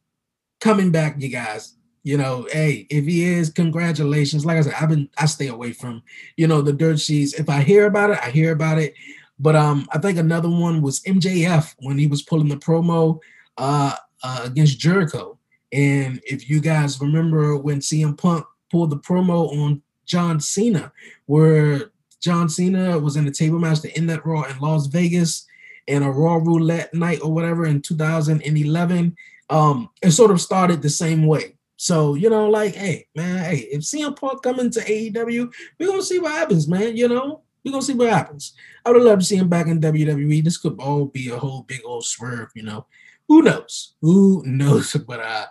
coming 0.59 0.91
back, 0.91 1.15
you 1.19 1.29
guys. 1.29 1.73
You 2.03 2.17
know, 2.17 2.47
hey, 2.53 2.87
if 2.89 3.03
he 3.03 3.25
is, 3.25 3.49
congratulations. 3.49 4.45
Like 4.45 4.57
I 4.57 4.61
said, 4.61 4.75
I've 4.79 4.87
been 4.87 5.09
I 5.17 5.25
stay 5.25 5.47
away 5.47 5.73
from 5.73 6.03
you 6.37 6.47
know 6.47 6.61
the 6.61 6.71
dirt 6.71 7.01
sheets. 7.01 7.33
If 7.33 7.49
I 7.49 7.61
hear 7.61 7.85
about 7.85 8.11
it, 8.11 8.19
I 8.23 8.29
hear 8.29 8.53
about 8.53 8.77
it. 8.77 8.93
But 9.39 9.57
um, 9.57 9.87
I 9.91 9.97
think 9.97 10.17
another 10.17 10.49
one 10.49 10.81
was 10.81 11.01
MJF 11.01 11.75
when 11.79 11.97
he 11.97 12.07
was 12.07 12.21
pulling 12.21 12.47
the 12.47 12.55
promo 12.55 13.19
uh, 13.57 13.95
uh 14.23 14.41
against 14.45 14.79
Jericho. 14.79 15.37
And 15.73 16.21
if 16.23 16.49
you 16.49 16.61
guys 16.61 17.01
remember 17.01 17.57
when 17.57 17.79
CM 17.79 18.17
Punk 18.17 18.45
pulled 18.71 18.89
the 18.89 18.97
promo 18.97 19.51
on 19.57 19.81
John 20.05 20.39
Cena, 20.39 20.93
where 21.25 21.91
John 22.21 22.49
Cena 22.49 22.97
was 22.99 23.15
in 23.15 23.27
a 23.27 23.31
table 23.31 23.59
match 23.59 23.81
to 23.81 23.91
end 23.97 24.09
that 24.09 24.25
Raw 24.25 24.43
in 24.43 24.57
Las 24.59 24.87
Vegas 24.87 25.45
in 25.87 26.03
a 26.03 26.11
Raw 26.11 26.35
Roulette 26.35 26.93
night 26.93 27.19
or 27.21 27.31
whatever 27.31 27.65
in 27.65 27.81
2011. 27.81 29.15
Um, 29.49 29.89
it 30.01 30.11
sort 30.11 30.31
of 30.31 30.41
started 30.41 30.81
the 30.81 30.89
same 30.89 31.25
way. 31.25 31.55
So, 31.77 32.15
you 32.15 32.29
know, 32.29 32.49
like, 32.49 32.75
hey, 32.75 33.07
man, 33.15 33.43
hey, 33.43 33.67
if 33.71 33.81
CM 33.81 34.19
Punk 34.19 34.41
coming 34.41 34.71
to 34.71 34.79
AEW, 34.79 35.51
we're 35.79 35.87
gonna 35.87 36.01
see 36.01 36.19
what 36.19 36.31
happens, 36.31 36.67
man. 36.67 36.97
You 36.97 37.07
know, 37.07 37.41
we're 37.63 37.71
gonna 37.71 37.83
see 37.83 37.93
what 37.93 38.09
happens. 38.09 38.53
I 38.83 38.91
would 38.91 39.03
love 39.03 39.19
to 39.19 39.25
see 39.25 39.35
him 39.35 39.47
back 39.47 39.67
in 39.67 39.79
WWE. 39.79 40.43
This 40.43 40.57
could 40.57 40.79
all 40.79 41.05
be 41.05 41.29
a 41.29 41.37
whole 41.37 41.61
big 41.63 41.81
old 41.85 42.05
swerve, 42.05 42.49
you 42.55 42.63
know. 42.63 42.87
Who 43.27 43.43
knows? 43.43 43.93
Who 44.01 44.41
knows? 44.45 44.93
But 44.93 45.19
uh, 45.19 45.45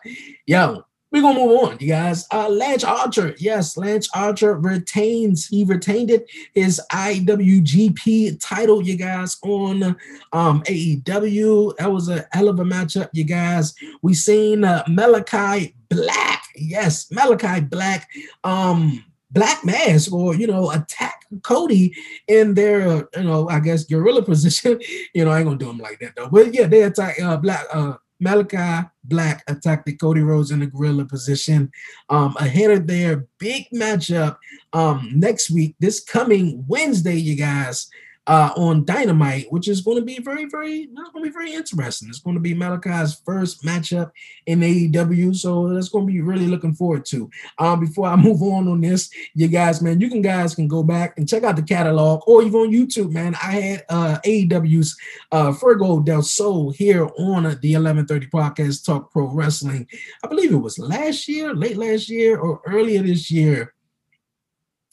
yo, 0.46 0.84
we're 1.16 1.22
gonna 1.22 1.38
move 1.38 1.60
on, 1.62 1.78
you 1.80 1.88
guys. 1.88 2.26
Uh, 2.30 2.48
Lance 2.48 2.84
Archer, 2.84 3.34
yes, 3.38 3.78
Lance 3.78 4.06
Archer 4.14 4.54
retains. 4.54 5.46
He 5.46 5.64
retained 5.64 6.10
it 6.10 6.30
his 6.52 6.78
IWGP 6.92 8.38
title, 8.38 8.82
you 8.82 8.96
guys, 8.96 9.38
on 9.42 9.96
um 10.34 10.62
AEW. 10.64 11.76
That 11.78 11.90
was 11.90 12.10
a 12.10 12.26
hell 12.32 12.48
of 12.48 12.60
a 12.60 12.64
matchup, 12.64 13.08
you 13.14 13.24
guys. 13.24 13.74
We 14.02 14.12
seen 14.12 14.64
uh, 14.64 14.84
Malachi 14.88 15.74
Black, 15.88 16.42
yes, 16.54 17.10
Malachi 17.10 17.60
Black, 17.60 18.10
um, 18.44 19.02
Black 19.30 19.64
Mass, 19.64 20.12
or 20.12 20.34
you 20.34 20.46
know, 20.46 20.70
attack 20.70 21.24
Cody 21.42 21.94
in 22.28 22.52
their, 22.52 23.08
you 23.16 23.22
know, 23.22 23.48
I 23.48 23.60
guess 23.60 23.84
gorilla 23.84 24.22
position. 24.24 24.80
you 25.14 25.24
know, 25.24 25.30
I 25.30 25.38
ain't 25.38 25.46
gonna 25.46 25.58
do 25.58 25.66
them 25.66 25.78
like 25.78 25.98
that 26.00 26.14
though. 26.14 26.28
But 26.28 26.52
yeah, 26.52 26.66
they 26.66 26.82
attack 26.82 27.18
uh, 27.22 27.38
Black. 27.38 27.64
Uh, 27.72 27.94
Malachi 28.20 28.88
Black 29.04 29.42
attacked 29.48 29.86
the 29.86 29.96
Cody 29.96 30.20
Rhodes 30.20 30.50
in 30.50 30.60
the 30.60 30.66
gorilla 30.66 31.04
position. 31.04 31.70
Um, 32.08 32.36
ahead 32.38 32.70
of 32.70 32.86
their 32.86 33.26
big 33.38 33.66
matchup 33.74 34.38
um, 34.72 35.12
next 35.14 35.50
week, 35.50 35.76
this 35.80 36.00
coming 36.00 36.64
Wednesday, 36.66 37.16
you 37.16 37.36
guys 37.36 37.88
uh, 38.26 38.52
on 38.56 38.84
Dynamite, 38.84 39.46
which 39.50 39.68
is 39.68 39.80
going 39.80 39.98
to 39.98 40.04
be 40.04 40.18
very, 40.18 40.46
very, 40.46 40.88
not 40.92 41.12
going 41.12 41.24
to 41.24 41.30
be 41.30 41.32
very 41.32 41.52
interesting. 41.52 42.08
It's 42.08 42.18
going 42.18 42.34
to 42.34 42.40
be 42.40 42.54
Malachi's 42.54 43.20
first 43.24 43.62
matchup 43.62 44.10
in 44.46 44.60
AEW, 44.60 45.36
so 45.36 45.68
that's 45.68 45.88
going 45.88 46.06
to 46.06 46.12
be 46.12 46.20
really 46.20 46.46
looking 46.46 46.74
forward 46.74 47.04
to. 47.06 47.30
Um, 47.58 47.80
before 47.80 48.08
I 48.08 48.16
move 48.26 48.42
on 48.42 48.68
on 48.68 48.80
this, 48.80 49.10
you 49.34 49.48
guys, 49.48 49.80
man, 49.80 50.00
you 50.00 50.08
can 50.08 50.22
guys 50.22 50.54
can 50.54 50.66
go 50.66 50.82
back 50.82 51.16
and 51.16 51.28
check 51.28 51.44
out 51.44 51.56
the 51.56 51.62
catalog, 51.62 52.22
or 52.26 52.42
even 52.42 52.60
on 52.60 52.72
YouTube, 52.72 53.12
man. 53.12 53.34
I 53.36 53.52
had 53.52 53.84
uh, 53.88 54.18
AEW's 54.24 54.96
uh, 55.30 55.52
Fuego 55.52 56.00
del 56.00 56.22
Sol 56.22 56.70
here 56.70 57.04
on 57.18 57.44
the 57.44 57.76
1130 57.76 58.26
podcast 58.26 58.84
Talk 58.84 59.12
Pro 59.12 59.28
Wrestling. 59.28 59.86
I 60.24 60.28
believe 60.28 60.52
it 60.52 60.56
was 60.56 60.78
last 60.78 61.28
year, 61.28 61.54
late 61.54 61.76
last 61.76 62.08
year, 62.08 62.38
or 62.38 62.60
earlier 62.66 63.02
this 63.02 63.30
year. 63.30 63.72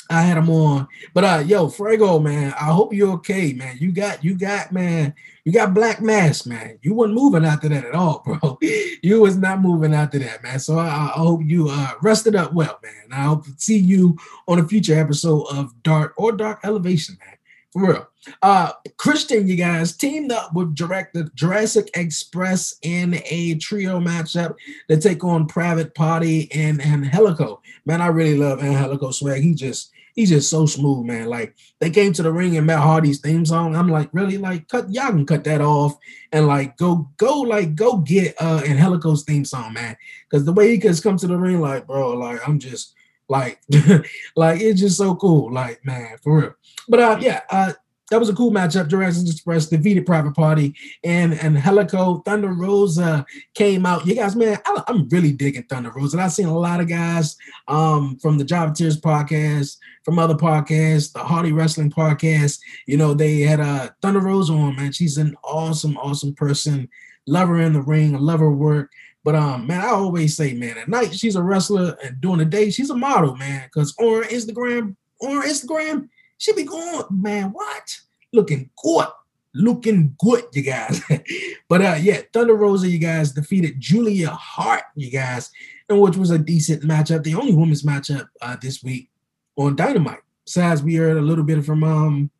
I 0.09 0.21
had 0.21 0.37
him 0.37 0.49
on. 0.49 0.87
But 1.13 1.23
uh 1.23 1.43
yo, 1.45 1.69
Fuego, 1.69 2.19
man, 2.19 2.53
I 2.53 2.65
hope 2.65 2.93
you're 2.93 3.13
okay, 3.13 3.53
man. 3.53 3.77
You 3.79 3.91
got 3.91 4.23
you 4.23 4.35
got 4.37 4.71
man, 4.71 5.13
you 5.45 5.51
got 5.51 5.73
black 5.73 6.01
mass, 6.01 6.45
man. 6.45 6.77
You 6.81 6.93
weren't 6.93 7.13
moving 7.13 7.45
after 7.45 7.69
that 7.69 7.85
at 7.85 7.95
all, 7.95 8.23
bro. 8.25 8.57
you 8.61 9.21
was 9.21 9.37
not 9.37 9.61
moving 9.61 9.93
after 9.93 10.19
that, 10.19 10.43
man. 10.43 10.59
So 10.59 10.77
I, 10.77 10.87
I 10.87 11.11
hope 11.15 11.41
you 11.43 11.69
uh 11.69 11.91
rested 12.01 12.35
up 12.35 12.53
well, 12.53 12.79
man. 12.83 13.11
I 13.11 13.23
hope 13.23 13.45
to 13.45 13.53
see 13.57 13.77
you 13.77 14.17
on 14.47 14.59
a 14.59 14.67
future 14.67 14.99
episode 14.99 15.45
of 15.51 15.71
Dark 15.83 16.13
or 16.17 16.31
Dark 16.31 16.59
Elevation, 16.63 17.17
man. 17.19 17.37
For 17.71 17.87
real. 17.87 18.07
Uh 18.41 18.71
Christian, 18.97 19.47
you 19.47 19.55
guys 19.55 19.97
teamed 19.97 20.31
up 20.31 20.53
with 20.53 20.75
director 20.75 21.29
Jurassic 21.35 21.89
Express 21.95 22.75
in 22.83 23.19
a 23.25 23.55
trio 23.55 23.99
matchup 23.99 24.55
to 24.89 24.97
take 24.97 25.23
on 25.23 25.47
Private 25.47 25.93
Party 25.95 26.49
and 26.53 26.81
Angelico. 26.81 27.61
Man, 27.85 27.99
I 28.01 28.07
really 28.07 28.37
love 28.37 28.61
Angelico 28.61 29.11
swag. 29.11 29.41
He 29.41 29.53
just 29.53 29.91
he's 30.13 30.29
just 30.29 30.49
so 30.49 30.65
smooth, 30.65 31.05
man. 31.05 31.27
Like 31.27 31.55
they 31.79 31.89
came 31.89 32.13
to 32.13 32.23
the 32.23 32.31
ring 32.31 32.57
and 32.57 32.67
Matt 32.67 32.79
Hardy's 32.79 33.19
theme 33.19 33.45
song. 33.45 33.75
I'm 33.75 33.89
like, 33.89 34.09
really? 34.13 34.37
Like, 34.37 34.67
cut 34.67 34.91
y'all 34.91 35.09
can 35.09 35.25
cut 35.25 35.43
that 35.43 35.61
off 35.61 35.97
and 36.31 36.47
like 36.47 36.77
go, 36.77 37.09
go, 37.17 37.41
like 37.41 37.75
go 37.75 37.97
get 37.97 38.35
uh 38.39 38.61
Angelico's 38.65 39.23
theme 39.23 39.45
song, 39.45 39.73
man. 39.73 39.97
Cause 40.31 40.45
the 40.45 40.53
way 40.53 40.69
he 40.69 40.77
could 40.77 41.01
come 41.03 41.17
to 41.17 41.27
the 41.27 41.37
ring, 41.37 41.59
like, 41.59 41.87
bro, 41.87 42.13
like 42.13 42.47
I'm 42.47 42.59
just 42.59 42.93
like 43.29 43.61
like 44.35 44.61
it's 44.61 44.79
just 44.79 44.97
so 44.97 45.15
cool. 45.15 45.51
Like, 45.51 45.83
man, 45.85 46.17
for 46.23 46.39
real. 46.39 46.55
But 46.87 46.99
uh 46.99 47.17
yeah, 47.19 47.41
uh 47.49 47.73
that 48.13 48.19
was 48.19 48.29
a 48.29 48.35
cool 48.35 48.51
matchup. 48.51 48.89
Jurassic 48.89 49.27
Express 49.27 49.65
defeated 49.65 50.05
Private 50.05 50.35
Party, 50.35 50.75
and 51.03 51.33
Angelico 51.33 52.19
Thunder 52.19 52.53
Rosa 52.53 53.25
came 53.55 53.87
out. 53.87 54.05
You 54.05 54.13
guys, 54.13 54.35
man, 54.35 54.59
I, 54.67 54.83
am 54.87 55.09
really 55.09 55.31
digging 55.31 55.63
Thunder 55.63 55.89
Rosa. 55.89 56.17
And 56.17 56.23
I've 56.23 56.31
seen 56.31 56.45
a 56.45 56.55
lot 56.55 56.79
of 56.79 56.87
guys 56.87 57.35
um, 57.67 58.15
from 58.17 58.37
the 58.37 58.43
Job 58.43 58.75
Tears 58.75 59.01
podcast, 59.01 59.77
from 60.03 60.19
other 60.19 60.35
podcasts, 60.35 61.11
the 61.11 61.23
Hardy 61.23 61.53
Wrestling 61.53 61.89
podcast. 61.89 62.59
You 62.85 62.97
know, 62.97 63.15
they 63.15 63.39
had 63.39 63.59
a 63.59 63.63
uh, 63.63 63.89
Thunder 64.03 64.19
Rosa 64.19 64.53
on. 64.53 64.75
Man, 64.75 64.91
she's 64.91 65.17
an 65.17 65.35
awesome, 65.43 65.97
awesome 65.97 66.35
person. 66.35 66.87
Love 67.25 67.49
her 67.49 67.61
in 67.61 67.73
the 67.73 67.81
ring. 67.81 68.13
Love 68.13 68.41
her 68.41 68.51
work. 68.51 68.91
But 69.23 69.33
um, 69.33 69.65
man, 69.65 69.81
I 69.81 69.87
always 69.87 70.37
say, 70.37 70.53
man, 70.53 70.77
at 70.77 70.87
night 70.87 71.15
she's 71.15 71.35
a 71.35 71.41
wrestler, 71.41 71.97
and 72.03 72.21
during 72.21 72.37
the 72.37 72.45
day 72.45 72.69
she's 72.69 72.91
a 72.91 72.95
model, 72.95 73.35
man. 73.37 73.63
Because 73.63 73.95
on 73.97 74.21
Instagram, 74.25 74.95
on 75.19 75.41
Instagram, 75.47 76.09
she 76.43 76.51
be 76.51 76.63
going, 76.63 77.05
man, 77.09 77.51
what? 77.51 77.97
Looking 78.33 78.69
good. 78.83 79.07
Looking 79.53 80.13
good, 80.19 80.43
you 80.51 80.63
guys. 80.63 81.01
but 81.69 81.81
uh 81.81 81.95
yeah, 82.01 82.21
Thunder 82.33 82.55
Rosa, 82.55 82.89
you 82.89 82.97
guys 82.97 83.31
defeated 83.31 83.79
Julia 83.79 84.29
Hart, 84.29 84.83
you 84.95 85.09
guys, 85.09 85.51
and 85.87 86.01
which 86.01 86.17
was 86.17 86.31
a 86.31 86.37
decent 86.37 86.83
matchup. 86.83 87.23
The 87.23 87.35
only 87.35 87.55
women's 87.55 87.83
matchup 87.83 88.27
uh 88.41 88.57
this 88.61 88.83
week 88.83 89.09
on 89.55 89.77
Dynamite. 89.77 90.19
Besides, 90.45 90.83
we 90.83 90.95
heard 90.95 91.15
a 91.15 91.21
little 91.21 91.45
bit 91.45 91.63
from 91.63 91.83
um 91.83 92.31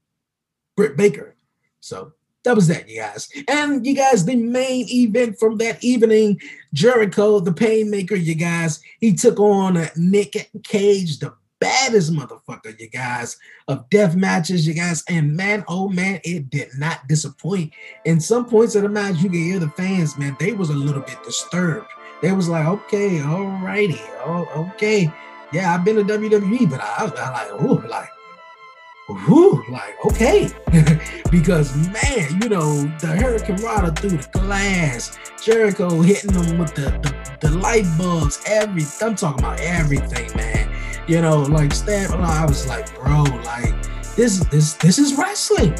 Britt 0.76 0.98
Baker. 0.98 1.36
So 1.80 2.12
that 2.44 2.56
was 2.56 2.68
that, 2.68 2.89
you 2.89 3.00
guys. 3.00 3.30
And 3.48 3.86
you 3.86 3.96
guys, 3.96 4.26
the 4.26 4.36
main 4.36 4.86
event 4.89 5.39
from 5.39 5.58
that 5.60 5.82
evening, 5.82 6.42
Jericho, 6.74 7.39
the 7.39 7.52
Painmaker, 7.52 8.22
you 8.22 8.36
guys, 8.36 8.82
he 9.00 9.13
took 9.13 9.39
on 9.39 9.88
Nick 9.96 10.50
Cage, 10.63 11.20
the 11.20 11.34
baddest 11.63 12.12
motherfucker, 12.12 12.78
you 12.78 12.89
guys, 12.89 13.38
of 13.69 13.89
death 13.89 14.15
matches, 14.17 14.67
you 14.67 14.73
guys. 14.73 15.02
And 15.08 15.36
man, 15.36 15.63
oh 15.69 15.88
man, 15.88 16.19
it 16.26 16.49
did 16.49 16.69
not 16.78 17.08
disappoint. 17.08 17.71
In 18.04 18.19
some 18.19 18.45
points 18.45 18.76
of 18.76 18.84
the 18.84 18.89
match, 18.89 19.15
you 19.17 19.30
can 19.30 19.41
hear 19.41 19.60
the 19.60 19.69
fans, 19.69 20.17
man, 20.17 20.36
they 20.41 20.52
was 20.52 20.69
a 20.69 20.76
little 20.76 21.02
bit 21.02 21.23
disturbed. 21.23 21.88
They 22.21 22.34
was 22.34 22.49
like, 22.49 22.65
okay, 22.65 23.21
all 23.21 23.45
righty, 23.45 24.02
oh, 24.26 24.69
okay. 24.73 25.12
Yeah, 25.54 25.73
I've 25.73 25.86
been 25.86 25.95
to 25.95 26.04
WWE, 26.04 26.69
but 26.69 26.82
I, 26.82 27.06
I 27.06 27.32
like, 27.32 27.62
oh, 27.62 27.84
like, 27.88 28.10
whew, 29.26 29.63
like, 29.69 29.95
okay. 30.06 30.49
because 31.32 31.76
man, 31.78 32.41
you 32.41 32.49
know, 32.49 32.82
the 32.99 33.08
hurricanrana 33.08 33.97
through 33.97 34.17
the 34.17 34.30
glass, 34.34 35.17
Jericho 35.41 36.02
hitting 36.02 36.34
them 36.34 36.58
with 36.58 36.76
the, 36.76 36.91
the, 37.02 37.47
the 37.47 37.56
light 37.56 37.86
bulbs, 37.97 38.41
every 38.47 38.84
I'm 39.02 39.15
talking 39.15 39.39
about 39.39 39.62
everything, 39.62 40.30
man 40.36 40.73
you 41.08 41.22
know, 41.22 41.42
like 41.42 41.74
stab. 41.74 42.12
I 42.12 42.46
was 42.46 42.68
like, 42.68 42.94
bro, 42.96 43.24
like 43.24 43.76
this, 44.16 44.39
this, 44.46 44.74
this 44.76 45.00
is 45.00 45.16
wrestling. 45.16 45.76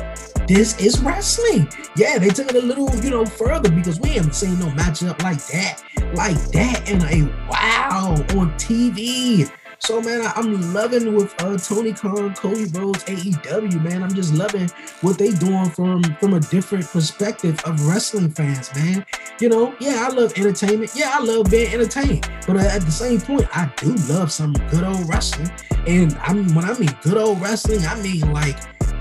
This 0.48 0.78
is 0.80 1.00
wrestling. 1.02 1.70
Yeah, 1.96 2.18
they 2.18 2.30
took 2.30 2.50
it 2.50 2.56
a 2.56 2.66
little, 2.66 2.94
you 2.98 3.10
know, 3.10 3.26
further 3.26 3.72
because 3.72 4.00
we 4.00 4.10
haven't 4.10 4.36
seen 4.36 4.60
no 4.60 4.66
matchup 4.68 5.22
like 5.24 5.46
that, 5.48 5.82
like 6.14 6.38
that, 6.52 6.90
and 6.90 7.04
a 7.04 7.32
wow 7.50 8.16
on 8.38 8.52
TV. 8.58 9.50
So 9.86 10.00
man, 10.00 10.22
I, 10.22 10.40
am 10.40 10.74
loving 10.74 11.14
with 11.14 11.36
uh, 11.44 11.58
Tony 11.58 11.92
Khan, 11.92 12.34
Cody 12.36 12.68
Rhodes, 12.68 13.04
AEW. 13.04 13.84
Man, 13.84 14.02
I'm 14.02 14.14
just 14.14 14.34
loving 14.34 14.70
what 15.02 15.18
they 15.18 15.32
doing 15.32 15.70
from 15.72 16.02
from 16.22 16.36
a 16.36 16.40
different 16.40 16.88
perspective 16.88 17.60
of 17.66 17.86
wrestling 17.86 18.32
fans. 18.32 18.74
Man, 18.74 19.06
you 19.42 19.50
know, 19.50 19.76
yeah, 19.82 20.08
I 20.10 20.14
love 20.14 20.32
entertainment. 20.38 20.92
Yeah, 20.96 21.12
I 21.14 21.20
love 21.20 21.52
being 21.52 21.74
entertained. 21.74 22.26
But 22.48 22.56
at 22.56 22.84
the 22.84 22.92
same 22.92 23.20
point, 23.20 23.46
I 23.54 23.70
do 23.76 23.94
love 24.08 24.32
some 24.32 24.54
good 24.72 24.86
old 24.86 25.10
wrestling. 25.10 25.52
And 25.86 26.14
I 26.20 26.32
when 26.32 26.64
I 26.64 26.80
mean 26.80 26.98
good 27.02 27.18
old 27.18 27.42
wrestling, 27.42 27.86
I 27.86 28.02
mean 28.02 28.32
like 28.32 28.58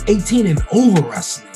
18 0.08 0.48
and 0.48 0.60
over 0.72 1.00
wrestling. 1.02 1.51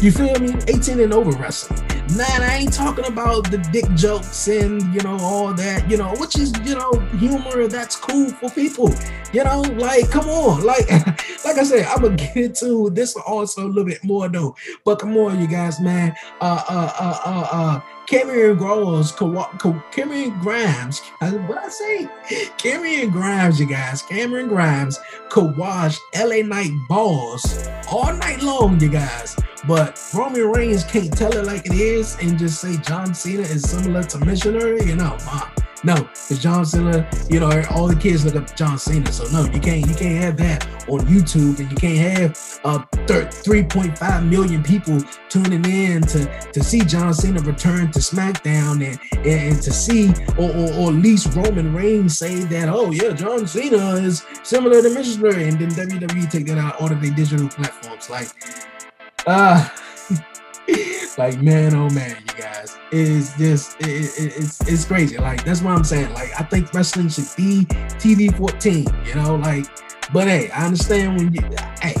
You 0.00 0.12
feel 0.12 0.38
me? 0.38 0.54
18 0.68 1.00
and 1.00 1.14
over 1.14 1.30
wrestling. 1.38 1.80
Nah, 2.14 2.24
I 2.28 2.58
ain't 2.60 2.72
talking 2.72 3.06
about 3.06 3.50
the 3.50 3.56
dick 3.72 3.86
jokes 3.94 4.46
and 4.46 4.82
you 4.94 5.00
know 5.00 5.16
all 5.16 5.54
that, 5.54 5.90
you 5.90 5.96
know, 5.96 6.14
which 6.16 6.38
is 6.38 6.52
you 6.64 6.74
know 6.74 6.92
humor 7.18 7.66
that's 7.66 7.96
cool 7.96 8.28
for 8.28 8.50
people. 8.50 8.94
You 9.32 9.44
know, 9.44 9.62
like 9.62 10.10
come 10.10 10.28
on, 10.28 10.64
like 10.64 10.88
like 11.44 11.56
I 11.56 11.62
said, 11.64 11.86
I'm 11.86 12.02
gonna 12.02 12.16
get 12.34 12.36
into 12.36 12.90
this 12.90 13.16
also 13.16 13.66
a 13.66 13.68
little 13.68 13.84
bit 13.84 14.04
more 14.04 14.28
though. 14.28 14.54
But 14.84 14.98
come 14.98 15.16
on, 15.16 15.40
you 15.40 15.48
guys, 15.48 15.80
man. 15.80 16.14
Uh 16.42 16.62
uh 16.68 16.92
uh 17.00 17.20
uh 17.24 17.48
uh 17.52 17.80
Cameron 18.06 18.56
Grimes, 18.56 19.12
Cameron 19.90 20.38
Grimes, 20.40 21.00
what 21.20 21.58
I 21.58 21.68
say? 21.68 22.08
Cameron 22.56 23.10
Grimes, 23.10 23.58
you 23.58 23.66
guys. 23.66 24.02
Cameron 24.02 24.48
Grimes 24.48 25.00
could 25.28 25.56
watch 25.56 25.98
LA 26.16 26.42
Knight 26.42 26.70
balls 26.88 27.68
all 27.90 28.14
night 28.14 28.42
long, 28.42 28.80
you 28.80 28.88
guys. 28.88 29.36
But 29.66 30.00
Roman 30.14 30.48
Reigns 30.52 30.84
can't 30.84 31.12
tell 31.16 31.36
it 31.36 31.44
like 31.44 31.66
it 31.66 31.72
is 31.72 32.16
and 32.20 32.38
just 32.38 32.60
say 32.60 32.76
John 32.76 33.12
Cena 33.12 33.42
is 33.42 33.68
similar 33.68 34.04
to 34.04 34.24
Missionary, 34.24 34.84
you 34.84 34.94
know, 34.94 35.16
mom. 35.26 35.50
No, 35.86 35.94
because 35.94 36.40
John 36.40 36.66
Cena, 36.66 37.08
you 37.30 37.38
know, 37.38 37.62
all 37.70 37.86
the 37.86 37.94
kids 37.94 38.24
look 38.24 38.34
up 38.34 38.56
John 38.56 38.76
Cena. 38.76 39.12
So 39.12 39.22
no, 39.30 39.48
you 39.52 39.60
can't 39.60 39.86
you 39.86 39.94
can't 39.94 40.20
have 40.20 40.36
that 40.38 40.66
on 40.88 41.06
YouTube, 41.06 41.60
and 41.60 41.70
you 41.70 41.76
can't 41.76 42.18
have 42.18 42.60
uh 42.64 42.78
3.5 43.06 44.28
million 44.28 44.64
people 44.64 45.00
tuning 45.28 45.64
in 45.64 46.02
to 46.02 46.50
to 46.50 46.64
see 46.64 46.80
John 46.80 47.14
Cena 47.14 47.40
return 47.42 47.92
to 47.92 48.00
SmackDown 48.00 48.84
and 48.84 48.98
and, 49.18 49.52
and 49.54 49.62
to 49.62 49.72
see 49.72 50.08
or, 50.36 50.50
or, 50.50 50.72
or, 50.74 50.88
at 50.88 50.96
least 50.96 51.32
Roman 51.36 51.72
Reigns 51.72 52.18
say 52.18 52.34
that 52.34 52.68
oh 52.68 52.90
yeah 52.90 53.12
John 53.12 53.46
Cena 53.46 53.94
is 53.94 54.26
similar 54.42 54.82
to 54.82 54.90
Missionary, 54.90 55.48
and 55.48 55.56
then 55.56 55.70
WWE 55.70 56.28
take 56.28 56.46
that 56.46 56.58
out 56.58 56.80
on 56.80 57.00
their 57.00 57.12
digital 57.12 57.48
platforms 57.48 58.10
like 58.10 58.26
uh 59.28 59.68
like 61.18 61.40
man, 61.40 61.74
oh 61.74 61.88
man, 61.90 62.16
you 62.28 62.42
guys, 62.42 62.76
it's 62.92 63.36
just 63.36 63.76
it, 63.80 63.86
it, 63.86 64.36
it's 64.36 64.60
it's 64.68 64.84
crazy. 64.84 65.18
Like 65.18 65.44
that's 65.44 65.62
what 65.62 65.76
I'm 65.76 65.84
saying. 65.84 66.12
Like 66.14 66.38
I 66.38 66.42
think 66.44 66.72
wrestling 66.74 67.08
should 67.08 67.28
be 67.36 67.64
TV 67.98 68.36
14. 68.36 68.86
You 69.04 69.14
know, 69.14 69.36
like, 69.36 69.66
but 70.12 70.28
hey, 70.28 70.50
I 70.50 70.66
understand 70.66 71.16
when 71.16 71.32
you 71.32 71.42
hey, 71.80 71.94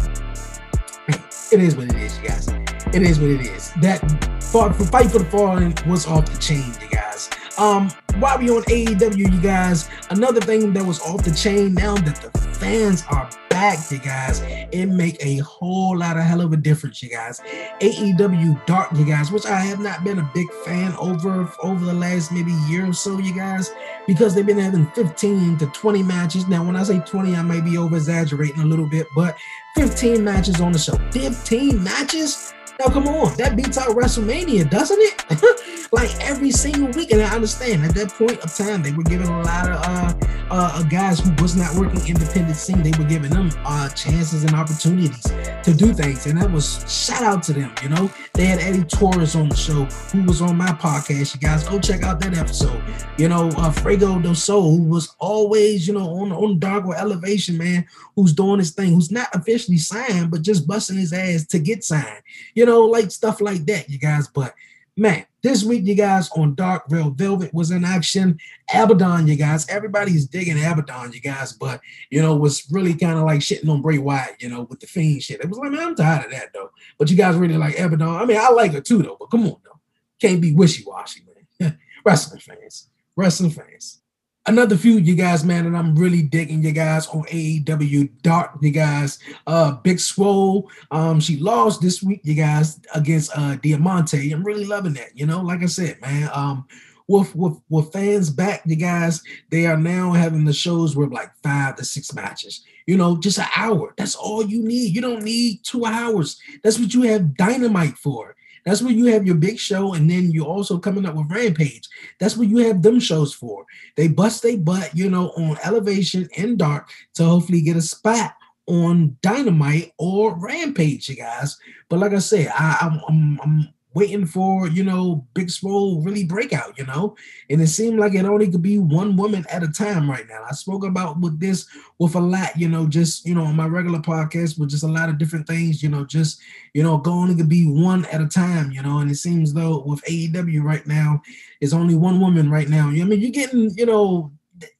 hey, 1.06 1.20
it 1.52 1.60
is 1.60 1.76
what 1.76 1.86
it 1.86 1.96
is, 1.96 2.18
you 2.18 2.28
guys. 2.28 2.48
It 2.92 3.02
is 3.02 3.18
what 3.18 3.30
it 3.30 3.40
is. 3.40 3.72
That 3.80 4.00
fought 4.42 4.74
for 4.74 4.84
fight 4.84 5.10
for 5.10 5.18
the 5.18 5.24
fallen 5.26 5.74
was 5.86 6.06
off 6.06 6.30
the 6.30 6.38
chain, 6.38 6.72
you 6.80 6.88
guys. 6.88 7.30
Um, 7.58 7.90
while 8.20 8.38
we 8.38 8.50
on 8.50 8.62
AEW, 8.62 9.16
you 9.16 9.40
guys, 9.40 9.88
another 10.10 10.40
thing 10.40 10.72
that 10.72 10.84
was 10.84 11.00
off 11.00 11.22
the 11.22 11.32
chain 11.32 11.74
now 11.74 11.94
that 11.96 12.16
the 12.16 12.38
fans 12.38 13.04
are 13.10 13.28
back, 13.50 13.78
you 13.90 13.98
guys, 13.98 14.40
it 14.72 14.86
make 14.86 15.16
a 15.24 15.38
whole 15.38 15.98
lot 15.98 16.16
of 16.16 16.22
hell 16.22 16.40
of 16.40 16.52
a 16.52 16.56
difference, 16.56 17.02
you 17.02 17.10
guys. 17.10 17.40
AEW 17.80 18.64
Dark, 18.66 18.92
you 18.94 19.04
guys, 19.04 19.30
which 19.30 19.44
I 19.44 19.60
have 19.60 19.80
not 19.80 20.02
been 20.02 20.18
a 20.18 20.30
big 20.34 20.50
fan 20.64 20.94
over 20.98 21.50
over 21.62 21.84
the 21.84 21.92
last 21.92 22.32
maybe 22.32 22.52
year 22.68 22.88
or 22.88 22.92
so, 22.94 23.18
you 23.18 23.34
guys, 23.34 23.72
because 24.06 24.34
they've 24.34 24.46
been 24.46 24.58
having 24.58 24.86
15 24.92 25.58
to 25.58 25.66
20 25.66 26.02
matches. 26.02 26.48
Now, 26.48 26.64
when 26.64 26.76
I 26.76 26.84
say 26.84 27.00
20, 27.00 27.36
I 27.36 27.42
might 27.42 27.64
be 27.64 27.76
over 27.76 27.96
exaggerating 27.96 28.60
a 28.60 28.66
little 28.66 28.88
bit, 28.88 29.08
but 29.14 29.36
15 29.74 30.24
matches 30.24 30.60
on 30.60 30.72
the 30.72 30.78
show. 30.78 30.96
15 31.12 31.82
matches? 31.82 32.54
Now, 32.80 32.92
come 32.92 33.08
on, 33.08 33.36
that 33.36 33.56
beats 33.56 33.78
out 33.78 33.88
WrestleMania, 33.88 34.68
doesn't 34.70 34.98
it? 35.00 35.24
like 35.96 36.14
every 36.20 36.50
single 36.50 36.88
week. 36.90 37.10
And 37.10 37.22
I 37.22 37.34
understand 37.34 37.82
at 37.84 37.94
that 37.94 38.12
point 38.12 38.38
of 38.44 38.54
time, 38.54 38.82
they 38.82 38.92
were 38.92 39.02
giving 39.02 39.28
a 39.28 39.42
lot 39.42 39.70
of 39.70 39.80
uh, 39.80 40.14
uh, 40.50 40.82
guys 40.84 41.20
who 41.20 41.32
was 41.40 41.56
not 41.56 41.74
working 41.74 42.06
independent 42.06 42.56
scene, 42.56 42.82
they 42.82 42.96
were 42.98 43.08
giving 43.08 43.30
them 43.30 43.50
uh, 43.64 43.88
chances 43.88 44.44
and 44.44 44.54
opportunities 44.54 45.22
to 45.22 45.74
do 45.74 45.94
things. 45.94 46.26
And 46.26 46.38
that 46.40 46.52
was 46.52 46.84
shout 46.86 47.22
out 47.22 47.42
to 47.44 47.54
them, 47.54 47.72
you 47.82 47.88
know. 47.88 48.10
They 48.34 48.44
had 48.44 48.60
Eddie 48.60 48.84
Torres 48.84 49.34
on 49.34 49.48
the 49.48 49.56
show, 49.56 49.84
who 50.12 50.24
was 50.24 50.42
on 50.42 50.56
my 50.56 50.66
podcast. 50.66 51.34
You 51.34 51.40
guys 51.40 51.66
go 51.66 51.80
check 51.80 52.02
out 52.02 52.20
that 52.20 52.36
episode. 52.36 52.82
You 53.16 53.30
know, 53.30 53.48
uh, 53.56 54.34
Sol, 54.34 54.76
who 54.76 54.82
was 54.82 55.14
always, 55.18 55.88
you 55.88 55.94
know, 55.94 56.08
on, 56.10 56.30
on 56.30 56.58
Dark 56.58 56.84
or 56.84 56.94
Elevation, 56.94 57.56
man, 57.56 57.86
who's 58.14 58.34
doing 58.34 58.58
his 58.58 58.72
thing, 58.72 58.92
who's 58.92 59.10
not 59.10 59.28
officially 59.34 59.78
signed, 59.78 60.30
but 60.30 60.42
just 60.42 60.66
busting 60.66 60.98
his 60.98 61.14
ass 61.14 61.46
to 61.46 61.58
get 61.58 61.84
signed. 61.84 62.22
You 62.54 62.66
know, 62.66 62.82
like 62.84 63.10
stuff 63.10 63.40
like 63.40 63.64
that, 63.64 63.88
you 63.88 63.98
guys. 63.98 64.28
But 64.28 64.54
man, 64.94 65.24
this 65.46 65.62
week, 65.62 65.86
you 65.86 65.94
guys, 65.94 66.28
on 66.30 66.56
Dark 66.56 66.82
Red 66.88 67.16
Velvet 67.16 67.54
was 67.54 67.70
in 67.70 67.84
action. 67.84 68.36
Abaddon, 68.74 69.28
you 69.28 69.36
guys, 69.36 69.64
everybody's 69.68 70.26
digging 70.26 70.58
Abaddon, 70.58 71.12
you 71.12 71.20
guys, 71.20 71.52
but 71.52 71.80
you 72.10 72.20
know, 72.20 72.34
was 72.34 72.66
really 72.72 72.94
kind 72.94 73.16
of 73.16 73.24
like 73.24 73.38
shitting 73.38 73.68
on 73.68 73.80
Bray 73.80 73.98
Wyatt, 73.98 74.42
you 74.42 74.48
know, 74.48 74.62
with 74.62 74.80
the 74.80 74.88
fiend 74.88 75.22
shit. 75.22 75.40
It 75.40 75.48
was 75.48 75.58
like, 75.58 75.70
man, 75.70 75.86
I'm 75.86 75.94
tired 75.94 76.24
of 76.24 76.32
that 76.32 76.52
though. 76.52 76.70
But 76.98 77.10
you 77.10 77.16
guys 77.16 77.36
really 77.36 77.56
like 77.56 77.78
Abaddon. 77.78 78.08
I 78.08 78.24
mean, 78.24 78.38
I 78.38 78.50
like 78.50 78.72
her 78.72 78.80
too, 78.80 79.04
though, 79.04 79.16
but 79.20 79.26
come 79.26 79.44
on, 79.44 79.56
though. 79.62 79.78
Can't 80.20 80.40
be 80.40 80.52
wishy-washy, 80.52 81.22
man. 81.60 81.78
Wrestling 82.04 82.40
fans. 82.40 82.88
Wrestling 83.14 83.50
fans. 83.50 84.00
Another 84.46 84.76
few 84.76 84.98
you 84.98 85.14
guys, 85.14 85.44
man, 85.44 85.66
and 85.66 85.76
I'm 85.76 85.94
really 85.94 86.22
digging 86.22 86.62
you 86.62 86.72
guys 86.72 87.06
on 87.08 87.24
AEW 87.24 88.10
Dark, 88.22 88.52
you 88.60 88.70
guys. 88.70 89.18
Uh 89.46 89.72
Big 89.72 90.00
Swole, 90.00 90.70
um, 90.90 91.20
she 91.20 91.36
lost 91.38 91.82
this 91.82 92.02
week, 92.02 92.20
you 92.24 92.34
guys, 92.34 92.80
against 92.94 93.36
uh 93.36 93.56
Diamante. 93.56 94.32
I'm 94.32 94.44
really 94.44 94.64
loving 94.64 94.94
that, 94.94 95.16
you 95.16 95.26
know, 95.26 95.40
like 95.40 95.62
I 95.62 95.66
said, 95.66 96.00
man. 96.00 96.30
Um 96.32 96.66
with 97.08 97.34
with 97.36 97.58
with 97.68 97.92
fans 97.92 98.30
back, 98.30 98.62
you 98.66 98.76
guys, 98.76 99.22
they 99.50 99.66
are 99.66 99.76
now 99.76 100.12
having 100.12 100.44
the 100.44 100.52
shows 100.52 100.96
with 100.96 101.12
like 101.12 101.30
five 101.42 101.76
to 101.76 101.84
six 101.84 102.12
matches. 102.14 102.64
You 102.86 102.96
know, 102.96 103.16
just 103.16 103.38
an 103.38 103.46
hour. 103.56 103.94
That's 103.96 104.14
all 104.14 104.44
you 104.44 104.62
need. 104.62 104.94
You 104.94 105.00
don't 105.00 105.24
need 105.24 105.64
two 105.64 105.84
hours. 105.84 106.40
That's 106.62 106.78
what 106.78 106.94
you 106.94 107.02
have 107.02 107.36
dynamite 107.36 107.98
for. 107.98 108.36
That's 108.66 108.82
where 108.82 108.92
you 108.92 109.06
have 109.06 109.24
your 109.24 109.36
big 109.36 109.58
show, 109.58 109.94
and 109.94 110.10
then 110.10 110.32
you're 110.32 110.44
also 110.44 110.76
coming 110.76 111.06
up 111.06 111.14
with 111.14 111.30
Rampage. 111.30 111.88
That's 112.18 112.36
what 112.36 112.48
you 112.48 112.58
have 112.58 112.82
them 112.82 112.98
shows 112.98 113.32
for. 113.32 113.64
They 113.96 114.08
bust 114.08 114.42
their 114.42 114.58
butt, 114.58 114.90
you 114.92 115.08
know, 115.08 115.28
on 115.30 115.56
Elevation 115.64 116.28
and 116.36 116.58
Dark 116.58 116.90
to 117.14 117.24
hopefully 117.24 117.62
get 117.62 117.76
a 117.76 117.82
spot 117.82 118.34
on 118.66 119.16
Dynamite 119.22 119.92
or 119.98 120.36
Rampage, 120.36 121.08
you 121.08 121.14
guys. 121.14 121.56
But 121.88 122.00
like 122.00 122.12
I 122.12 122.18
said, 122.18 122.48
I, 122.52 122.78
I'm, 122.80 123.00
I'm, 123.08 123.40
I'm 123.40 123.68
waiting 123.96 124.26
for 124.26 124.68
you 124.68 124.84
know 124.84 125.26
Big 125.32 125.50
Swole 125.50 126.02
really 126.02 126.22
breakout, 126.22 126.76
you 126.78 126.84
know, 126.84 127.16
and 127.48 127.62
it 127.62 127.68
seemed 127.68 127.98
like 127.98 128.14
it 128.14 128.26
only 128.26 128.50
could 128.50 128.60
be 128.60 128.78
one 128.78 129.16
woman 129.16 129.46
at 129.50 129.62
a 129.62 129.68
time 129.68 130.08
right 130.08 130.28
now. 130.28 130.44
I 130.46 130.52
spoke 130.52 130.84
about 130.84 131.18
with 131.18 131.40
this 131.40 131.66
with 131.98 132.14
a 132.14 132.20
lot, 132.20 132.58
you 132.58 132.68
know, 132.68 132.86
just 132.86 133.24
you 133.26 133.34
know 133.34 133.44
on 133.44 133.56
my 133.56 133.66
regular 133.66 134.00
podcast 134.00 134.58
with 134.58 134.68
just 134.68 134.84
a 134.84 134.86
lot 134.86 135.08
of 135.08 135.16
different 135.16 135.46
things, 135.46 135.82
you 135.82 135.88
know, 135.88 136.04
just 136.04 136.42
you 136.74 136.82
know 136.82 136.98
going 136.98 137.38
to 137.38 137.44
be 137.44 137.66
one 137.66 138.04
at 138.06 138.20
a 138.20 138.28
time, 138.28 138.70
you 138.70 138.82
know, 138.82 138.98
and 138.98 139.10
it 139.10 139.16
seems 139.16 139.54
though 139.54 139.82
with 139.86 140.04
AEW 140.04 140.62
right 140.62 140.86
now, 140.86 141.22
it's 141.62 141.72
only 141.72 141.94
one 141.94 142.20
woman 142.20 142.50
right 142.50 142.68
now. 142.68 142.88
I 142.88 142.92
mean, 143.04 143.18
you're 143.18 143.30
getting 143.30 143.70
you 143.78 143.86
know 143.86 144.30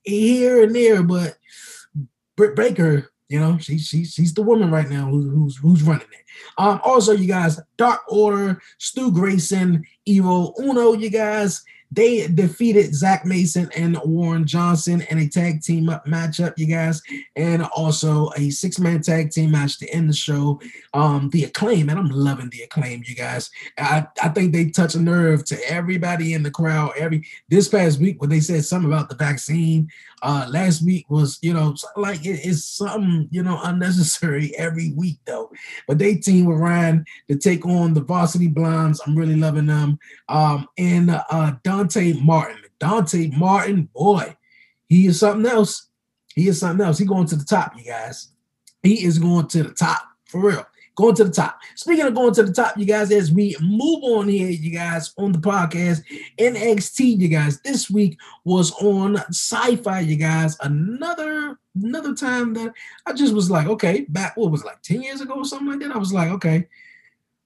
here 0.02 0.62
and 0.62 0.76
there, 0.76 1.02
but 1.02 1.38
Britt 2.36 2.54
Baker, 2.54 3.10
you 3.28 3.40
know, 3.40 3.58
she, 3.58 3.78
she 3.78 4.04
she's 4.04 4.32
the 4.34 4.42
woman 4.42 4.70
right 4.70 4.88
now 4.88 5.06
who, 5.06 5.28
who's 5.30 5.56
who's 5.56 5.82
running 5.82 6.06
it. 6.06 6.24
Um, 6.58 6.80
also, 6.84 7.12
you 7.12 7.26
guys, 7.26 7.60
Dark 7.76 8.00
Order, 8.08 8.60
Stu 8.78 9.10
Grayson, 9.10 9.84
Evil 10.04 10.54
Uno, 10.60 10.92
you 10.92 11.10
guys, 11.10 11.64
they 11.96 12.26
defeated 12.28 12.94
Zach 12.94 13.24
Mason 13.24 13.70
and 13.74 13.98
Warren 14.04 14.46
Johnson 14.46 15.00
in 15.08 15.18
a 15.18 15.28
tag 15.28 15.62
team 15.62 15.86
matchup, 16.06 16.52
you 16.58 16.66
guys, 16.66 17.00
and 17.36 17.62
also 17.74 18.30
a 18.36 18.50
six 18.50 18.78
man 18.78 19.00
tag 19.00 19.30
team 19.30 19.50
match 19.50 19.78
to 19.78 19.88
end 19.88 20.10
the 20.10 20.14
show. 20.14 20.60
Um, 20.92 21.30
the 21.30 21.44
acclaim, 21.44 21.88
and 21.88 21.98
I'm 21.98 22.10
loving 22.10 22.50
the 22.50 22.62
acclaim, 22.62 23.02
you 23.06 23.14
guys. 23.14 23.50
I, 23.78 24.06
I 24.22 24.28
think 24.28 24.52
they 24.52 24.66
touch 24.66 24.94
a 24.94 25.00
nerve 25.00 25.44
to 25.46 25.70
everybody 25.70 26.34
in 26.34 26.42
the 26.42 26.50
crowd. 26.50 26.92
Every 26.98 27.26
this 27.48 27.68
past 27.68 27.98
week 27.98 28.20
when 28.20 28.28
they 28.28 28.40
said 28.40 28.66
something 28.66 28.92
about 28.92 29.08
the 29.08 29.16
vaccine, 29.16 29.88
uh, 30.22 30.46
last 30.50 30.82
week 30.82 31.06
was 31.08 31.38
you 31.40 31.54
know 31.54 31.74
like 31.96 32.26
it, 32.26 32.40
it's 32.44 32.64
something 32.64 33.28
you 33.30 33.42
know 33.42 33.58
unnecessary 33.64 34.54
every 34.58 34.92
week 34.92 35.18
though. 35.24 35.50
But 35.88 35.98
they 35.98 36.16
team 36.16 36.44
with 36.44 36.58
Ryan 36.58 37.06
to 37.28 37.36
take 37.36 37.64
on 37.64 37.94
the 37.94 38.02
Varsity 38.02 38.48
Blondes. 38.48 39.00
I'm 39.06 39.16
really 39.16 39.36
loving 39.36 39.66
them. 39.66 39.98
Um, 40.28 40.68
and 40.76 41.10
uh, 41.10 41.52
Dante 41.86 42.14
Martin, 42.14 42.58
Dante 42.80 43.30
Martin, 43.36 43.88
boy, 43.94 44.36
he 44.88 45.06
is 45.06 45.20
something 45.20 45.50
else. 45.50 45.88
He 46.34 46.48
is 46.48 46.60
something 46.60 46.84
else. 46.84 46.98
He 46.98 47.06
going 47.06 47.26
to 47.28 47.36
the 47.36 47.44
top, 47.44 47.72
you 47.76 47.84
guys. 47.84 48.28
He 48.82 49.04
is 49.04 49.18
going 49.18 49.48
to 49.48 49.62
the 49.62 49.72
top 49.72 50.02
for 50.26 50.40
real 50.40 50.66
going 50.96 51.14
to 51.14 51.24
the 51.24 51.30
top. 51.30 51.60
Speaking 51.74 52.06
of 52.06 52.14
going 52.14 52.34
to 52.34 52.42
the 52.42 52.52
top, 52.52 52.76
you 52.76 52.86
guys, 52.86 53.12
as 53.12 53.30
we 53.30 53.54
move 53.60 54.02
on 54.02 54.28
here, 54.28 54.48
you 54.48 54.70
guys, 54.70 55.12
on 55.18 55.30
the 55.30 55.38
podcast, 55.38 56.02
NXT, 56.38 57.18
you 57.18 57.28
guys, 57.28 57.60
this 57.60 57.90
week 57.90 58.18
was 58.44 58.72
on 58.80 59.18
sci-fi, 59.28 60.00
you 60.00 60.16
guys. 60.16 60.56
Another 60.62 61.58
another 61.80 62.14
time 62.14 62.54
that 62.54 62.72
I 63.04 63.12
just 63.12 63.34
was 63.34 63.50
like, 63.50 63.66
okay, 63.66 64.06
back 64.08 64.36
what 64.36 64.50
was 64.50 64.62
it, 64.62 64.66
like 64.66 64.80
10 64.80 65.02
years 65.02 65.20
ago 65.20 65.34
or 65.34 65.44
something 65.44 65.68
like 65.68 65.80
that. 65.80 65.94
I 65.94 65.98
was 65.98 66.14
like, 66.14 66.30
okay. 66.30 66.66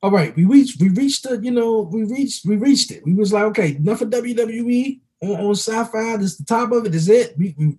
All 0.02 0.10
right, 0.10 0.34
we 0.34 0.44
reached, 0.44 0.80
we 0.80 0.88
reached 0.88 1.24
the, 1.24 1.38
you 1.42 1.50
know, 1.50 1.82
we 1.82 2.04
reached, 2.04 2.46
we 2.46 2.56
reached 2.56 2.90
it. 2.90 3.04
We 3.04 3.14
was 3.14 3.32
like, 3.32 3.44
okay, 3.44 3.76
enough 3.76 4.00
of 4.00 4.08
WWE 4.10 5.00
on, 5.22 5.30
on 5.30 5.54
sci-fi. 5.54 6.16
This 6.16 6.32
is 6.32 6.38
the 6.38 6.44
top 6.44 6.72
of 6.72 6.86
it. 6.86 6.92
This 6.92 7.02
is 7.02 7.08
it. 7.08 7.38
We, 7.38 7.54
we, 7.58 7.76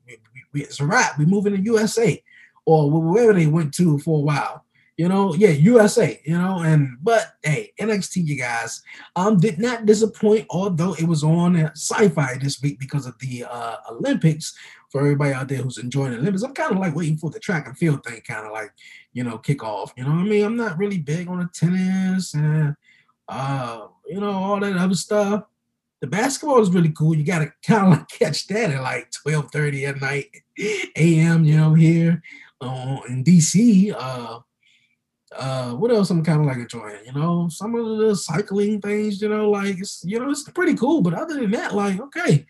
we, 0.54 0.62
it's 0.62 0.80
a 0.80 0.86
wrap. 0.86 1.18
We 1.18 1.26
moving 1.26 1.56
to 1.56 1.62
USA 1.62 2.22
or 2.66 2.92
wherever 2.92 3.34
they 3.34 3.48
went 3.48 3.74
to 3.76 3.98
for 4.00 4.20
a 4.20 4.22
while 4.22 4.66
you 5.02 5.08
know, 5.08 5.34
yeah, 5.34 5.50
USA, 5.50 6.22
you 6.26 6.38
know, 6.38 6.60
and 6.60 6.96
but 7.02 7.34
hey, 7.42 7.72
NXT, 7.80 8.24
you 8.24 8.38
guys, 8.38 8.84
um, 9.16 9.40
did 9.40 9.58
not 9.58 9.88
disappoint, 9.88 10.46
although 10.52 10.94
it 10.94 11.06
was 11.06 11.24
on 11.24 11.58
sci-fi 11.74 12.38
this 12.40 12.62
week 12.62 12.80
because 12.80 13.08
of 13.08 13.18
the 13.18 13.46
uh 13.50 13.78
Olympics. 13.90 14.56
For 14.92 15.00
everybody 15.00 15.34
out 15.34 15.48
there 15.48 15.60
who's 15.60 15.78
enjoying 15.78 16.12
the 16.12 16.18
Olympics, 16.18 16.44
I'm 16.44 16.54
kind 16.54 16.74
of 16.74 16.80
like 16.80 16.96
waiting 16.96 17.18
for 17.18 17.30
the 17.30 17.40
track 17.40 17.66
and 17.66 17.78
field 17.78 18.04
thing, 18.04 18.22
kind 18.28 18.46
of 18.46 18.52
like 18.52 18.74
you 19.14 19.24
know, 19.24 19.38
kick 19.38 19.64
off. 19.64 19.94
You 19.96 20.04
know 20.04 20.12
I 20.12 20.24
mean? 20.24 20.44
I'm 20.44 20.58
not 20.58 20.78
really 20.78 20.98
big 20.98 21.28
on 21.28 21.40
the 21.40 21.50
tennis 21.54 22.34
and 22.34 22.76
uh, 23.28 23.88
you 24.06 24.20
know, 24.20 24.32
all 24.32 24.60
that 24.60 24.76
other 24.76 24.96
stuff. 24.96 25.46
The 26.02 26.08
basketball 26.08 26.62
is 26.62 26.72
really 26.72 26.92
cool. 26.92 27.16
You 27.16 27.24
gotta 27.24 27.54
kind 27.66 27.86
of 27.86 28.00
like 28.00 28.08
catch 28.10 28.48
that 28.48 28.72
at 28.72 28.82
like 28.82 29.12
12:30 29.26 29.88
at 29.88 30.02
night, 30.02 30.26
a.m. 30.98 31.46
You 31.46 31.58
know, 31.58 31.74
here 31.74 32.22
uh, 32.60 32.98
in 33.08 33.24
DC. 33.24 33.96
Uh, 33.98 34.40
uh 35.38 35.72
what 35.72 35.92
else 35.92 36.10
i'm 36.10 36.24
kind 36.24 36.42
of 36.42 36.48
like 36.48 36.58
enjoying 36.58 37.06
you 37.06 37.14
know? 37.14 37.48
Some 37.50 37.76
of 37.76 37.98
the 37.98 38.16
cycling 38.16 38.82
things 38.82 39.22
you 39.22 39.30
know 39.30 39.50
like 39.50 39.78
it's 39.80 40.04
you 40.06 40.20
know 40.20 40.30
it's 40.30 40.50
pretty 40.50 40.76
cool 40.76 41.02
but 41.02 41.14
other 41.14 41.36
than 41.36 41.52
that 41.52 41.74
like 41.74 42.00
okay 42.00 42.46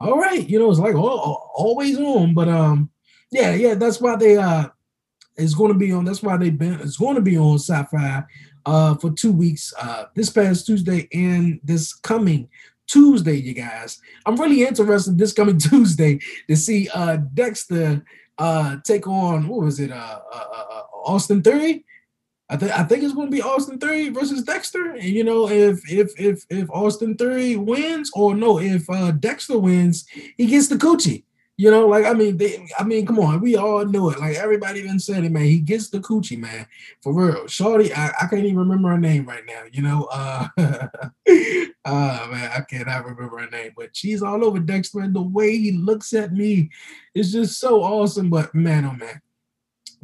all 0.00 0.18
right 0.18 0.48
you 0.48 0.58
know 0.58 0.70
it's 0.70 0.80
like 0.80 0.94
all, 0.94 1.50
always 1.54 1.98
on 1.98 2.34
but 2.34 2.48
um 2.48 2.90
yeah 3.30 3.54
yeah 3.54 3.74
that's 3.74 4.00
why 4.00 4.16
they 4.16 4.36
uh 4.36 4.66
it's 5.36 5.54
going 5.54 5.72
to 5.72 5.78
be 5.78 5.92
on 5.92 6.04
that's 6.04 6.22
why 6.22 6.36
they've 6.36 6.58
been 6.58 6.80
it's 6.80 6.96
going 6.96 7.14
to 7.14 7.22
be 7.22 7.36
on 7.36 7.58
sci-fi 7.58 8.22
uh 8.66 8.94
for 8.94 9.10
two 9.10 9.32
weeks 9.32 9.74
uh 9.80 10.04
this 10.14 10.30
past 10.30 10.66
tuesday 10.66 11.08
and 11.12 11.60
this 11.62 11.92
coming 11.94 12.48
tuesday 12.86 13.36
you 13.36 13.54
guys. 13.54 14.00
I'm 14.26 14.36
really 14.36 14.64
interested 14.64 15.16
this 15.16 15.32
coming 15.32 15.58
tuesday 15.70 16.18
to 16.48 16.56
see 16.56 16.88
uh 16.92 17.16
dexter 17.34 18.04
uh 18.38 18.76
take 18.84 19.06
on 19.06 19.48
what 19.48 19.64
was 19.64 19.80
it 19.80 19.90
uh, 19.90 20.20
uh, 20.32 20.46
uh, 20.52 20.64
uh 20.70 20.82
austin 21.04 21.42
theory 21.42 21.84
I 22.52 22.56
think 22.56 22.78
I 22.78 22.82
think 22.82 23.02
it's 23.02 23.14
going 23.14 23.28
to 23.28 23.34
be 23.34 23.40
Austin 23.40 23.78
Theory 23.78 24.10
versus 24.10 24.42
Dexter. 24.42 24.92
And 24.92 25.04
you 25.04 25.24
know, 25.24 25.48
if 25.48 25.80
if 25.90 26.12
if 26.20 26.44
if 26.50 26.70
Austin 26.70 27.16
Theory 27.16 27.56
wins, 27.56 28.10
or 28.14 28.34
no, 28.34 28.60
if 28.60 28.88
uh, 28.90 29.12
Dexter 29.12 29.58
wins, 29.58 30.06
he 30.36 30.46
gets 30.46 30.68
the 30.68 30.76
coochie. 30.76 31.24
You 31.56 31.70
know, 31.70 31.86
like 31.86 32.04
I 32.04 32.12
mean, 32.12 32.36
they, 32.36 32.66
I 32.78 32.84
mean, 32.84 33.06
come 33.06 33.18
on, 33.20 33.40
we 33.40 33.56
all 33.56 33.86
know 33.86 34.10
it. 34.10 34.20
Like 34.20 34.36
everybody 34.36 34.80
even 34.80 34.98
said 34.98 35.24
it, 35.24 35.32
man. 35.32 35.44
He 35.44 35.60
gets 35.60 35.88
the 35.88 36.00
coochie, 36.00 36.38
man, 36.38 36.66
for 37.00 37.14
real. 37.14 37.46
Shorty, 37.46 37.94
I, 37.94 38.08
I 38.08 38.26
can't 38.26 38.44
even 38.44 38.58
remember 38.58 38.90
her 38.90 38.98
name 38.98 39.24
right 39.24 39.44
now. 39.46 39.62
You 39.72 39.82
know, 39.82 40.08
uh, 40.12 40.48
uh 40.58 42.28
man, 42.30 42.52
I 42.54 42.60
cannot 42.68 43.06
remember 43.06 43.38
her 43.38 43.50
name, 43.50 43.72
but 43.74 43.96
she's 43.96 44.22
all 44.22 44.44
over 44.44 44.58
Dexter, 44.58 45.00
and 45.00 45.16
the 45.16 45.22
way 45.22 45.56
he 45.56 45.72
looks 45.72 46.12
at 46.12 46.34
me 46.34 46.68
is 47.14 47.32
just 47.32 47.58
so 47.58 47.82
awesome. 47.82 48.28
But 48.28 48.54
man, 48.54 48.84
oh 48.84 48.92
man, 48.92 49.22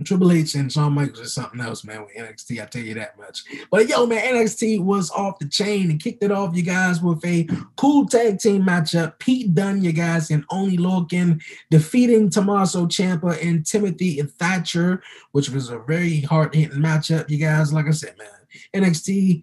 Triple 0.05 0.33
H 0.33 0.55
and 0.55 0.73
Shawn 0.73 0.93
Michaels 0.93 1.21
is 1.21 1.35
something 1.35 1.61
else, 1.61 1.85
man, 1.85 2.03
with 2.03 2.15
NXT. 2.15 2.63
I 2.63 2.67
tell 2.67 2.83
you 2.83 2.95
that 2.95 3.19
much. 3.19 3.45
But 3.71 3.89
yo, 3.89 4.07
man, 4.07 4.35
NXT 4.35 4.83
was 4.83 5.11
off 5.11 5.39
the 5.39 5.49
chain 5.49 5.91
and 5.91 6.03
kicked 6.03 6.23
it 6.23 6.31
off, 6.31 6.57
you 6.57 6.63
guys, 6.63 7.03
with 7.03 7.25
a 7.25 7.49
cool 7.77 8.07
tag 8.07 8.39
team 8.39 8.63
matchup. 8.63 9.19
Pete 9.19 9.55
Dunne, 9.55 9.83
you 9.83 9.93
guys, 9.93 10.31
and 10.31 10.45
Oney 10.51 10.77
Lorcan 10.77 11.41
defeating 11.71 12.31
Tommaso 12.31 12.87
Ciampa 12.87 13.45
and 13.45 13.67
Timothy 13.67 14.21
and 14.21 14.31
Thatcher, 14.33 15.03
which 15.33 15.51
was 15.51 15.71
a 15.71 15.79
very 15.79 16.21
hard 16.21 16.55
hitting 16.55 16.79
matchup, 16.79 17.29
you 17.29 17.39
guys. 17.39 17.73
Like 17.73 17.87
I 17.87 17.93
said, 17.93 18.17
man, 18.19 18.83
NXT 18.83 19.43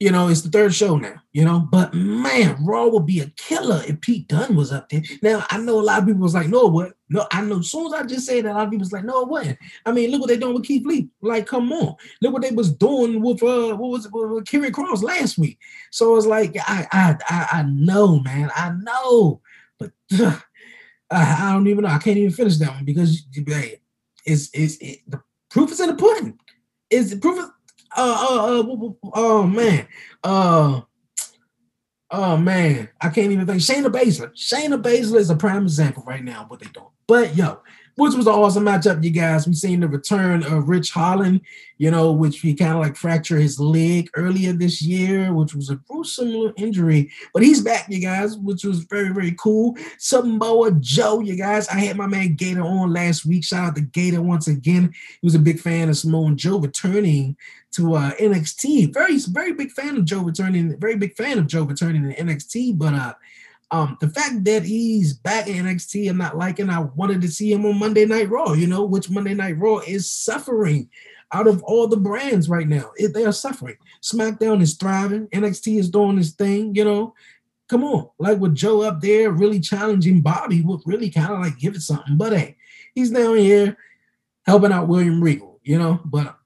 you 0.00 0.10
know, 0.10 0.28
it's 0.28 0.40
the 0.40 0.48
third 0.48 0.74
show 0.74 0.96
now, 0.96 1.22
you 1.32 1.44
know. 1.44 1.60
But 1.60 1.92
man, 1.92 2.56
Raw 2.64 2.88
would 2.88 3.04
be 3.04 3.20
a 3.20 3.26
killer 3.36 3.82
if 3.86 4.00
Pete 4.00 4.26
Dunne 4.28 4.56
was 4.56 4.72
up 4.72 4.88
there. 4.88 5.02
Now, 5.22 5.44
I 5.50 5.58
know 5.58 5.78
a 5.78 5.82
lot 5.82 6.00
of 6.00 6.06
people 6.06 6.22
was 6.22 6.34
like, 6.34 6.48
no, 6.48 6.66
what? 6.66 6.94
No, 7.10 7.26
I 7.30 7.42
know 7.42 7.58
as 7.58 7.70
soon 7.70 7.86
as 7.86 7.92
I 7.92 8.04
just 8.04 8.26
said 8.26 8.46
that, 8.46 8.52
a 8.52 8.54
lot 8.54 8.64
of 8.64 8.70
people 8.70 8.84
was 8.84 8.92
like, 8.92 9.04
no, 9.04 9.24
what? 9.24 9.58
I 9.84 9.92
mean, 9.92 10.10
look 10.10 10.22
what 10.22 10.28
they 10.28 10.38
doing 10.38 10.54
with 10.54 10.64
Keith 10.64 10.86
Lee. 10.86 11.10
Like, 11.20 11.46
come 11.46 11.70
on. 11.70 11.96
Look 12.22 12.32
what 12.32 12.40
they 12.40 12.50
was 12.50 12.72
doing 12.72 13.20
with 13.20 13.42
uh 13.42 13.76
what 13.76 13.90
was 13.90 14.06
it 14.06 14.12
with 14.12 14.46
Karrion 14.46 14.70
Kross 14.70 15.02
last 15.02 15.36
week. 15.36 15.58
So 15.90 16.16
it's 16.16 16.26
like, 16.26 16.56
I 16.56 16.86
I 16.90 17.16
I, 17.28 17.48
I 17.58 17.62
know, 17.64 18.20
man. 18.20 18.50
I 18.56 18.70
know, 18.70 19.42
but 19.78 19.92
uh, 20.18 20.38
I 21.10 21.52
don't 21.52 21.66
even 21.66 21.84
know. 21.84 21.90
I 21.90 21.98
can't 21.98 22.16
even 22.16 22.32
finish 22.32 22.56
that 22.56 22.70
one 22.70 22.86
because 22.86 23.26
hey, 23.34 23.80
it's 24.24 24.48
it's 24.54 24.76
it, 24.76 25.00
the 25.06 25.20
proof 25.50 25.72
is 25.72 25.80
in 25.80 25.88
the 25.88 25.94
pudding. 25.94 26.38
Is 26.88 27.10
the 27.10 27.18
proof 27.18 27.38
of 27.38 27.50
uh, 27.96 28.26
uh, 28.30 28.60
uh, 28.60 28.92
oh 29.14 29.42
man, 29.44 29.86
uh, 30.22 30.80
oh 32.10 32.36
man, 32.36 32.88
I 33.00 33.08
can't 33.08 33.32
even 33.32 33.46
think. 33.46 33.60
Shayna 33.60 33.86
Baszler, 33.86 34.32
Shayna 34.34 34.80
Baszler 34.80 35.18
is 35.18 35.30
a 35.30 35.36
prime 35.36 35.62
example 35.64 36.02
right 36.06 36.24
now 36.24 36.44
what 36.48 36.60
they 36.60 36.66
doing. 36.66 36.86
But 37.06 37.36
yo, 37.36 37.60
which 38.00 38.14
was 38.14 38.26
an 38.26 38.32
awesome 38.32 38.64
matchup, 38.64 39.04
you 39.04 39.10
guys. 39.10 39.46
We 39.46 39.52
seen 39.52 39.80
the 39.80 39.88
return 39.88 40.42
of 40.44 40.70
Ridge 40.70 40.90
Holland, 40.90 41.42
you 41.76 41.90
know, 41.90 42.12
which 42.12 42.40
he 42.40 42.54
kind 42.54 42.72
of 42.72 42.78
like 42.78 42.96
fractured 42.96 43.42
his 43.42 43.60
leg 43.60 44.08
earlier 44.14 44.54
this 44.54 44.80
year, 44.80 45.34
which 45.34 45.54
was 45.54 45.68
a 45.68 45.76
gruesome 45.76 46.54
injury. 46.56 47.10
But 47.34 47.42
he's 47.42 47.60
back, 47.60 47.86
you 47.90 48.00
guys, 48.00 48.38
which 48.38 48.64
was 48.64 48.84
very, 48.84 49.10
very 49.10 49.32
cool. 49.32 49.76
Samoa 49.98 50.72
Joe, 50.80 51.20
you 51.20 51.36
guys. 51.36 51.68
I 51.68 51.80
had 51.80 51.96
my 51.96 52.06
man 52.06 52.36
Gator 52.36 52.62
on 52.62 52.92
last 52.92 53.26
week. 53.26 53.44
Shout 53.44 53.68
out 53.68 53.76
to 53.76 53.82
Gator 53.82 54.22
once 54.22 54.48
again. 54.48 54.94
He 55.20 55.26
was 55.26 55.34
a 55.34 55.38
big 55.38 55.60
fan 55.60 55.90
of 55.90 55.96
Samoa 55.98 56.34
Joe 56.34 56.58
returning 56.58 57.36
to 57.72 57.94
uh, 57.94 58.12
NXT. 58.12 58.92
Very, 58.92 59.18
very 59.18 59.52
big 59.52 59.70
fan 59.70 59.96
of 59.96 60.04
Joe 60.04 60.22
returning. 60.22 60.78
Very 60.78 60.96
big 60.96 61.14
fan 61.16 61.38
of 61.38 61.46
Joe 61.46 61.62
returning 61.62 62.04
to 62.04 62.14
NXT. 62.14 62.78
But 62.78 62.94
uh, 62.94 63.14
um, 63.70 63.96
the 64.00 64.08
fact 64.08 64.44
that 64.44 64.64
he's 64.64 65.12
back 65.12 65.46
in 65.46 65.64
NXT, 65.64 66.10
I'm 66.10 66.18
not 66.18 66.36
liking. 66.36 66.70
I 66.70 66.80
wanted 66.80 67.22
to 67.22 67.28
see 67.28 67.52
him 67.52 67.64
on 67.66 67.78
Monday 67.78 68.04
Night 68.04 68.28
Raw. 68.28 68.52
You 68.52 68.66
know, 68.66 68.84
which 68.84 69.10
Monday 69.10 69.34
Night 69.34 69.58
Raw 69.58 69.78
is 69.78 70.10
suffering 70.10 70.90
out 71.32 71.46
of 71.46 71.62
all 71.62 71.86
the 71.86 71.96
brands 71.96 72.48
right 72.48 72.66
now. 72.66 72.90
It, 72.96 73.14
they 73.14 73.24
are 73.24 73.32
suffering. 73.32 73.76
SmackDown 74.02 74.60
is 74.60 74.74
thriving. 74.74 75.28
NXT 75.28 75.78
is 75.78 75.90
doing 75.90 76.16
this 76.16 76.32
thing. 76.32 76.74
You 76.74 76.84
know, 76.84 77.14
come 77.68 77.84
on, 77.84 78.10
like 78.18 78.38
with 78.38 78.56
Joe 78.56 78.82
up 78.82 79.00
there, 79.00 79.30
really 79.30 79.60
challenging 79.60 80.20
Bobby 80.20 80.60
would 80.62 80.80
really 80.84 81.10
kind 81.10 81.32
of 81.32 81.40
like 81.40 81.58
give 81.58 81.76
it 81.76 81.82
something. 81.82 82.16
But 82.16 82.32
hey, 82.32 82.56
he's 82.94 83.10
down 83.10 83.36
here 83.36 83.76
helping 84.44 84.72
out 84.72 84.88
William 84.88 85.22
Regal. 85.22 85.60
You 85.62 85.78
know, 85.78 86.00
but 86.04 86.36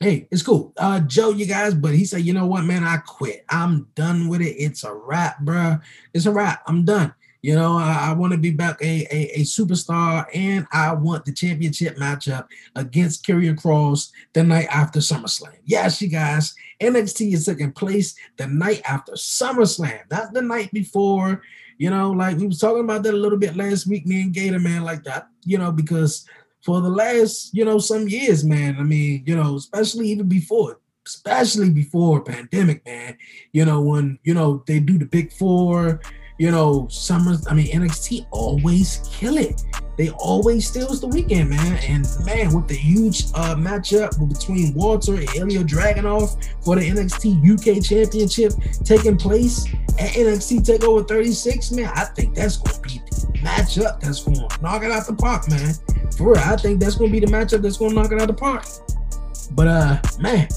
hey, 0.00 0.26
it's 0.30 0.42
cool. 0.42 0.72
Uh, 0.78 1.00
Joe, 1.00 1.30
you 1.30 1.44
guys, 1.44 1.74
but 1.74 1.94
he 1.94 2.06
said, 2.06 2.22
you 2.22 2.32
know 2.32 2.46
what, 2.46 2.64
man, 2.64 2.84
I 2.84 2.96
quit. 2.96 3.44
I'm 3.50 3.86
done 3.94 4.28
with 4.28 4.40
it. 4.40 4.56
It's 4.56 4.82
a 4.82 4.92
wrap, 4.94 5.40
bro. 5.40 5.78
It's 6.14 6.26
a 6.26 6.32
wrap. 6.32 6.62
I'm 6.66 6.84
done. 6.84 7.14
You 7.42 7.54
know, 7.54 7.76
I, 7.78 8.10
I 8.10 8.12
want 8.12 8.32
to 8.32 8.38
be 8.38 8.50
back 8.50 8.82
a, 8.82 9.06
a, 9.10 9.40
a, 9.40 9.40
superstar, 9.40 10.26
and 10.34 10.66
I 10.72 10.92
want 10.92 11.24
the 11.24 11.32
championship 11.32 11.96
matchup 11.96 12.46
against 12.76 13.26
Karrion 13.26 13.56
Kross 13.56 14.10
the 14.34 14.42
night 14.42 14.66
after 14.70 15.00
SummerSlam. 15.00 15.56
Yes, 15.64 16.02
you 16.02 16.08
guys, 16.08 16.54
NXT 16.82 17.32
is 17.32 17.46
taking 17.46 17.72
place 17.72 18.14
the 18.36 18.46
night 18.46 18.82
after 18.84 19.12
SummerSlam, 19.12 20.02
not 20.10 20.34
the 20.34 20.42
night 20.42 20.70
before. 20.72 21.42
You 21.78 21.88
know, 21.88 22.10
like 22.10 22.36
we 22.36 22.46
was 22.46 22.58
talking 22.58 22.84
about 22.84 23.04
that 23.04 23.14
a 23.14 23.16
little 23.16 23.38
bit 23.38 23.56
last 23.56 23.86
week, 23.86 24.06
me 24.06 24.20
and 24.20 24.34
Gator, 24.34 24.58
man, 24.58 24.84
like 24.84 25.02
that. 25.04 25.28
You 25.46 25.56
know, 25.56 25.72
because 25.72 26.26
for 26.62 26.80
the 26.80 26.88
last, 26.90 27.54
you 27.54 27.64
know, 27.64 27.78
some 27.78 28.08
years, 28.08 28.44
man. 28.44 28.76
I 28.78 28.82
mean, 28.82 29.22
you 29.26 29.36
know, 29.36 29.56
especially 29.56 30.08
even 30.08 30.28
before, 30.28 30.80
especially 31.06 31.70
before 31.70 32.22
pandemic, 32.22 32.84
man. 32.84 33.16
You 33.52 33.64
know, 33.64 33.80
when 33.80 34.18
you 34.24 34.34
know 34.34 34.62
they 34.66 34.80
do 34.80 34.98
the 34.98 35.06
big 35.06 35.32
four, 35.32 36.00
you 36.38 36.50
know, 36.50 36.88
summers. 36.88 37.46
I 37.46 37.54
mean, 37.54 37.72
NXT 37.72 38.26
always 38.30 39.00
kill 39.10 39.36
it. 39.36 39.62
They 40.00 40.08
always 40.12 40.66
steals 40.66 41.02
the 41.02 41.08
weekend, 41.08 41.50
man. 41.50 41.78
And 41.86 42.06
man, 42.24 42.54
with 42.54 42.66
the 42.66 42.74
huge 42.74 43.24
uh, 43.34 43.54
matchup 43.54 44.16
between 44.30 44.72
Walter 44.72 45.16
and 45.16 45.28
Ilya 45.36 45.62
Dragunov 45.64 46.42
for 46.64 46.76
the 46.76 46.88
NXT 46.88 47.36
UK 47.44 47.84
Championship 47.84 48.54
taking 48.82 49.18
place 49.18 49.66
at 49.98 50.12
NXT 50.12 50.64
Takeover 50.64 51.06
36, 51.06 51.72
man, 51.72 51.92
I 51.94 52.06
think 52.06 52.34
that's 52.34 52.56
to 52.56 52.80
be 52.80 53.02
the 53.10 53.38
matchup 53.40 54.00
that's 54.00 54.22
to 54.22 54.30
knock 54.62 54.84
it 54.84 54.90
out 54.90 55.06
the 55.06 55.12
park, 55.12 55.50
man. 55.50 55.74
For 56.16 56.32
real, 56.32 56.38
I 56.38 56.56
think 56.56 56.80
that's 56.80 56.96
to 56.96 57.06
be 57.06 57.20
the 57.20 57.26
matchup 57.26 57.60
that's 57.60 57.76
to 57.76 57.90
knock 57.90 58.10
it 58.10 58.22
out 58.22 58.28
the 58.28 58.32
park. 58.32 58.64
But 59.52 59.66
uh, 59.66 60.00
man, 60.18 60.48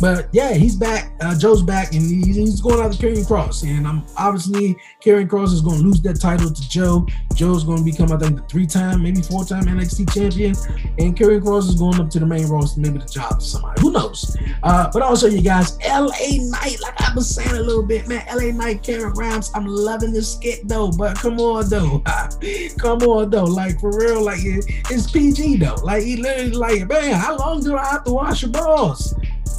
but 0.00 0.28
yeah, 0.32 0.52
he's 0.54 0.76
back. 0.76 1.12
Uh, 1.20 1.36
Joe's 1.36 1.62
back, 1.62 1.92
and 1.92 2.02
he's, 2.02 2.36
he's 2.36 2.60
going 2.60 2.84
out 2.84 2.92
to 2.92 2.98
Karrion 2.98 3.26
Kross, 3.26 3.62
And 3.62 3.86
I'm 3.86 4.04
obviously 4.16 4.76
Karrion 5.02 5.26
Kross 5.26 5.52
is 5.52 5.60
going 5.60 5.78
to 5.78 5.82
lose 5.82 6.00
that 6.02 6.20
title 6.20 6.50
to 6.50 6.68
Joe. 6.68 7.06
Joe's 7.34 7.64
going 7.64 7.78
to 7.78 7.84
become, 7.84 8.12
I 8.12 8.18
think, 8.18 8.36
the 8.36 8.42
three-time, 8.42 9.02
maybe 9.02 9.22
four-time 9.22 9.64
NXT 9.64 10.12
champion, 10.12 10.54
and 10.98 11.16
Karrion 11.16 11.40
Kross 11.40 11.68
is 11.68 11.76
going 11.76 12.00
up 12.00 12.10
to 12.10 12.20
the 12.20 12.26
main 12.26 12.46
roster, 12.46 12.80
maybe 12.80 12.98
the 12.98 13.06
job 13.06 13.40
to 13.40 13.44
somebody. 13.44 13.80
Who 13.80 13.92
knows? 13.92 14.36
Uh, 14.62 14.90
but 14.92 15.02
also, 15.02 15.28
you 15.28 15.42
guys, 15.42 15.78
LA 15.86 16.08
Knight, 16.38 16.76
like 16.82 17.00
I 17.00 17.12
was 17.14 17.34
saying 17.34 17.56
a 17.56 17.60
little 17.60 17.82
bit, 17.82 18.06
man. 18.08 18.24
LA 18.34 18.52
Knight, 18.52 18.82
Cameron 18.82 19.14
Grimes. 19.14 19.50
I'm 19.54 19.66
loving 19.66 20.12
this 20.12 20.32
skit 20.32 20.66
though, 20.68 20.90
but 20.90 21.16
come 21.16 21.40
on 21.40 21.68
though, 21.68 22.02
come 22.78 23.02
on 23.02 23.30
though, 23.30 23.44
like 23.44 23.80
for 23.80 23.96
real, 23.98 24.22
like 24.22 24.44
it, 24.44 24.64
it's 24.90 25.10
PG 25.10 25.56
though. 25.56 25.76
Like 25.82 26.02
he 26.02 26.16
literally, 26.16 26.52
like, 26.52 26.88
man, 26.88 27.14
how 27.14 27.36
long 27.36 27.62
do 27.62 27.76
I 27.76 27.84
have 27.86 28.04
to 28.04 28.12
wash 28.12 28.35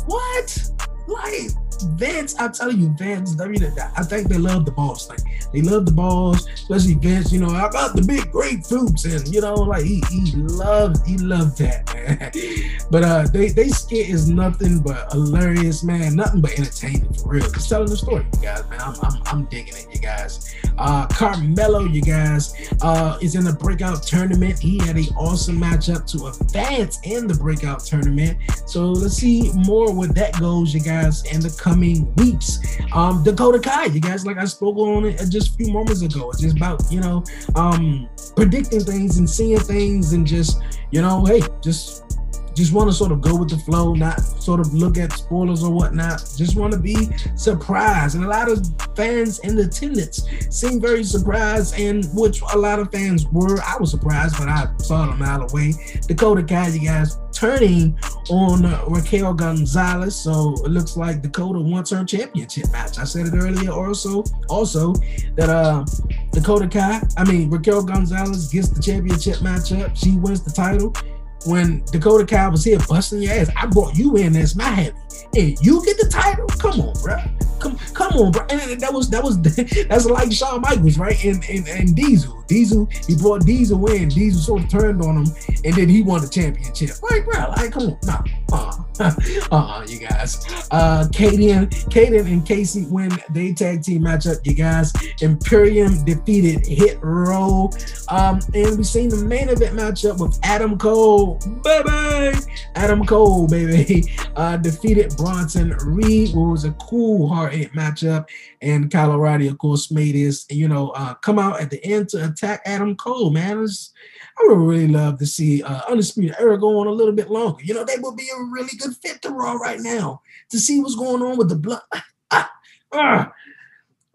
What? 0.06 0.70
Like 1.08 1.52
Vince, 1.84 2.36
I'm 2.40 2.52
telling 2.52 2.80
you, 2.80 2.90
Vince, 2.98 3.40
I 3.40 3.48
mean, 3.48 3.64
I 3.96 4.04
think 4.04 4.28
they 4.28 4.38
love 4.38 4.66
the 4.66 4.72
balls. 4.72 5.10
Like 5.10 5.20
they 5.52 5.62
love 5.62 5.86
the 5.86 5.92
balls, 5.92 6.48
especially 6.50 6.96
Vince. 6.96 7.32
You 7.32 7.40
know, 7.40 7.50
I 7.50 7.70
got 7.70 7.96
the 7.96 8.02
big 8.02 8.32
grapefruits, 8.32 9.06
and 9.06 9.28
you 9.34 9.42
know, 9.42 9.56
like 9.56 9.84
he 9.84 10.02
he 10.10 10.32
loves 10.36 11.06
he 11.06 11.18
loved 11.18 11.58
that, 11.60 11.94
man. 11.94 12.88
but 12.92 13.04
uh, 13.04 13.28
they 13.32 13.50
they 13.50 13.70
skit 13.70 14.10
is 14.10 14.30
nothing 14.30 14.80
but 14.80 15.12
hilarious, 15.12 15.84
man. 15.84 16.16
Nothing 16.16 16.42
but 16.42 16.58
entertainment 16.58 17.18
for 17.18 17.30
real. 17.30 17.50
Just 17.52 17.70
telling 17.70 17.90
the 17.90 17.98
story, 17.98 18.26
you 18.34 18.42
guys, 18.42 18.68
man. 18.70 18.82
I'm 18.82 18.96
I'm, 19.02 19.22
I'm 19.26 19.46
digging 19.46 19.76
it, 19.76 19.88
you 19.94 20.00
guys. 20.00 20.56
Uh, 20.78 21.08
Carmelo, 21.08 21.86
you 21.86 22.02
guys, 22.02 22.54
uh, 22.82 23.18
is 23.22 23.36
in 23.36 23.44
the 23.44 23.54
breakout 23.54 24.04
tournament. 24.04 24.60
He 24.60 24.78
had 24.80 24.96
an 24.96 25.08
awesome 25.18 25.60
matchup 25.60 26.06
to 26.12 26.28
advance 26.28 27.00
in 27.04 27.28
the 27.28 27.34
breakout 27.34 27.80
tournament. 27.80 28.38
So 28.66 28.92
let's 28.92 29.16
see 29.16 29.52
more 29.54 29.94
where 29.94 30.08
that 30.10 30.40
goes, 30.40 30.74
you 30.74 30.82
guys, 30.82 31.24
in 31.34 31.40
the 31.42 31.50
coming 31.68 32.14
weeks. 32.16 32.60
Um, 32.94 33.24
Dakota 33.24 33.60
Kai, 33.60 33.86
you 33.86 34.00
guys, 34.00 34.26
like 34.26 34.38
I 34.38 34.46
spoke 34.46 34.78
on 34.78 35.06
it 35.06 35.18
just 35.30 35.54
a 35.54 35.58
few 35.58 35.72
moments 35.72 36.02
ago. 36.02 36.30
It's 36.32 36.42
just 36.42 36.56
about, 36.56 36.82
you 36.90 37.02
know, 37.02 37.24
um, 37.56 38.10
predicting 38.36 38.80
things 38.80 39.18
and 39.18 39.30
seeing 39.30 39.60
things 39.60 40.14
and 40.14 40.26
just, 40.26 40.62
you 40.92 41.02
know, 41.02 41.26
hey, 41.26 41.42
just 41.62 42.17
just 42.58 42.74
want 42.74 42.90
to 42.90 42.94
sort 42.94 43.12
of 43.12 43.22
go 43.22 43.36
with 43.36 43.50
the 43.50 43.58
flow, 43.58 43.94
not 43.94 44.20
sort 44.20 44.60
of 44.60 44.74
look 44.74 44.98
at 44.98 45.14
spoilers 45.14 45.64
or 45.64 45.72
whatnot. 45.72 46.24
Just 46.36 46.58
want 46.58 46.74
to 46.74 46.80
be 46.80 47.08
surprised. 47.36 48.16
And 48.16 48.26
a 48.26 48.28
lot 48.28 48.50
of 48.50 48.66
fans 48.96 49.38
in 49.40 49.60
attendance 49.60 50.28
seem 50.50 50.82
very 50.82 51.04
surprised, 51.04 51.80
and 51.80 52.04
which 52.16 52.42
a 52.54 52.58
lot 52.58 52.80
of 52.80 52.92
fans 52.92 53.28
were. 53.28 53.62
I 53.62 53.78
was 53.80 53.92
surprised, 53.92 54.38
but 54.40 54.50
I 54.50 54.68
saw 54.80 55.08
it 55.08 55.14
a 55.14 55.16
mile 55.16 55.44
away. 55.44 55.74
Dakota 56.08 56.42
Kai, 56.42 56.70
you 56.70 56.88
guys, 56.88 57.20
turning 57.32 57.96
on 58.32 58.64
Raquel 58.92 59.36
Gonzalez. 59.36 60.16
So 60.16 60.56
it 60.66 60.72
looks 60.72 60.98
like 60.98 61.22
Dakota 61.22 61.60
wants 61.60 61.92
her 61.92 62.04
championship 62.04 62.72
match. 62.72 62.98
I 62.98 63.04
said 63.04 63.28
it 63.28 63.36
earlier 63.36 63.72
also, 63.72 64.24
also 64.50 64.94
that 65.36 65.50
uh 65.50 65.86
Dakota 66.32 66.68
Kai, 66.68 67.02
I 67.18 67.24
mean 67.24 67.52
Raquel 67.52 67.84
Gonzalez 67.84 68.48
gets 68.52 68.70
the 68.70 68.82
championship 68.82 69.36
matchup. 69.38 69.96
She 69.96 70.18
wins 70.18 70.44
the 70.44 70.52
title 70.52 70.96
when 71.46 71.84
Dakota 71.86 72.26
Kai 72.26 72.48
was 72.50 72.64
here 72.64 72.80
busting 72.88 73.22
your 73.22 73.34
ass, 73.34 73.50
I 73.56 73.66
brought 73.68 73.98
you 73.98 74.18
in 74.18 74.36
as 74.36 74.56
my 74.56 74.64
heavy, 74.64 74.98
and 75.36 75.58
you 75.62 75.84
get 75.86 75.98
the 75.98 76.10
title. 76.10 76.48
Come 76.48 76.82
on, 76.82 76.94
bro. 77.02 77.18
Come, 77.60 77.78
come 77.94 78.14
on, 78.14 78.32
bro. 78.32 78.46
And 78.50 78.80
that 78.80 78.94
was 78.94 79.10
that 79.10 79.24
was 79.24 79.42
that's 79.88 80.06
like 80.06 80.32
Shawn 80.32 80.62
Michaels, 80.62 80.98
right? 80.98 81.22
And 81.24 81.44
and, 81.50 81.68
and 81.68 81.96
Diesel, 81.96 82.44
Diesel, 82.48 82.88
he 83.08 83.16
brought 83.16 83.46
Diesel 83.46 83.86
in. 83.92 84.10
Diesel 84.10 84.42
sort 84.42 84.64
of 84.64 84.70
turned 84.70 85.02
on 85.02 85.26
him, 85.26 85.36
and 85.64 85.74
then 85.74 85.90
he 85.90 86.02
won 86.02 86.22
the 86.22 86.30
championship. 86.30 86.92
Like, 87.04 87.26
bro, 87.26 87.50
like, 87.50 87.72
come 87.72 87.84
on, 87.84 87.98
nah, 88.04 88.24
uh, 88.52 88.74
uh, 89.52 89.86
you 89.88 90.00
guys. 90.00 90.46
Uh, 90.72 91.08
Kayden, 91.12 91.70
Kayden 91.90 92.32
and 92.32 92.46
Kacy 92.46 92.90
win 92.90 93.12
the 93.32 93.54
tag 93.54 93.84
team 93.84 94.04
matchup. 94.04 94.46
You 94.46 94.54
guys, 94.54 94.94
Imperium 95.22 96.04
defeated 96.06 96.66
Hit 96.66 97.00
Row, 97.02 97.70
um, 98.10 98.40
and 98.54 98.78
we 98.78 98.84
seen 98.84 99.10
the 99.10 99.18
main 99.18 99.50
event 99.50 99.76
matchup 99.76 100.20
with 100.20 100.40
Adam 100.44 100.78
Cole, 100.78 101.40
baby, 101.64 102.38
Adam 102.76 103.06
Cole, 103.06 103.48
baby, 103.48 104.06
uh, 104.36 104.58
defeated 104.58 105.16
Bronson 105.18 105.72
Reed. 105.86 106.30
It 106.30 106.36
was 106.36 106.66
a 106.66 106.72
cool 106.74 107.28
hard 107.28 107.47
hit 107.54 107.74
matchup, 107.74 108.28
and 108.62 108.92
Kyle 108.92 109.12
O'Reilly, 109.12 109.48
of 109.48 109.58
course, 109.58 109.92
made 109.92 110.16
his 110.16 110.46
you 110.50 110.68
know 110.68 110.90
uh, 110.90 111.14
come 111.16 111.40
out 111.40 111.62
at 111.62 111.70
the 111.70 111.84
end 111.86 112.10
to 112.10 112.26
attack 112.26 112.62
Adam 112.66 112.96
Cole. 112.96 113.30
Man, 113.30 113.58
I 113.58 114.44
would 114.48 114.58
really 114.58 114.88
love 114.88 115.20
to 115.20 115.26
see 115.26 115.64
uh, 115.64 115.82
Undisputed 115.90 116.36
Era 116.40 116.60
go 116.60 116.80
on 116.80 116.88
a 116.88 116.92
little 116.92 117.14
bit 117.14 117.30
longer. 117.30 117.64
You 117.64 117.74
know, 117.74 117.84
they 117.86 117.98
would 118.00 118.16
be 118.16 118.30
a 118.30 118.44
really 118.44 118.78
good 118.78 118.96
fit 118.98 119.22
to 119.24 119.30
Raw 119.30 119.54
right 119.54 119.80
now 119.80 120.22
to 120.50 120.60
see 120.60 120.82
what's 120.82 120.96
going 120.96 121.22
on 121.22 121.38
with 121.38 121.50
the 121.50 121.56
blood. 121.56 121.82
Ah, 122.30 122.52
ah, 122.92 123.32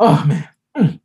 oh 0.00 0.24
man, 0.26 0.46
mm. 0.76 1.00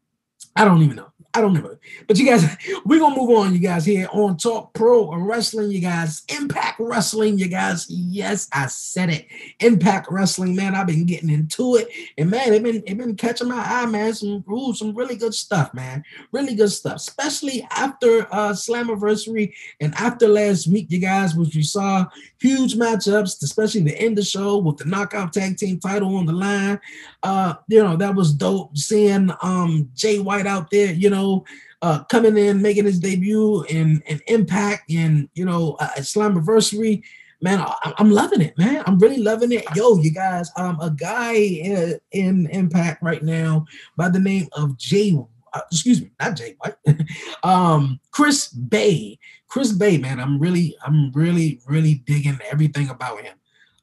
I 0.58 0.66
don't 0.66 0.82
even 0.82 0.98
know. 0.98 1.14
I 1.38 1.42
don't 1.42 1.54
know. 1.54 1.78
But 2.08 2.18
you 2.18 2.26
guys, 2.26 2.44
we're 2.84 3.00
gonna 3.00 3.16
move 3.16 3.30
on, 3.38 3.54
you 3.54 3.60
guys, 3.60 3.86
here 3.86 4.08
on 4.12 4.38
Talk 4.38 4.74
Pro 4.74 5.16
Wrestling, 5.16 5.70
you 5.70 5.80
guys. 5.80 6.24
Impact 6.30 6.80
Wrestling, 6.80 7.38
you 7.38 7.48
guys. 7.48 7.86
Yes, 7.92 8.48
I 8.52 8.66
said 8.66 9.12
it. 9.12 9.28
Impact 9.60 10.08
Wrestling, 10.10 10.56
man. 10.56 10.74
I've 10.74 10.88
been 10.88 11.06
getting 11.06 11.30
into 11.30 11.76
it. 11.76 11.90
And 12.18 12.32
man, 12.32 12.54
it 12.54 12.64
been 12.64 12.82
it 12.88 12.98
been 12.98 13.16
catching 13.16 13.50
my 13.50 13.64
eye, 13.64 13.86
man. 13.86 14.16
Some 14.16 14.44
ooh, 14.52 14.74
some 14.74 14.96
really 14.96 15.16
good 15.16 15.36
stuff, 15.36 15.72
man. 15.76 16.04
Really 16.32 16.56
good 16.56 16.72
stuff. 16.72 16.96
Especially 16.96 17.68
after 17.70 18.22
uh 18.34 18.54
Slammiversary 18.54 19.54
and 19.80 19.94
after 19.94 20.28
last 20.28 20.66
week, 20.66 20.88
you 20.90 20.98
guys, 20.98 21.36
which 21.36 21.54
we 21.54 21.62
saw 21.62 22.08
huge 22.42 22.74
matchups, 22.74 23.44
especially 23.44 23.82
the 23.82 23.96
end 24.00 24.18
of 24.18 24.24
the 24.24 24.26
show 24.26 24.58
with 24.58 24.78
the 24.78 24.86
knockout 24.86 25.34
tag 25.34 25.58
team 25.58 25.80
title 25.80 26.16
on 26.16 26.26
the 26.26 26.34
line. 26.34 26.80
Uh, 27.22 27.54
you 27.68 27.84
know, 27.84 27.96
that 27.96 28.16
was 28.16 28.34
dope 28.34 28.76
seeing 28.76 29.30
um 29.44 29.88
Jay 29.94 30.18
White 30.18 30.48
out 30.48 30.72
there, 30.72 30.92
you 30.92 31.12
know 31.12 31.27
know, 31.28 31.46
uh, 31.82 32.04
coming 32.06 32.38
in, 32.38 32.62
making 32.62 32.86
his 32.86 33.00
debut 33.00 33.64
in, 33.64 34.02
in 34.08 34.20
Impact 34.28 34.92
and, 34.92 35.30
you 35.34 35.46
know, 35.46 35.76
uh, 35.80 35.90
Slammiversary. 35.98 37.04
Man, 37.40 37.60
I, 37.60 37.94
am 38.00 38.10
loving 38.10 38.42
it, 38.42 38.58
man. 38.58 38.84
I'm 38.88 38.98
really 38.98 39.20
loving 39.20 39.52
it. 39.52 39.64
Yo, 39.76 39.98
you 39.98 40.12
guys, 40.12 40.50
um, 40.58 40.80
a 40.82 40.90
guy 40.90 41.36
in, 41.36 42.00
in 42.12 42.48
Impact 42.48 43.04
right 43.04 43.22
now 43.22 43.66
by 43.96 44.10
the 44.10 44.20
name 44.20 44.48
of 44.54 44.78
Jay 44.78 45.16
uh, 45.54 45.62
excuse 45.72 46.02
me, 46.02 46.12
not 46.20 46.36
Jay 46.36 46.56
White, 46.60 46.76
um, 47.44 48.00
Chris 48.12 48.48
Bey. 48.50 49.18
Chris 49.48 49.72
Bey, 49.72 49.98
man, 49.98 50.20
I'm 50.20 50.40
really, 50.40 50.76
I'm 50.86 51.12
really, 51.14 51.62
really 51.66 51.96
digging 52.06 52.38
everything 52.52 52.90
about 52.90 53.22
him. 53.22 53.38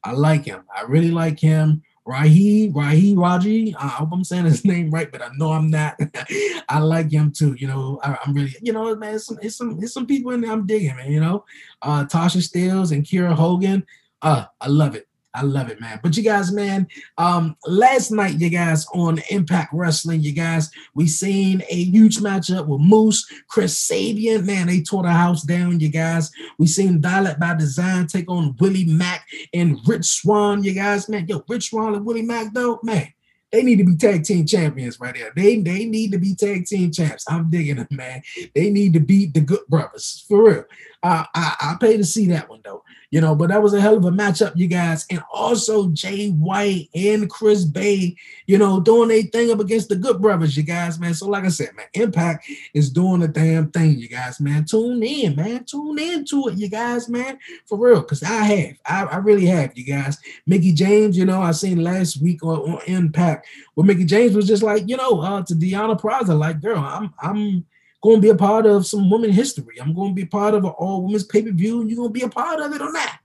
I 0.05 0.13
like 0.13 0.45
him. 0.45 0.65
I 0.77 0.83
really 0.83 1.11
like 1.11 1.41
him. 1.41 1.83
Rahi, 2.07 2.73
Rahi 2.73 3.17
Raji. 3.17 3.75
I 3.77 3.89
hope 3.89 4.11
I'm 4.13 4.25
saying 4.25 4.45
his 4.45 4.65
name 4.73 4.91
right, 4.91 5.11
but 5.11 5.23
I 5.23 5.31
know 5.37 5.53
I'm 5.53 5.71
not. 5.71 5.99
I 6.69 6.79
like 6.79 7.11
him 7.11 7.33
too. 7.33 7.55
You 7.55 7.69
know, 7.69 8.01
I, 8.03 8.19
am 8.27 8.35
really, 8.35 8.55
you 8.61 8.73
know, 8.73 8.95
man, 8.97 9.15
it's 9.15 9.27
some, 9.27 9.39
it's 9.41 9.57
some, 9.57 9.79
it's 9.83 9.93
some 9.93 10.07
people 10.07 10.33
in 10.33 10.43
there 10.43 10.53
I'm 10.53 10.67
digging, 10.67 10.97
man. 10.97 11.11
You 11.11 11.21
know, 11.21 11.45
uh, 11.83 12.05
Tasha 12.05 12.39
Steelz 12.39 12.93
and 12.93 13.05
Kiera 13.05 13.33
Hogan. 13.33 13.87
Uh, 14.21 14.47
I 14.61 14.69
love 14.69 14.95
it. 14.95 15.09
I 15.35 15.43
love 15.43 15.69
it, 15.69 15.81
man. 15.81 15.99
But 16.01 16.17
you 16.17 16.23
guys, 16.23 16.53
man, 16.53 16.87
um, 17.19 17.57
last 17.67 18.13
night, 18.13 18.39
you 18.39 18.49
guys 18.51 18.87
on 18.95 19.21
Impact 19.31 19.71
Wrestling, 19.73 20.21
you 20.21 20.33
guys, 20.33 20.71
we 20.95 21.09
seen 21.09 21.61
a 21.69 21.75
huge 21.75 22.19
matchup 22.19 22.69
with 22.69 22.81
Moose, 22.81 23.27
Chris 23.49 23.77
Sabin. 23.77 24.47
Man, 24.47 24.69
they 24.69 24.81
tore 24.81 25.03
the 25.03 25.11
house 25.11 25.43
down, 25.43 25.81
you 25.81 25.89
guys. 25.89 26.31
We 26.59 26.69
seen 26.69 27.03
Violent 27.03 27.41
by 27.41 27.57
Design 27.57 28.07
take 28.07 28.31
on 28.31 28.55
Willie 28.61 28.85
Mack 28.85 29.27
and 29.53 29.77
Rich 29.87 30.05
Swann, 30.05 30.63
you 30.63 30.73
guys, 30.73 31.09
man. 31.09 31.27
Yo, 31.27 31.43
Rich 31.49 31.71
Swann 31.71 31.97
and 31.97 32.07
Willie 32.07 32.23
Mack, 32.23 32.55
though, 32.55 32.79
man. 32.85 33.09
They 33.51 33.63
need 33.63 33.79
to 33.79 33.85
be 33.85 33.97
tag 33.97 34.25
team 34.25 34.47
champions 34.47 34.99
right 34.99 35.15
there. 35.15 35.33
They 35.35 35.61
they 35.61 35.85
need 35.85 36.11
to 36.11 36.19
be 36.19 36.35
tag 36.35 36.67
team 36.67 36.91
champs. 36.91 37.25
I'm 37.29 37.51
digging 37.51 37.77
them, 37.77 37.87
man. 37.93 38.21
They 38.53 38.69
need 38.69 38.95
to 38.95 39.01
beat 39.01 39.33
the 39.33 39.41
Good 39.41 39.61
Brothers 39.69 40.25
for 40.27 40.43
real. 40.43 40.65
Uh, 41.05 41.25
I 41.33 41.55
I 41.61 41.77
pay 41.81 41.97
to 41.97 42.05
see 42.05 42.27
that 42.29 42.49
one 42.49 42.63
though 42.65 42.83
you 43.15 43.21
know, 43.21 43.33
but 43.33 43.49
that 43.49 43.63
was 43.63 43.73
a 43.75 43.81
hell 43.81 43.97
of 43.97 44.05
a 44.07 44.11
matchup, 44.11 44.57
you 44.57 44.67
guys. 44.67 45.07
And 45.09 45.23
also 45.33 45.89
Jay 45.91 46.31
White 46.31 46.89
and 46.97 47.31
Chris 47.31 47.65
Bey, 47.65 48.17
you 48.49 48.59
know, 48.59 48.81
doing 48.81 49.13
a 49.13 49.23
thing 49.23 49.53
up 49.53 49.61
against 49.61 49.89
the 49.89 49.95
good 49.95 50.21
brothers, 50.21 50.57
you 50.57 50.65
guys, 50.65 50.99
man. 50.99 51.15
So, 51.15 51.29
like 51.29 51.45
I 51.45 51.49
said, 51.49 51.77
man, 51.77 51.87
Impact 51.95 52.45
is 52.75 52.91
doing 52.91 53.23
a 53.23 53.29
damn 53.29 53.71
thing, 53.71 54.01
you 54.01 54.09
guys, 54.09 54.41
man. 54.41 54.65
Tune 54.65 55.01
in, 55.05 55.37
man. 55.37 55.65
Tune 55.65 55.97
into 55.97 56.49
it, 56.49 56.59
you 56.59 56.69
guys, 56.69 57.09
man. 57.09 57.39
For 57.67 57.79
real, 57.79 58.01
because 58.01 58.25
I 58.25 58.43
have. 58.43 58.75
I, 58.85 59.05
I, 59.05 59.17
really 59.19 59.47
have, 59.47 59.79
you 59.79 59.85
guys. 59.85 60.19
Mickie 60.45 60.73
James, 60.73 61.17
you 61.17 61.25
know, 61.25 61.41
I 61.41 61.53
seen 61.53 61.85
last 61.85 62.21
week 62.21 62.43
on, 62.43 62.69
on 62.69 62.81
Impact 62.89 63.47
where 63.75 63.87
Mickie 63.87 64.07
James 64.07 64.35
was 64.35 64.49
just 64.49 64.65
like, 64.65 64.89
you 64.89 64.97
know, 64.97 65.21
uh, 65.21 65.41
to 65.45 65.55
Deonna 65.55 66.01
Purrazzo, 66.01 66.37
like, 66.37 66.61
girl, 66.61 66.79
I'm 66.81 67.15
I'm 67.21 67.65
going 68.05 68.17
to 68.17 68.23
be 68.23 68.29
a 68.29 68.35
part 68.35 68.67
of 68.67 68.87
some 68.87 69.09
women 69.09 69.33
history. 69.33 69.81
I'm 69.81 69.95
going 69.95 70.11
to 70.11 70.15
be 70.15 70.27
part 70.27 70.53
of 70.53 70.65
an 70.65 70.71
all 70.73 71.03
women's 71.03 71.25
pay 71.25 71.43
per 71.43 71.51
view, 71.51 71.81
and 71.81 71.89
you're 71.89 71.97
going 71.97 72.11
to 72.11 72.13
be 72.13 72.21
a 72.21 72.29
part 72.29 72.61
of 72.61 72.71
it 72.75 72.83
or 72.83 72.93
not. 72.93 73.19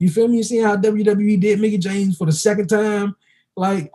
You 0.00 0.10
feel 0.10 0.26
me? 0.26 0.38
You 0.38 0.42
see 0.42 0.58
how 0.58 0.76
WWE 0.76 1.40
did 1.40 1.60
Mickie 1.60 1.78
James 1.78 2.18
for 2.18 2.26
the 2.26 2.32
second 2.32 2.66
time? 2.66 3.14
Like, 3.56 3.92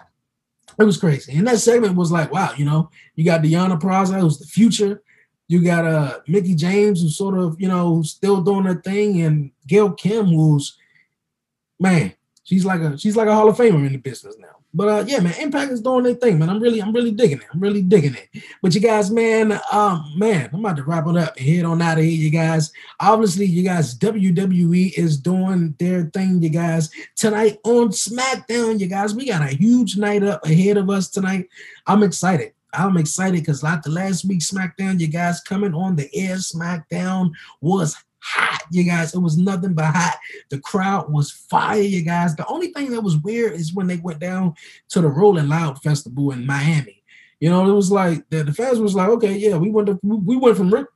it 0.79 0.83
was 0.85 0.97
crazy. 0.97 1.33
And 1.33 1.45
that 1.47 1.59
segment 1.59 1.97
was 1.97 2.13
like, 2.13 2.31
wow, 2.31 2.53
you 2.55 2.63
know, 2.63 2.89
you 3.15 3.25
got 3.25 3.41
Deonna 3.41 3.77
Purrazzo, 3.77 4.21
who's 4.21 4.39
the 4.39 4.45
future. 4.45 5.03
You 5.49 5.61
got 5.61 5.85
uh 5.85 6.19
Mickie 6.29 6.55
James, 6.55 7.01
who's 7.01 7.17
sort 7.17 7.37
of, 7.37 7.59
you 7.59 7.67
know, 7.67 8.01
still 8.01 8.41
doing 8.41 8.63
her 8.63 8.81
thing, 8.81 9.21
and 9.23 9.51
Gail 9.67 9.91
Kim, 9.91 10.27
who's 10.27 10.77
man, 11.77 12.13
she's 12.43 12.63
like 12.63 12.79
a 12.79 12.97
she's 12.97 13.17
like 13.17 13.27
a 13.27 13.35
Hall 13.35 13.49
of 13.49 13.57
Famer 13.57 13.85
in 13.85 13.91
the 13.91 13.97
business 13.97 14.37
now. 14.39 14.50
But 14.73 14.87
uh, 14.87 15.03
yeah, 15.05 15.19
man, 15.19 15.33
Impact 15.39 15.71
is 15.71 15.81
doing 15.81 16.03
their 16.03 16.13
thing, 16.13 16.39
man. 16.39 16.49
I'm 16.49 16.61
really, 16.61 16.81
I'm 16.81 16.93
really 16.93 17.11
digging 17.11 17.39
it. 17.39 17.47
I'm 17.53 17.59
really 17.59 17.81
digging 17.81 18.15
it. 18.15 18.43
But 18.61 18.73
you 18.73 18.79
guys, 18.79 19.11
man, 19.11 19.59
um, 19.71 20.13
man, 20.15 20.49
I'm 20.53 20.59
about 20.59 20.77
to 20.77 20.83
wrap 20.83 21.07
it 21.07 21.17
up 21.17 21.35
and 21.35 21.45
head 21.45 21.65
on 21.65 21.81
out 21.81 21.97
of 21.97 22.03
here, 22.03 22.13
you 22.13 22.29
guys. 22.29 22.71
Obviously, 22.99 23.45
you 23.45 23.63
guys, 23.63 23.97
WWE 23.97 24.93
is 24.97 25.17
doing 25.17 25.75
their 25.77 26.05
thing, 26.05 26.41
you 26.41 26.49
guys. 26.49 26.89
Tonight 27.15 27.59
on 27.65 27.89
SmackDown, 27.89 28.79
you 28.79 28.87
guys, 28.87 29.13
we 29.13 29.27
got 29.27 29.41
a 29.41 29.55
huge 29.55 29.97
night 29.97 30.23
up 30.23 30.45
ahead 30.45 30.77
of 30.77 30.89
us 30.89 31.09
tonight. 31.09 31.49
I'm 31.87 32.03
excited. 32.03 32.53
I'm 32.73 32.95
excited 32.95 33.41
because 33.41 33.63
like 33.63 33.81
the 33.81 33.91
last 33.91 34.23
week 34.25 34.39
SmackDown, 34.39 34.99
you 34.99 35.07
guys 35.07 35.41
coming 35.41 35.73
on 35.73 35.97
the 35.97 36.09
air, 36.15 36.37
SmackDown 36.37 37.31
was 37.59 37.97
hot, 38.21 38.61
you 38.71 38.83
guys. 38.83 39.13
It 39.13 39.19
was 39.19 39.37
nothing 39.37 39.73
but 39.73 39.93
hot. 39.93 40.17
The 40.49 40.59
crowd 40.59 41.11
was 41.11 41.31
fire, 41.31 41.81
you 41.81 42.03
guys. 42.03 42.35
The 42.35 42.45
only 42.47 42.67
thing 42.67 42.91
that 42.91 43.01
was 43.01 43.17
weird 43.17 43.53
is 43.53 43.73
when 43.73 43.87
they 43.87 43.97
went 43.97 44.19
down 44.19 44.55
to 44.89 45.01
the 45.01 45.07
Rolling 45.09 45.49
Loud 45.49 45.81
Festival 45.81 46.31
in 46.31 46.45
Miami. 46.45 47.03
You 47.39 47.49
know, 47.49 47.67
it 47.67 47.73
was 47.73 47.91
like 47.91 48.29
the, 48.29 48.43
the 48.43 48.53
fans 48.53 48.79
was 48.79 48.95
like, 48.95 49.09
okay, 49.09 49.35
yeah, 49.35 49.57
we 49.57 49.71
went 49.71 49.87
to, 49.87 49.99
we 50.03 50.37
went 50.37 50.57
from 50.57 50.71
Rick, 50.71 50.87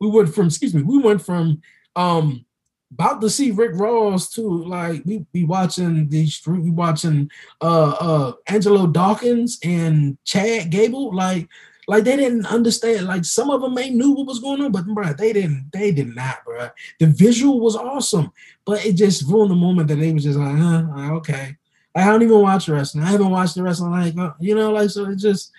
we 0.00 0.08
went 0.08 0.32
from 0.32 0.46
excuse 0.46 0.74
me, 0.74 0.82
we 0.82 0.98
went 0.98 1.20
from 1.20 1.60
um 1.96 2.44
about 2.92 3.20
to 3.20 3.28
see 3.28 3.50
Rick 3.50 3.72
Ross 3.74 4.30
too. 4.30 4.64
Like 4.64 5.02
we 5.04 5.26
be 5.32 5.44
watching 5.44 6.08
these 6.08 6.40
we 6.46 6.70
watching 6.70 7.30
uh 7.60 7.90
uh 7.90 8.32
Angelo 8.46 8.86
Dawkins 8.86 9.58
and 9.62 10.16
Chad 10.24 10.70
Gable. 10.70 11.14
Like 11.14 11.48
like 11.88 12.04
they 12.04 12.16
didn't 12.16 12.46
understand. 12.46 13.06
Like 13.06 13.24
some 13.24 13.50
of 13.50 13.62
them 13.62 13.74
may 13.74 13.88
knew 13.88 14.12
what 14.12 14.26
was 14.26 14.40
going 14.40 14.60
on, 14.60 14.70
but 14.70 14.86
bro, 14.86 15.14
they 15.14 15.32
didn't. 15.32 15.70
They 15.72 15.90
did 15.90 16.14
not, 16.14 16.44
bro. 16.44 16.68
The 17.00 17.06
visual 17.06 17.60
was 17.60 17.76
awesome, 17.76 18.30
but 18.66 18.84
it 18.84 18.92
just 18.92 19.26
ruined 19.26 19.50
the 19.50 19.56
moment 19.56 19.88
that 19.88 19.96
they 19.96 20.12
was 20.12 20.24
just 20.24 20.38
like, 20.38 20.54
huh, 20.54 21.14
okay. 21.14 21.56
I 21.96 22.04
don't 22.04 22.22
even 22.22 22.42
watch 22.42 22.68
wrestling. 22.68 23.04
I 23.04 23.10
haven't 23.10 23.30
watched 23.30 23.54
the 23.54 23.62
wrestling. 23.62 23.90
Like, 23.90 24.16
uh, 24.16 24.34
you 24.38 24.54
know, 24.54 24.70
like 24.70 24.90
so. 24.90 25.06
It 25.06 25.16
just. 25.16 25.50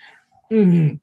Mm-hmm. 0.50 0.96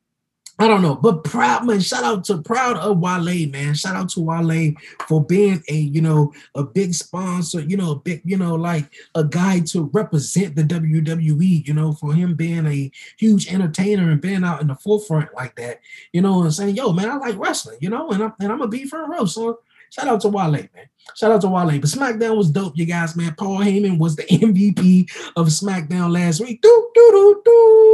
I 0.59 0.67
don't 0.67 0.81
know, 0.81 0.95
but 0.95 1.23
proud 1.23 1.67
man. 1.67 1.79
Shout 1.81 2.03
out 2.03 2.23
to 2.25 2.41
proud 2.41 2.77
of 2.77 2.97
Wale, 2.97 3.47
man. 3.49 3.75
Shout 3.75 3.95
out 3.95 4.09
to 4.09 4.21
Wale 4.21 4.73
for 5.07 5.23
being 5.23 5.61
a 5.69 5.75
you 5.75 6.01
know 6.01 6.33
a 6.55 6.63
big 6.63 6.95
sponsor, 6.95 7.61
you 7.61 7.77
know, 7.77 7.91
a 7.91 7.95
big 7.95 8.21
you 8.25 8.37
know 8.37 8.55
like 8.55 8.91
a 9.13 9.23
guy 9.23 9.59
to 9.59 9.89
represent 9.93 10.55
the 10.55 10.63
WWE. 10.63 11.67
You 11.67 11.73
know, 11.75 11.93
for 11.93 12.11
him 12.13 12.33
being 12.33 12.65
a 12.65 12.91
huge 13.17 13.53
entertainer 13.53 14.09
and 14.09 14.19
being 14.19 14.43
out 14.43 14.61
in 14.61 14.67
the 14.67 14.75
forefront 14.75 15.33
like 15.35 15.55
that. 15.57 15.79
You 16.11 16.21
know, 16.21 16.41
and 16.41 16.53
saying, 16.53 16.75
"Yo, 16.75 16.91
man, 16.91 17.09
I 17.11 17.17
like 17.17 17.37
wrestling." 17.37 17.77
You 17.79 17.89
know, 17.91 18.09
and 18.09 18.23
I'm 18.23 18.33
and 18.39 18.51
I'm 18.51 18.61
a 18.61 18.67
be 18.67 18.85
for 18.85 19.03
a 19.03 19.09
row. 19.09 19.25
So 19.25 19.59
shout 19.91 20.07
out 20.07 20.21
to 20.21 20.29
Wale, 20.29 20.51
man. 20.51 20.89
Shout 21.15 21.31
out 21.31 21.41
to 21.41 21.49
Wale. 21.49 21.79
But 21.79 21.89
SmackDown 21.89 22.35
was 22.35 22.49
dope, 22.49 22.73
you 22.75 22.85
guys, 22.85 23.15
man. 23.15 23.35
Paul 23.35 23.59
Heyman 23.59 23.99
was 23.99 24.15
the 24.15 24.23
MVP 24.31 25.07
of 25.35 25.47
SmackDown 25.47 26.11
last 26.11 26.41
week. 26.41 26.63
Do 26.63 26.89
do 26.95 27.09
do 27.11 27.41
do 27.45 27.86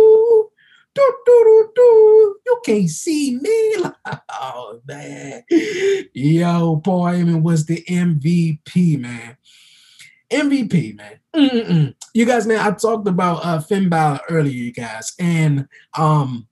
do, 0.96 1.14
do, 1.26 1.72
do. 1.76 2.36
You 2.46 2.62
can't 2.64 2.90
see 2.90 3.40
me. 3.42 3.86
oh 4.32 4.80
man. 4.88 5.44
Yo, 6.14 6.82
Paul 6.84 7.04
Heyman 7.06 7.42
was 7.42 7.66
the 7.66 7.84
MVP, 7.88 9.00
man. 9.00 9.38
MVP, 10.30 10.96
man. 10.96 11.20
Mm-mm. 11.36 11.96
You 12.14 12.26
guys, 12.26 12.46
man, 12.46 12.60
I 12.60 12.72
talked 12.72 13.08
about 13.08 13.46
uh 13.46 13.60
Finn 13.60 13.90
Balor 13.90 14.20
earlier, 14.30 14.52
you 14.52 14.72
guys, 14.72 15.14
and 15.20 15.68
um, 15.98 16.48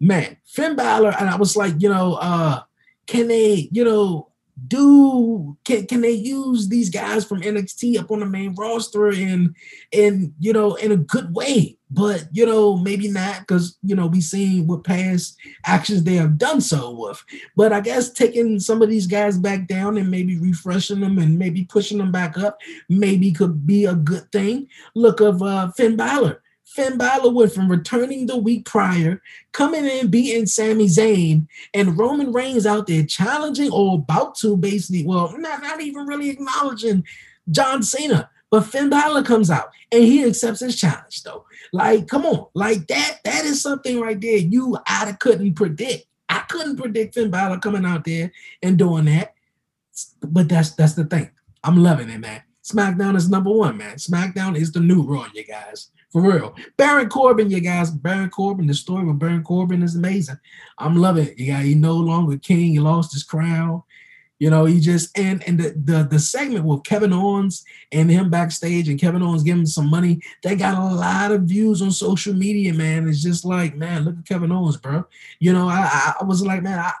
man, 0.00 0.36
Finn 0.44 0.76
Balor, 0.76 1.14
and 1.18 1.28
I 1.28 1.36
was 1.36 1.56
like, 1.56 1.74
you 1.78 1.88
know, 1.88 2.14
uh, 2.14 2.62
can 3.06 3.28
they, 3.28 3.68
you 3.72 3.84
know, 3.84 4.30
do 4.68 5.56
can 5.64 5.86
can 5.86 6.00
they 6.00 6.12
use 6.12 6.68
these 6.68 6.88
guys 6.88 7.24
from 7.24 7.42
NXT 7.42 7.98
up 7.98 8.10
on 8.10 8.20
the 8.20 8.26
main 8.26 8.54
roster 8.54 9.08
and 9.08 9.54
and 9.92 10.32
you 10.40 10.52
know 10.52 10.74
in 10.76 10.92
a 10.92 10.96
good 10.96 11.34
way? 11.34 11.76
But 11.90 12.28
you 12.32 12.46
know 12.46 12.76
maybe 12.76 13.08
not 13.08 13.40
because 13.40 13.76
you 13.82 13.94
know 13.94 14.06
we've 14.06 14.22
seen 14.22 14.66
what 14.66 14.84
past 14.84 15.36
actions 15.64 16.02
they 16.02 16.14
have 16.14 16.38
done 16.38 16.60
so 16.60 16.90
with. 16.90 17.22
But 17.54 17.72
I 17.72 17.80
guess 17.80 18.10
taking 18.10 18.58
some 18.58 18.82
of 18.82 18.88
these 18.88 19.06
guys 19.06 19.38
back 19.38 19.68
down 19.68 19.98
and 19.98 20.10
maybe 20.10 20.38
refreshing 20.38 21.00
them 21.00 21.18
and 21.18 21.38
maybe 21.38 21.64
pushing 21.64 21.98
them 21.98 22.10
back 22.10 22.38
up 22.38 22.58
maybe 22.88 23.32
could 23.32 23.66
be 23.66 23.84
a 23.84 23.94
good 23.94 24.30
thing. 24.32 24.68
Look 24.94 25.20
of 25.20 25.42
uh, 25.42 25.70
Finn 25.72 25.96
Balor. 25.96 26.42
Finn 26.76 26.98
Balor 26.98 27.48
from 27.48 27.70
returning 27.70 28.26
the 28.26 28.36
week 28.36 28.66
prior, 28.66 29.22
coming 29.52 29.86
in 29.86 30.08
beating 30.08 30.44
Sami 30.44 30.86
Zayn, 30.86 31.48
and 31.72 31.98
Roman 31.98 32.32
Reigns 32.32 32.66
out 32.66 32.86
there 32.86 33.04
challenging 33.04 33.72
or 33.72 33.94
about 33.94 34.34
to 34.36 34.58
basically, 34.58 35.06
well, 35.06 35.34
not, 35.38 35.62
not 35.62 35.80
even 35.80 36.06
really 36.06 36.28
acknowledging 36.28 37.02
John 37.50 37.82
Cena. 37.82 38.28
But 38.50 38.66
Finn 38.66 38.90
Balor 38.90 39.24
comes 39.24 39.50
out 39.50 39.70
and 39.90 40.04
he 40.04 40.22
accepts 40.24 40.60
his 40.60 40.78
challenge, 40.78 41.22
though. 41.22 41.46
Like, 41.72 42.06
come 42.06 42.26
on, 42.26 42.46
like 42.54 42.86
that, 42.88 43.18
that 43.24 43.44
is 43.44 43.60
something 43.60 43.98
right 43.98 44.20
there 44.20 44.36
you 44.36 44.76
I 44.86 45.12
couldn't 45.12 45.54
predict. 45.54 46.06
I 46.28 46.40
couldn't 46.40 46.76
predict 46.76 47.14
Finn 47.14 47.30
Balor 47.30 47.58
coming 47.58 47.84
out 47.84 48.04
there 48.04 48.30
and 48.62 48.78
doing 48.78 49.06
that. 49.06 49.34
But 50.20 50.48
that's 50.48 50.72
that's 50.72 50.92
the 50.92 51.04
thing. 51.04 51.30
I'm 51.64 51.82
loving 51.82 52.10
it, 52.10 52.18
man. 52.18 52.42
SmackDown 52.62 53.16
is 53.16 53.30
number 53.30 53.50
one, 53.50 53.78
man. 53.78 53.96
SmackDown 53.96 54.56
is 54.56 54.72
the 54.72 54.80
new 54.80 55.02
Raw, 55.02 55.26
you 55.32 55.44
guys. 55.44 55.90
For 56.16 56.22
real. 56.22 56.56
Baron 56.78 57.10
Corbin, 57.10 57.50
you 57.50 57.60
guys. 57.60 57.90
Baron 57.90 58.30
Corbin, 58.30 58.66
the 58.66 58.72
story 58.72 59.04
with 59.04 59.18
Baron 59.18 59.44
Corbin 59.44 59.82
is 59.82 59.96
amazing. 59.96 60.38
I'm 60.78 60.96
loving 60.96 61.26
it. 61.26 61.46
Got 61.46 61.64
he 61.64 61.74
no 61.74 61.92
longer 61.92 62.38
king, 62.38 62.70
he 62.70 62.80
lost 62.80 63.12
his 63.12 63.22
crown. 63.22 63.82
You 64.38 64.48
know, 64.48 64.64
he 64.64 64.80
just 64.80 65.18
and 65.18 65.46
and 65.46 65.60
the, 65.60 65.74
the 65.76 66.08
the 66.10 66.18
segment 66.18 66.64
with 66.64 66.84
Kevin 66.84 67.12
Owens 67.12 67.66
and 67.92 68.10
him 68.10 68.30
backstage 68.30 68.88
and 68.88 68.98
Kevin 68.98 69.22
Owens 69.22 69.42
giving 69.42 69.66
some 69.66 69.90
money, 69.90 70.22
they 70.42 70.56
got 70.56 70.78
a 70.78 70.94
lot 70.94 71.32
of 71.32 71.42
views 71.42 71.82
on 71.82 71.90
social 71.90 72.32
media, 72.32 72.72
man. 72.72 73.06
It's 73.06 73.22
just 73.22 73.44
like, 73.44 73.76
man, 73.76 74.06
look 74.06 74.16
at 74.16 74.26
Kevin 74.26 74.52
Owens, 74.52 74.78
bro. 74.78 75.04
You 75.38 75.52
know, 75.52 75.68
I 75.68 76.14
I 76.18 76.24
was 76.24 76.40
like, 76.40 76.62
man, 76.62 76.78
I, 76.78 76.92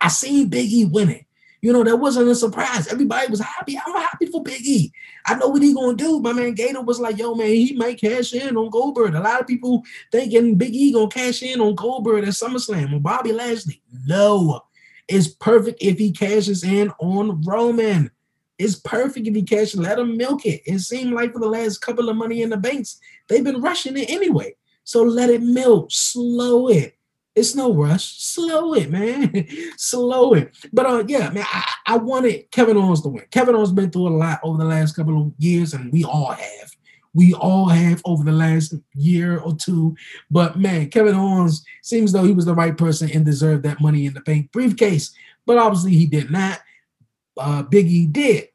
I 0.00 0.08
seen 0.08 0.48
Big 0.48 0.72
E 0.72 0.86
winning. 0.86 1.26
You 1.62 1.72
know, 1.72 1.84
that 1.84 1.96
wasn't 1.96 2.28
a 2.28 2.34
surprise. 2.34 2.88
Everybody 2.88 3.30
was 3.30 3.38
happy. 3.38 3.78
I'm 3.78 3.94
happy 3.94 4.26
for 4.26 4.42
Big 4.42 4.66
E. 4.66 4.92
I 5.24 5.36
know 5.36 5.46
what 5.46 5.62
he 5.62 5.72
gonna 5.72 5.96
do. 5.96 6.18
My 6.18 6.32
man 6.32 6.54
Gator 6.54 6.82
was 6.82 6.98
like, 6.98 7.18
yo, 7.18 7.36
man, 7.36 7.46
he 7.46 7.72
might 7.74 8.00
cash 8.00 8.34
in 8.34 8.56
on 8.56 8.68
Goldberg. 8.68 9.14
A 9.14 9.20
lot 9.20 9.40
of 9.40 9.46
people 9.46 9.84
thinking 10.10 10.56
Big 10.56 10.74
E 10.74 10.92
gonna 10.92 11.06
cash 11.06 11.40
in 11.40 11.60
on 11.60 11.76
Goldberg 11.76 12.24
at 12.24 12.30
SummerSlam 12.30 12.92
or 12.92 12.98
Bobby 12.98 13.32
Lashley. 13.32 13.80
No, 14.06 14.60
it's 15.06 15.28
perfect 15.28 15.80
if 15.80 15.98
he 15.98 16.10
cashes 16.10 16.64
in 16.64 16.90
on 16.98 17.40
Roman. 17.42 18.10
It's 18.58 18.76
perfect 18.76 19.28
if 19.28 19.34
he 19.34 19.42
cashes. 19.44 19.76
Let 19.76 20.00
him 20.00 20.16
milk 20.16 20.44
it. 20.44 20.62
It 20.66 20.80
seemed 20.80 21.12
like 21.12 21.32
for 21.32 21.38
the 21.38 21.46
last 21.46 21.78
couple 21.78 22.08
of 22.08 22.16
money 22.16 22.42
in 22.42 22.50
the 22.50 22.56
banks, 22.56 22.98
they've 23.28 23.44
been 23.44 23.62
rushing 23.62 23.96
it 23.96 24.10
anyway. 24.10 24.56
So 24.82 25.04
let 25.04 25.30
it 25.30 25.42
milk, 25.42 25.92
slow 25.92 26.68
it. 26.68 26.96
It's 27.34 27.54
no 27.54 27.72
rush. 27.72 28.18
Slow 28.18 28.74
it, 28.74 28.90
man. 28.90 29.46
Slow 29.76 30.34
it. 30.34 30.54
But 30.72 30.86
uh, 30.86 31.04
yeah, 31.08 31.30
man, 31.30 31.46
I, 31.46 31.64
I 31.86 31.96
wanted 31.96 32.50
Kevin 32.50 32.76
Owens 32.76 33.00
to 33.02 33.08
win. 33.08 33.24
Kevin 33.30 33.54
Owens 33.54 33.72
been 33.72 33.90
through 33.90 34.08
a 34.08 34.16
lot 34.16 34.40
over 34.42 34.58
the 34.58 34.68
last 34.68 34.94
couple 34.94 35.20
of 35.20 35.32
years, 35.38 35.72
and 35.72 35.90
we 35.92 36.04
all 36.04 36.32
have. 36.32 36.70
We 37.14 37.34
all 37.34 37.68
have 37.68 38.00
over 38.04 38.24
the 38.24 38.32
last 38.32 38.74
year 38.94 39.38
or 39.38 39.54
two. 39.54 39.94
But 40.30 40.58
man, 40.58 40.88
Kevin 40.90 41.14
Owens 41.14 41.64
seems 41.82 42.12
though 42.12 42.24
he 42.24 42.32
was 42.32 42.46
the 42.46 42.54
right 42.54 42.76
person 42.76 43.10
and 43.12 43.24
deserved 43.24 43.64
that 43.64 43.80
money 43.80 44.06
in 44.06 44.14
the 44.14 44.20
bank 44.20 44.52
briefcase. 44.52 45.14
But 45.46 45.58
obviously 45.58 45.92
he 45.92 46.06
did 46.06 46.30
not. 46.30 46.60
Uh, 47.38 47.62
Biggie 47.62 48.12
did. 48.12 48.48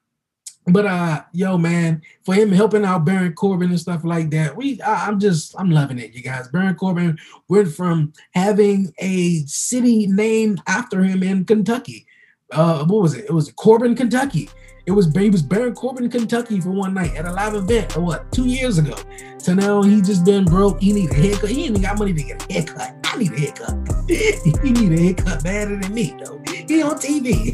But 0.70 0.86
uh, 0.86 1.24
yo, 1.32 1.58
man, 1.58 2.02
for 2.26 2.34
him 2.34 2.52
helping 2.52 2.84
out 2.84 3.06
Baron 3.06 3.34
Corbin 3.34 3.70
and 3.70 3.80
stuff 3.80 4.04
like 4.04 4.30
that, 4.32 4.56
we 4.56 4.82
I, 4.82 5.08
I'm 5.08 5.18
just 5.20 5.56
I'm 5.58 5.72
loving 5.72 5.98
it, 5.98 6.14
you 6.14 6.22
guys. 6.22 6.50
Baron 6.50 6.76
Corbin 6.76 7.18
went 7.48 7.74
from 7.74 8.12
having 8.32 8.94
a 9.00 9.46
city 9.46 10.08
named 10.08 10.62
after 10.68 11.04
him 11.04 11.24
in 11.24 11.46
Kentucky. 11.46 12.06
Uh, 12.52 12.86
what 12.86 13.02
was 13.02 13.16
it? 13.16 13.26
It 13.26 13.32
was 13.32 13.52
Corbin, 13.54 13.96
Kentucky. 13.96 14.50
It 14.88 14.92
was 14.92 15.08
was 15.14 15.42
Baron 15.42 15.76
Corbin, 15.76 16.06
in 16.06 16.10
Kentucky 16.10 16.62
for 16.62 16.70
one 16.70 16.94
night 16.94 17.14
at 17.18 17.26
a 17.26 17.34
live 17.34 17.56
event. 17.56 17.98
What 17.98 18.32
two 18.32 18.46
years 18.46 18.78
ago? 18.78 18.96
So 19.38 19.54
now 19.54 19.82
he 19.82 20.02
just 20.02 20.24
been 20.24 20.46
broke. 20.46 20.82
He 20.82 20.94
need 20.94 21.12
a 21.12 21.14
haircut. 21.14 21.50
He 21.50 21.66
ain't 21.66 21.82
got 21.82 22.00
money 22.00 22.14
to 22.14 22.24
get 22.24 22.50
a 22.50 22.54
haircut. 22.54 22.96
I 23.04 23.18
need 23.18 23.34
a 23.34 23.38
haircut. 23.38 23.76
he 24.08 24.72
need 24.72 24.94
a 24.94 25.04
haircut 25.04 25.44
better 25.44 25.76
than 25.76 25.94
me 25.94 26.16
though. 26.24 26.42
He 26.48 26.82
on 26.82 26.96
TV. 26.96 27.54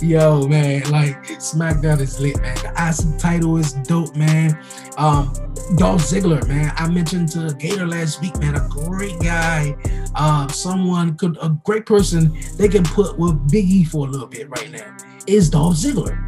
Yo 0.02 0.46
man, 0.46 0.88
like 0.92 1.20
SmackDown 1.24 2.00
is 2.00 2.20
lit, 2.20 2.40
man. 2.40 2.54
The 2.58 2.80
awesome 2.80 3.18
title 3.18 3.56
is 3.56 3.72
dope, 3.72 4.14
man. 4.14 4.56
Um, 4.98 5.32
Dolph 5.76 6.02
Ziggler, 6.02 6.46
man. 6.46 6.72
I 6.76 6.88
mentioned 6.90 7.30
to 7.30 7.56
Gator 7.58 7.88
last 7.88 8.20
week, 8.20 8.38
man. 8.38 8.54
A 8.54 8.68
great 8.68 9.18
guy. 9.18 9.76
Uh, 10.14 10.46
someone 10.46 11.16
could 11.16 11.36
a 11.42 11.48
great 11.64 11.86
person 11.86 12.38
they 12.56 12.68
can 12.68 12.84
put 12.84 13.18
with 13.18 13.32
Biggie 13.50 13.84
for 13.84 14.06
a 14.06 14.10
little 14.10 14.28
bit 14.28 14.48
right 14.48 14.70
now 14.70 14.96
is 15.26 15.50
Dolph 15.50 15.76
Ziggler. 15.76 16.18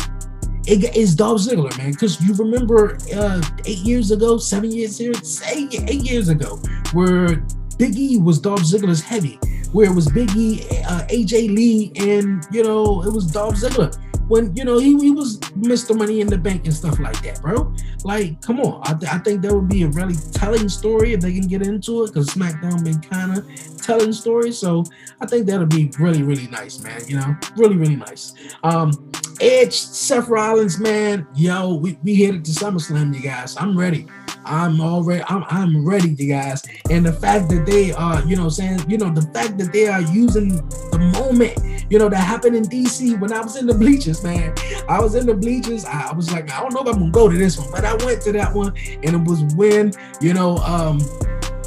It 0.67 0.97
is 0.97 1.15
Dolph 1.15 1.41
Ziggler, 1.43 1.77
man, 1.77 1.91
because 1.93 2.21
you 2.21 2.35
remember 2.35 2.97
uh, 3.15 3.43
eight 3.67 3.79
years 3.79 4.11
ago, 4.11 4.39
seven 4.39 4.71
years 4.71 4.97
here, 4.97 5.13
eight, 5.47 5.75
eight 5.89 6.11
years 6.11 6.29
ago, 6.29 6.59
where 6.93 7.45
Big 7.79 7.97
E 7.97 8.17
was 8.19 8.39
Dolph 8.39 8.63
Ziggler's 8.63 9.03
heavy, 9.03 9.39
where 9.73 9.91
it 9.91 9.95
was 9.95 10.11
Big 10.11 10.31
E, 10.37 10.63
uh, 10.87 11.07
AJ 11.09 11.55
Lee, 11.55 11.93
and 11.97 12.47
you 12.51 12.63
know 12.63 13.03
it 13.03 13.13
was 13.13 13.27
Dolph 13.31 13.57
Ziggler 13.57 13.95
when 14.29 14.55
you 14.57 14.65
know 14.65 14.79
he, 14.79 14.99
he 14.99 15.11
was 15.11 15.39
Mr. 15.57 15.97
Money 15.97 16.21
in 16.21 16.27
the 16.27 16.39
Bank 16.39 16.65
and 16.65 16.75
stuff 16.75 16.99
like 16.99 17.21
that, 17.23 17.41
bro. 17.43 17.73
Like, 18.05 18.41
come 18.41 18.61
on, 18.61 18.81
I, 18.85 18.95
th- 18.95 19.13
I 19.13 19.19
think 19.19 19.43
that 19.43 19.55
would 19.55 19.69
be 19.69 19.83
a 19.83 19.89
really 19.89 20.17
telling 20.33 20.69
story 20.69 21.13
if 21.13 21.21
they 21.21 21.33
can 21.33 21.47
get 21.49 21.63
into 21.63 22.05
it 22.05 22.09
because 22.09 22.29
SmackDown 22.31 22.85
been 22.85 23.01
kind 23.01 23.39
of 23.39 23.83
telling 23.83 24.13
stories, 24.13 24.59
so 24.59 24.85
I 25.21 25.27
think 25.27 25.47
that'll 25.47 25.67
be 25.67 25.91
really 25.99 26.23
really 26.23 26.47
nice, 26.49 26.81
man. 26.81 27.01
You 27.07 27.19
know, 27.19 27.37
really 27.57 27.77
really 27.77 27.97
nice. 27.97 28.35
Um, 28.63 29.13
Edge, 29.41 29.75
Seth 29.75 30.29
Rollins, 30.29 30.79
man, 30.79 31.27
yo, 31.35 31.75
we 31.75 31.99
we 32.03 32.15
headed 32.15 32.45
to 32.47 32.51
SummerSlam, 32.53 33.15
you 33.15 33.21
guys. 33.21 33.57
I'm 33.57 33.77
ready. 33.77 34.07
I'm 34.45 34.81
already 34.81 35.23
I'm 35.29 35.45
I'm 35.49 35.87
ready, 35.87 36.11
you 36.11 36.29
guys. 36.29 36.63
And 36.91 37.05
the 37.05 37.13
fact 37.13 37.49
that 37.51 37.67
they 37.67 37.93
are, 37.93 38.23
you 38.25 38.37
know, 38.37 38.49
saying, 38.49 38.89
you 38.89 38.99
know, 38.99 39.11
the 39.11 39.23
fact 39.33 39.59
that 39.59 39.73
they 39.73 39.89
are 39.89 40.01
using 40.01 40.57
the 40.91 40.99
moment, 40.99 41.59
you 41.95 42.01
know, 42.01 42.09
that 42.09 42.17
happened 42.17 42.57
in 42.57 42.65
DC 42.65 43.21
when 43.21 43.33
I 43.33 43.41
was 43.41 43.55
in 43.55 43.69
the 43.69 43.73
bleachers, 43.73 44.25
man. 44.25 44.53
I 44.89 44.99
was 44.99 45.15
in 45.15 45.27
the 45.27 45.35
bleachers. 45.35 45.85
I 45.85 46.13
was 46.13 46.33
like, 46.33 46.51
I 46.51 46.59
don't 46.59 46.75
know 46.75 46.81
if 46.81 46.89
I'm 46.89 46.99
gonna 46.99 47.13
go 47.13 47.29
to 47.29 47.39
this 47.39 47.57
one, 47.57 47.71
but 47.71 47.85
I 47.85 47.95
went 48.05 48.21
to 48.23 48.33
that 48.33 48.53
one, 48.53 48.75
and 49.05 49.15
it 49.15 49.23
was 49.23 49.45
when, 49.55 49.93
you 50.21 50.35
know, 50.35 50.57
um, 50.57 50.99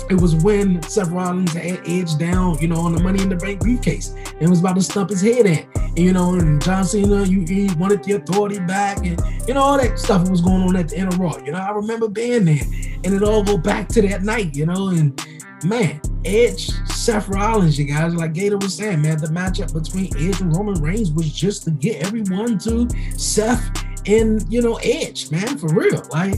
it 0.10 0.20
was 0.20 0.36
when 0.36 0.84
Seth 0.84 1.12
Rollins 1.12 1.54
had 1.54 1.82
down, 2.20 2.60
you 2.60 2.68
know, 2.68 2.82
on 2.82 2.94
the 2.94 3.02
Money 3.02 3.24
in 3.24 3.30
the 3.30 3.38
Bank 3.38 3.62
briefcase, 3.62 4.16
and 4.42 4.50
was 4.50 4.60
about 4.60 4.76
to 4.76 4.82
stump 4.82 5.12
his 5.12 5.22
head 5.22 5.46
in. 5.46 5.66
And, 5.76 5.98
you 5.98 6.12
know, 6.12 6.34
and 6.34 6.62
John 6.62 6.84
Cena, 6.84 7.24
you, 7.24 7.46
he 7.48 7.74
wanted 7.76 8.04
the 8.04 8.16
authority 8.16 8.60
back, 8.60 8.98
and 9.06 9.22
you 9.48 9.54
know 9.54 9.62
all 9.62 9.78
that 9.78 9.98
stuff 9.98 10.30
was 10.30 10.42
going 10.42 10.62
on 10.62 10.76
at 10.76 10.90
the 10.90 10.98
end 10.98 11.14
of 11.14 11.20
Raw. 11.20 11.38
You 11.38 11.54
know, 11.54 11.60
I 11.60 11.72
remember 11.72 12.10
being 12.10 12.44
there, 12.44 12.66
and 13.06 13.14
it 13.14 13.24
all 13.24 13.46
go 13.46 13.58
back 13.58 13.88
to 13.90 14.02
that 14.02 14.24
night, 14.24 14.54
you 14.58 14.66
know, 14.66 14.90
and 14.90 15.18
man, 15.64 16.02
Edge, 16.26 16.70
Seth 16.88 17.30
Rollins, 17.30 17.78
you 17.78 17.86
guys, 17.86 18.14
like 18.14 18.34
Gator 18.34 18.58
was 18.58 18.76
saying, 18.76 19.02
man, 19.02 19.18
the 19.18 19.28
matchup 19.28 19.74
between 19.74 20.16
Edge 20.18 20.42
and 20.42 20.56
Roman 20.56 20.82
Reigns 20.82 21.12
was 21.12 21.32
just 21.32 21.64
to 21.64 21.72
get 21.72 22.06
everyone 22.06 22.58
to 22.60 22.88
Seth 23.18 23.84
and 24.06 24.46
you 24.52 24.62
know 24.62 24.76
Edge, 24.84 25.32
man, 25.32 25.58
for 25.58 25.68
real, 25.68 26.04
like. 26.12 26.36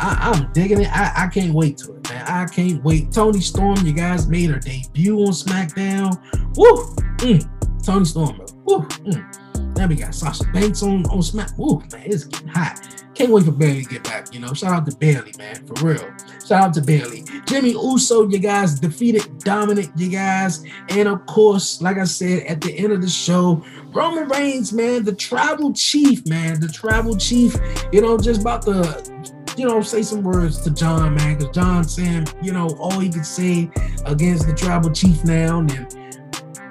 I, 0.00 0.34
am 0.34 0.50
digging 0.52 0.80
it. 0.80 0.88
I, 0.90 1.24
I 1.24 1.26
can't 1.28 1.52
wait 1.52 1.76
to 1.78 1.94
it, 1.94 2.10
man. 2.10 2.26
I 2.26 2.46
can't 2.46 2.82
wait. 2.82 3.12
Toni 3.12 3.40
Storm, 3.40 3.76
you 3.84 3.92
guys 3.92 4.26
made 4.26 4.50
her 4.50 4.58
debut 4.58 5.20
on 5.20 5.28
SmackDown. 5.28 6.18
Woo! 6.56 6.96
Mm. 7.18 7.84
Toni 7.84 8.04
Storm, 8.04 8.36
bro. 8.36 8.46
Woo! 8.64 8.80
Mm. 8.88 9.41
Then 9.82 9.88
we 9.88 9.96
got 9.96 10.14
Sasha 10.14 10.44
Banks 10.52 10.80
on, 10.84 11.04
on 11.06 11.22
Smack. 11.22 11.58
Woo, 11.58 11.82
man, 11.92 12.02
it's 12.04 12.22
getting 12.22 12.46
hot. 12.46 12.80
Can't 13.16 13.32
wait 13.32 13.46
for 13.46 13.50
Bayley 13.50 13.82
to 13.82 13.88
get 13.88 14.04
back. 14.04 14.32
You 14.32 14.38
know, 14.38 14.52
shout 14.54 14.72
out 14.72 14.86
to 14.86 14.96
Bayley, 14.96 15.34
man, 15.36 15.66
for 15.66 15.84
real. 15.84 16.08
Shout 16.46 16.68
out 16.68 16.74
to 16.74 16.80
Bayley. 16.82 17.24
Jimmy 17.46 17.70
Uso, 17.70 18.28
you 18.28 18.38
guys 18.38 18.78
defeated 18.78 19.40
Dominic, 19.40 19.90
you 19.96 20.08
guys, 20.08 20.64
and 20.90 21.08
of 21.08 21.26
course, 21.26 21.82
like 21.82 21.98
I 21.98 22.04
said 22.04 22.44
at 22.44 22.60
the 22.60 22.72
end 22.78 22.92
of 22.92 23.02
the 23.02 23.08
show, 23.08 23.64
Roman 23.86 24.28
Reigns, 24.28 24.72
man, 24.72 25.02
the 25.02 25.16
tribal 25.16 25.72
chief, 25.72 26.24
man, 26.28 26.60
the 26.60 26.68
tribal 26.68 27.16
chief. 27.16 27.56
You 27.90 28.02
know, 28.02 28.16
just 28.18 28.42
about 28.42 28.64
the 28.64 29.32
you 29.56 29.66
know, 29.66 29.80
say 29.82 30.02
some 30.02 30.22
words 30.22 30.60
to 30.60 30.70
John, 30.70 31.16
man, 31.16 31.38
because 31.38 31.52
John 31.52 31.82
saying, 31.82 32.28
you 32.40 32.52
know, 32.52 32.68
all 32.78 33.00
he 33.00 33.10
could 33.10 33.26
say 33.26 33.68
against 34.06 34.46
the 34.46 34.54
tribal 34.54 34.92
chief 34.92 35.24
now. 35.24 35.58
And 35.58 36.01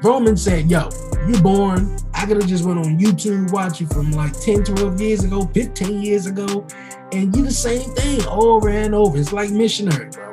Roman 0.04 0.36
said, 0.36 0.70
yo, 0.70 0.90
you 1.28 1.40
born. 1.42 1.96
I 2.14 2.26
could 2.26 2.38
have 2.38 2.48
just 2.48 2.64
went 2.64 2.80
on 2.80 3.00
YouTube, 3.00 3.52
watch 3.52 3.80
you 3.80 3.88
from 3.88 4.12
like 4.12 4.40
10, 4.42 4.64
12 4.64 5.02
years 5.02 5.24
ago, 5.24 5.46
15 5.54 6.02
years 6.02 6.26
ago, 6.26 6.66
and 7.12 7.36
you 7.36 7.44
the 7.44 7.52
same 7.52 7.90
thing 7.96 8.26
over 8.28 8.70
and 8.70 8.94
over. 8.94 9.18
It's 9.18 9.34
like 9.34 9.52
missionary, 9.52 10.10
bro. 10.10 10.32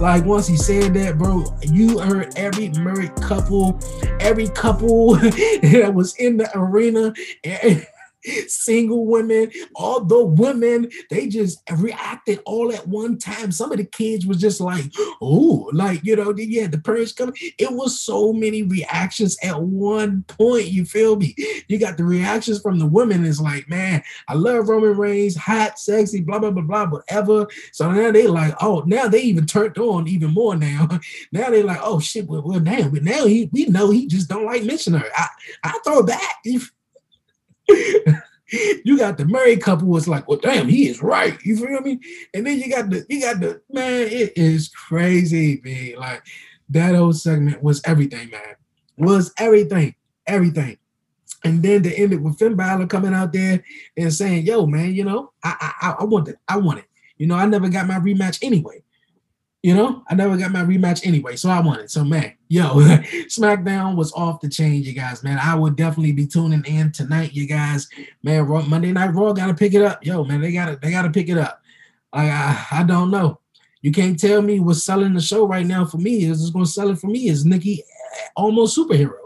Like 0.00 0.24
once 0.24 0.46
he 0.46 0.56
said 0.56 0.94
that, 0.94 1.18
bro, 1.18 1.44
you 1.62 1.98
heard 1.98 2.32
every 2.36 2.70
married 2.70 3.14
couple, 3.16 3.78
every 4.18 4.48
couple 4.48 5.14
that 5.16 5.92
was 5.94 6.16
in 6.16 6.38
the 6.38 6.50
arena 6.54 7.12
single 8.48 9.06
women, 9.06 9.50
all 9.74 10.04
the 10.04 10.24
women, 10.24 10.90
they 11.10 11.28
just 11.28 11.60
reacted 11.78 12.40
all 12.44 12.72
at 12.72 12.86
one 12.86 13.18
time. 13.18 13.52
Some 13.52 13.72
of 13.72 13.78
the 13.78 13.84
kids 13.84 14.26
was 14.26 14.38
just 14.38 14.60
like, 14.60 14.84
oh, 15.20 15.70
like, 15.72 16.04
you 16.04 16.16
know, 16.16 16.26
had 16.26 16.72
the 16.72 16.80
parents 16.82 17.12
coming. 17.12 17.34
It 17.58 17.72
was 17.72 18.00
so 18.00 18.32
many 18.32 18.62
reactions 18.62 19.36
at 19.42 19.60
one 19.60 20.24
point. 20.24 20.66
You 20.66 20.84
feel 20.84 21.16
me? 21.16 21.34
You 21.68 21.78
got 21.78 21.96
the 21.96 22.04
reactions 22.04 22.60
from 22.60 22.78
the 22.78 22.86
women. 22.86 23.24
It's 23.24 23.40
like, 23.40 23.68
man, 23.68 24.02
I 24.28 24.34
love 24.34 24.68
Roman 24.68 24.96
Reigns, 24.96 25.36
hot, 25.36 25.78
sexy, 25.78 26.20
blah, 26.20 26.38
blah, 26.38 26.50
blah, 26.50 26.62
blah, 26.62 26.86
whatever. 26.86 27.46
So 27.72 27.90
now 27.90 28.10
they 28.10 28.26
like, 28.26 28.54
oh, 28.60 28.82
now 28.86 29.08
they 29.08 29.22
even 29.22 29.46
turned 29.46 29.78
on 29.78 30.08
even 30.08 30.32
more 30.32 30.56
now. 30.56 30.88
now 31.32 31.50
they 31.50 31.62
like, 31.62 31.80
oh 31.82 32.00
shit, 32.00 32.26
well, 32.26 32.42
well 32.42 32.60
now, 32.60 32.88
but 32.88 33.02
now 33.02 33.26
he 33.26 33.48
we 33.52 33.66
know 33.66 33.90
he 33.90 34.06
just 34.06 34.28
don't 34.28 34.46
like 34.46 34.64
missionary. 34.64 35.08
I 35.16 35.26
I 35.64 35.78
throw 35.84 36.00
it 36.00 36.06
back. 36.06 36.36
you 38.84 38.98
got 38.98 39.18
the 39.18 39.24
married 39.24 39.62
couple 39.62 39.88
was 39.88 40.08
like, 40.08 40.28
well, 40.28 40.38
damn, 40.38 40.68
he 40.68 40.88
is 40.88 41.02
right. 41.02 41.40
You 41.44 41.56
feel 41.56 41.80
me? 41.80 42.00
And 42.34 42.46
then 42.46 42.58
you 42.58 42.70
got 42.70 42.90
the 42.90 43.04
you 43.08 43.20
got 43.20 43.40
the 43.40 43.60
man, 43.70 44.08
it 44.08 44.32
is 44.36 44.68
crazy, 44.68 45.60
man. 45.64 45.94
Like 45.98 46.22
that 46.70 46.94
whole 46.94 47.12
segment 47.12 47.62
was 47.62 47.80
everything, 47.84 48.30
man. 48.30 48.56
Was 48.96 49.32
everything, 49.38 49.94
everything. 50.26 50.78
And 51.44 51.62
then 51.62 51.82
to 51.84 51.94
end 51.94 52.12
it 52.12 52.20
with 52.20 52.38
Finn 52.38 52.54
Balor 52.54 52.86
coming 52.86 53.14
out 53.14 53.32
there 53.32 53.64
and 53.96 54.12
saying, 54.12 54.44
"Yo, 54.44 54.66
man, 54.66 54.92
you 54.92 55.04
know, 55.04 55.32
I 55.42 55.72
I, 55.80 55.94
I 56.00 56.04
want 56.04 56.28
it. 56.28 56.36
I 56.46 56.58
want 56.58 56.80
it. 56.80 56.84
You 57.16 57.26
know, 57.26 57.36
I 57.36 57.46
never 57.46 57.68
got 57.68 57.86
my 57.86 57.98
rematch 57.98 58.38
anyway. 58.42 58.82
You 59.62 59.74
know, 59.74 60.02
I 60.08 60.14
never 60.14 60.38
got 60.38 60.52
my 60.52 60.62
rematch 60.62 61.06
anyway, 61.06 61.36
so 61.36 61.50
I 61.50 61.60
won 61.60 61.80
it. 61.80 61.90
So 61.90 62.02
man, 62.02 62.32
yo, 62.48 62.62
SmackDown 63.28 63.94
was 63.94 64.10
off 64.14 64.40
the 64.40 64.48
chain, 64.48 64.82
you 64.82 64.94
guys. 64.94 65.22
Man, 65.22 65.38
I 65.38 65.54
would 65.54 65.76
definitely 65.76 66.12
be 66.12 66.26
tuning 66.26 66.64
in 66.64 66.92
tonight, 66.92 67.34
you 67.34 67.46
guys. 67.46 67.86
Man, 68.22 68.46
Raw, 68.46 68.62
Monday 68.62 68.92
Night 68.92 69.12
Raw 69.12 69.34
got 69.34 69.48
to 69.48 69.54
pick 69.54 69.74
it 69.74 69.82
up, 69.82 70.04
yo, 70.04 70.24
man. 70.24 70.40
They 70.40 70.52
got 70.52 70.66
to 70.66 70.76
they 70.76 70.90
got 70.90 71.02
to 71.02 71.10
pick 71.10 71.28
it 71.28 71.36
up. 71.36 71.60
I, 72.12 72.66
I 72.72 72.82
don't 72.84 73.10
know. 73.10 73.40
You 73.82 73.92
can't 73.92 74.18
tell 74.18 74.42
me 74.42 74.60
what's 74.60 74.82
selling 74.82 75.14
the 75.14 75.20
show 75.20 75.46
right 75.46 75.66
now 75.66 75.84
for 75.84 75.98
me 75.98 76.24
is 76.24 76.42
it's 76.42 76.52
to 76.52 76.66
sell 76.66 76.90
it 76.90 76.98
for 76.98 77.06
me 77.06 77.28
is 77.28 77.44
Nikki 77.44 77.82
eh, 77.82 78.28
almost 78.36 78.76
superhero. 78.76 79.19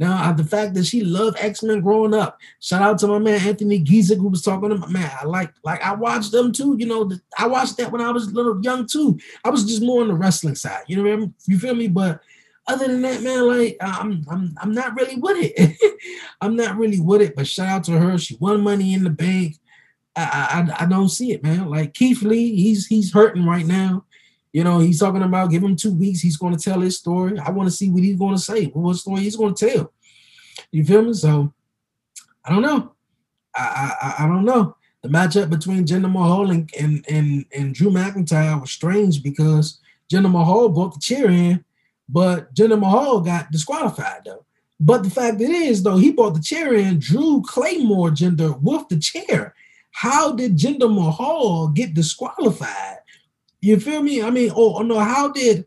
Now, 0.00 0.32
the 0.32 0.44
fact 0.44 0.72
that 0.74 0.86
she 0.86 1.02
loved 1.02 1.36
X 1.38 1.62
Men 1.62 1.82
growing 1.82 2.14
up, 2.14 2.40
shout 2.58 2.80
out 2.80 2.98
to 3.00 3.06
my 3.06 3.18
man 3.18 3.46
Anthony 3.46 3.84
Giesick 3.84 4.16
who 4.16 4.28
was 4.28 4.40
talking 4.40 4.72
about 4.72 4.90
man. 4.90 5.10
I 5.20 5.26
like, 5.26 5.52
like 5.62 5.82
I 5.82 5.94
watched 5.94 6.32
them 6.32 6.52
too. 6.52 6.74
You 6.78 6.86
know, 6.86 7.10
I 7.36 7.46
watched 7.46 7.76
that 7.76 7.92
when 7.92 8.00
I 8.00 8.10
was 8.10 8.32
little 8.32 8.58
young 8.62 8.86
too. 8.86 9.18
I 9.44 9.50
was 9.50 9.66
just 9.66 9.82
more 9.82 10.00
on 10.00 10.08
the 10.08 10.14
wrestling 10.14 10.54
side. 10.54 10.84
You 10.86 10.96
know, 10.96 11.12
I 11.12 11.16
mean? 11.16 11.34
you 11.46 11.58
feel 11.58 11.74
me? 11.74 11.86
But 11.86 12.22
other 12.66 12.86
than 12.86 13.02
that, 13.02 13.20
man, 13.20 13.46
like 13.46 13.76
I'm, 13.82 14.24
I'm, 14.30 14.54
I'm 14.62 14.72
not 14.72 14.96
really 14.96 15.16
with 15.16 15.36
it. 15.38 15.76
I'm 16.40 16.56
not 16.56 16.78
really 16.78 17.00
with 17.00 17.20
it. 17.20 17.36
But 17.36 17.46
shout 17.46 17.68
out 17.68 17.84
to 17.84 17.92
her. 17.92 18.16
She 18.16 18.38
won 18.40 18.62
Money 18.62 18.94
in 18.94 19.04
the 19.04 19.10
Bank. 19.10 19.56
I, 20.16 20.66
I, 20.78 20.84
I 20.84 20.86
don't 20.86 21.10
see 21.10 21.32
it, 21.32 21.42
man. 21.42 21.68
Like 21.68 21.92
Keith 21.92 22.22
Lee, 22.22 22.56
he's 22.56 22.86
he's 22.86 23.12
hurting 23.12 23.44
right 23.44 23.66
now. 23.66 24.06
You 24.52 24.64
know, 24.64 24.80
he's 24.80 24.98
talking 24.98 25.22
about 25.22 25.50
give 25.50 25.62
him 25.62 25.76
two 25.76 25.94
weeks. 25.94 26.20
He's 26.20 26.36
going 26.36 26.56
to 26.56 26.62
tell 26.62 26.80
his 26.80 26.98
story. 26.98 27.38
I 27.38 27.50
want 27.50 27.68
to 27.68 27.74
see 27.74 27.90
what 27.90 28.02
he's 28.02 28.16
going 28.18 28.34
to 28.34 28.40
say, 28.40 28.66
what 28.66 28.96
story 28.96 29.20
he's 29.20 29.36
going 29.36 29.54
to 29.54 29.68
tell. 29.68 29.92
You 30.72 30.84
feel 30.84 31.02
me? 31.02 31.12
So 31.14 31.52
I 32.44 32.50
don't 32.50 32.62
know. 32.62 32.92
I 33.54 33.94
I, 34.00 34.24
I 34.24 34.26
don't 34.26 34.44
know. 34.44 34.76
The 35.02 35.08
matchup 35.08 35.48
between 35.48 35.86
Jinder 35.86 36.12
Mahal 36.12 36.50
and, 36.50 36.70
and 36.78 37.04
and 37.08 37.44
and 37.54 37.74
Drew 37.74 37.90
McIntyre 37.90 38.60
was 38.60 38.70
strange 38.70 39.22
because 39.22 39.80
Jinder 40.12 40.30
Mahal 40.30 40.68
brought 40.68 40.94
the 40.94 41.00
chair 41.00 41.30
in, 41.30 41.64
but 42.08 42.52
Jinder 42.54 42.78
Mahal 42.78 43.20
got 43.20 43.50
disqualified 43.50 44.22
though. 44.24 44.44
But 44.78 45.02
the 45.02 45.10
fact 45.10 45.40
it 45.40 45.50
is 45.50 45.82
though, 45.82 45.96
he 45.96 46.12
brought 46.12 46.34
the 46.34 46.42
chair 46.42 46.74
in, 46.74 46.98
Drew 46.98 47.42
Claymore 47.46 48.10
Jinder 48.10 48.60
with 48.60 48.88
the 48.88 48.98
chair. 48.98 49.54
How 49.92 50.32
did 50.32 50.56
Jinder 50.56 50.92
Mahal 50.92 51.68
get 51.68 51.94
disqualified? 51.94 52.99
You 53.60 53.78
feel 53.78 54.02
me? 54.02 54.22
I 54.22 54.30
mean, 54.30 54.50
oh, 54.54 54.76
oh 54.78 54.82
no, 54.82 54.98
how 54.98 55.28
did 55.28 55.66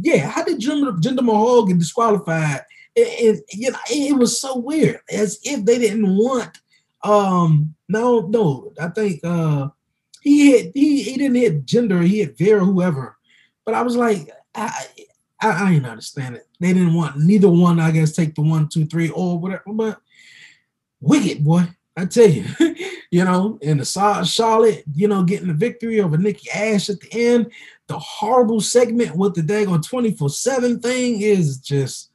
yeah, 0.00 0.28
how 0.28 0.44
did 0.44 0.60
Jinder, 0.60 0.98
Jinder 1.00 1.22
Mahal 1.22 1.66
get 1.66 1.78
disqualified? 1.78 2.62
And, 2.96 3.40
you 3.50 3.70
know, 3.70 3.78
it 3.90 4.16
was 4.16 4.40
so 4.40 4.56
weird, 4.58 5.00
as 5.10 5.38
if 5.42 5.64
they 5.64 5.78
didn't 5.78 6.16
want. 6.16 6.58
Um, 7.02 7.74
no, 7.88 8.20
no, 8.20 8.72
I 8.80 8.88
think 8.88 9.20
uh 9.24 9.68
he 10.22 10.52
hit 10.52 10.72
he 10.74 11.02
he 11.02 11.16
didn't 11.18 11.36
hit 11.36 11.66
Jinder, 11.66 12.06
he 12.06 12.20
hit 12.20 12.38
Vera, 12.38 12.64
whoever. 12.64 13.16
But 13.64 13.74
I 13.74 13.82
was 13.82 13.96
like, 13.96 14.30
I 14.54 14.86
I, 15.40 15.48
I 15.50 15.72
ain't 15.72 15.86
understand 15.86 16.36
it. 16.36 16.46
They 16.60 16.72
didn't 16.72 16.94
want 16.94 17.18
neither 17.18 17.50
one, 17.50 17.78
I 17.78 17.90
guess, 17.90 18.12
take 18.12 18.34
the 18.34 18.42
one, 18.42 18.68
two, 18.68 18.86
three, 18.86 19.10
or 19.10 19.38
whatever. 19.38 19.64
But 19.66 20.00
wicked 21.00 21.44
boy, 21.44 21.68
I 21.96 22.06
tell 22.06 22.28
you, 22.28 22.44
you 23.10 23.24
know, 23.24 23.58
in 23.62 23.78
the 23.78 24.24
Charlotte, 24.24 24.84
you 24.92 25.06
know, 25.06 25.22
getting 25.22 25.48
the 25.48 25.54
victory 25.54 26.00
over 26.00 26.18
Nikki 26.18 26.50
Ash 26.50 26.90
at 26.90 27.00
the 27.00 27.08
end, 27.12 27.52
the 27.86 27.98
horrible 27.98 28.60
segment 28.60 29.16
with 29.16 29.34
the 29.34 29.42
daggone 29.42 29.86
24 29.86 30.30
7 30.30 30.80
thing 30.80 31.20
is 31.20 31.58
just 31.58 32.10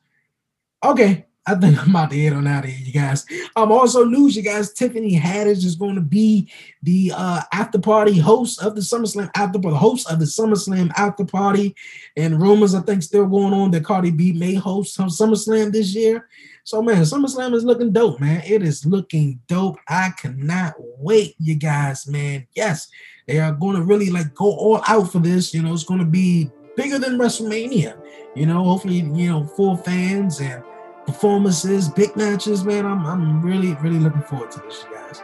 okay. 0.84 1.26
I 1.48 1.56
think 1.56 1.82
I'm 1.82 1.90
about 1.90 2.12
to 2.12 2.22
head 2.22 2.34
on 2.34 2.46
out 2.46 2.66
of 2.66 2.70
here, 2.70 2.86
you 2.86 2.94
guys. 2.94 3.26
Um, 3.56 3.72
also 3.72 4.04
news, 4.04 4.36
you 4.36 4.44
guys. 4.44 4.72
Tiffany 4.72 5.20
Haddish 5.20 5.66
is 5.66 5.76
going 5.76 5.96
to 5.96 6.02
be 6.02 6.52
the 6.84 7.12
uh 7.16 7.42
after 7.52 7.80
party 7.80 8.20
host 8.20 8.62
of 8.62 8.76
the 8.76 8.82
SummerSlam 8.82 9.32
after 9.36 9.58
the 9.58 9.70
host 9.70 10.12
of 10.12 10.20
the 10.20 10.26
SummerSlam 10.26 10.92
after 10.96 11.26
party, 11.26 11.76
and 12.16 12.40
rumors 12.40 12.76
I 12.76 12.82
think 12.82 13.02
still 13.02 13.26
going 13.26 13.54
on 13.54 13.72
that 13.72 13.84
Cardi 13.84 14.12
B 14.12 14.32
may 14.34 14.54
host 14.54 14.94
some 14.94 15.10
SummerSlam 15.10 15.72
this 15.72 15.96
year. 15.96 16.28
So 16.64 16.82
man, 16.82 17.02
SummerSlam 17.02 17.54
is 17.54 17.64
looking 17.64 17.92
dope, 17.92 18.20
man. 18.20 18.42
It 18.46 18.64
is 18.64 18.86
looking 18.86 19.40
dope. 19.48 19.78
I 19.88 20.12
cannot 20.18 20.76
wait, 20.78 21.36
you 21.40 21.56
guys, 21.56 22.08
man. 22.08 22.48
Yes, 22.56 22.90
they 23.28 23.40
are 23.40 23.52
going 23.52 23.76
to 23.76 23.84
really 23.84 24.10
like 24.10 24.34
go 24.36 24.46
all 24.46 24.82
out 24.88 25.12
for 25.12 25.20
this. 25.20 25.54
You 25.54 25.64
know, 25.64 25.74
it's 25.74 25.84
going 25.84 26.00
to 26.00 26.06
be 26.06 26.50
bigger 26.76 27.00
than 27.00 27.18
WrestleMania. 27.18 28.00
You 28.36 28.46
know, 28.46 28.64
hopefully, 28.64 28.98
you 28.98 29.30
know, 29.30 29.46
full 29.46 29.78
fans 29.78 30.40
and 30.40 30.64
performances, 31.06 31.90
big 31.90 32.16
matches, 32.16 32.64
man. 32.64 32.86
I'm 32.86 33.06
I'm 33.06 33.42
really, 33.42 33.74
really 33.76 34.00
looking 34.00 34.22
forward 34.24 34.52
to 34.52 34.60
this, 34.60 34.84
you 34.84 34.96
guys. 34.96 35.22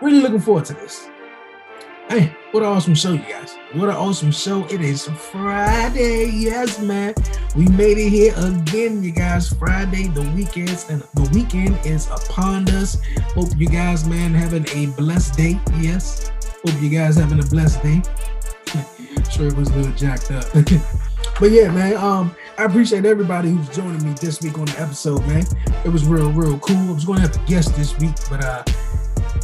Really 0.00 0.20
looking 0.20 0.40
forward 0.40 0.64
to 0.66 0.74
this. 0.74 1.08
Hey, 2.08 2.34
what 2.50 2.62
an 2.62 2.68
awesome 2.68 2.94
show, 2.94 3.12
you 3.12 3.20
guys. 3.20 3.56
What 3.72 3.88
an 3.88 3.94
awesome 3.94 4.32
show. 4.32 4.66
It 4.66 4.82
is 4.82 5.06
Friday. 5.06 6.26
Yes, 6.26 6.78
man. 6.78 7.14
We 7.56 7.66
made 7.68 7.96
it 7.96 8.10
here 8.10 8.34
again, 8.36 9.02
you 9.02 9.12
guys. 9.12 9.48
Friday, 9.48 10.08
the 10.08 10.22
weekends, 10.36 10.90
and 10.90 11.02
the 11.14 11.30
weekend 11.32 11.78
is 11.86 12.08
upon 12.10 12.68
us. 12.70 12.98
Hope 13.34 13.56
you 13.56 13.66
guys, 13.66 14.06
man, 14.06 14.34
having 14.34 14.68
a 14.70 14.86
blessed 14.94 15.36
day. 15.38 15.58
Yes. 15.78 16.30
Hope 16.66 16.82
you 16.82 16.90
guys 16.90 17.16
having 17.16 17.40
a 17.40 17.46
blessed 17.46 17.82
day. 17.82 18.02
sure 19.30 19.46
it 19.46 19.56
was 19.56 19.70
a 19.70 19.76
little 19.76 19.92
jacked 19.92 20.30
up. 20.32 20.44
but 21.40 21.50
yeah, 21.50 21.70
man. 21.70 21.96
Um, 21.96 22.36
I 22.58 22.64
appreciate 22.64 23.06
everybody 23.06 23.50
who's 23.50 23.74
joining 23.74 24.04
me 24.04 24.12
this 24.20 24.42
week 24.42 24.58
on 24.58 24.66
the 24.66 24.78
episode, 24.78 25.26
man. 25.26 25.44
It 25.84 25.88
was 25.88 26.04
real, 26.04 26.30
real 26.30 26.58
cool. 26.58 26.76
I 26.76 26.92
was 26.92 27.06
gonna 27.06 27.20
have 27.20 27.32
to 27.32 27.40
guess 27.46 27.70
this 27.70 27.96
week, 27.98 28.16
but 28.28 28.44
uh 28.44 28.64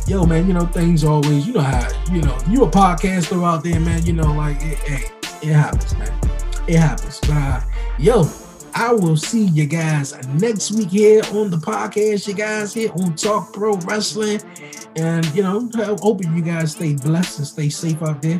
yo, 0.09 0.25
man, 0.25 0.47
you 0.47 0.55
know, 0.55 0.65
things 0.67 1.05
always, 1.05 1.47
you 1.47 1.53
know 1.53 1.61
how, 1.61 1.87
you 2.11 2.23
know, 2.23 2.39
you 2.49 2.65
a 2.65 2.71
podcaster 2.71 3.45
out 3.45 3.63
there, 3.63 3.79
man, 3.79 4.05
you 4.07 4.15
know, 4.15 4.33
like, 4.33 4.57
it, 4.63 4.79
hey, 4.79 5.11
it 5.43 5.53
happens, 5.53 5.97
man. 5.99 6.19
It 6.67 6.77
happens. 6.77 7.21
But, 7.21 7.31
uh, 7.31 7.61
yo, 7.99 8.31
I 8.75 8.93
will 8.93 9.17
see 9.17 9.45
you 9.45 9.67
guys 9.67 10.15
next 10.29 10.73
week 10.73 10.89
here 10.89 11.23
on 11.33 11.51
the 11.51 11.59
podcast, 11.59 12.27
you 12.27 12.35
guys 12.35 12.73
here 12.73 12.91
on 12.93 13.15
Talk 13.17 13.53
Pro 13.53 13.75
Wrestling. 13.79 14.41
And, 14.97 15.27
you 15.35 15.43
know, 15.43 15.69
hoping 16.01 16.35
you 16.35 16.43
guys 16.43 16.73
stay 16.73 16.95
blessed 16.95 17.39
and 17.39 17.47
stay 17.47 17.69
safe 17.69 18.03
out 18.03 18.23
there. 18.23 18.39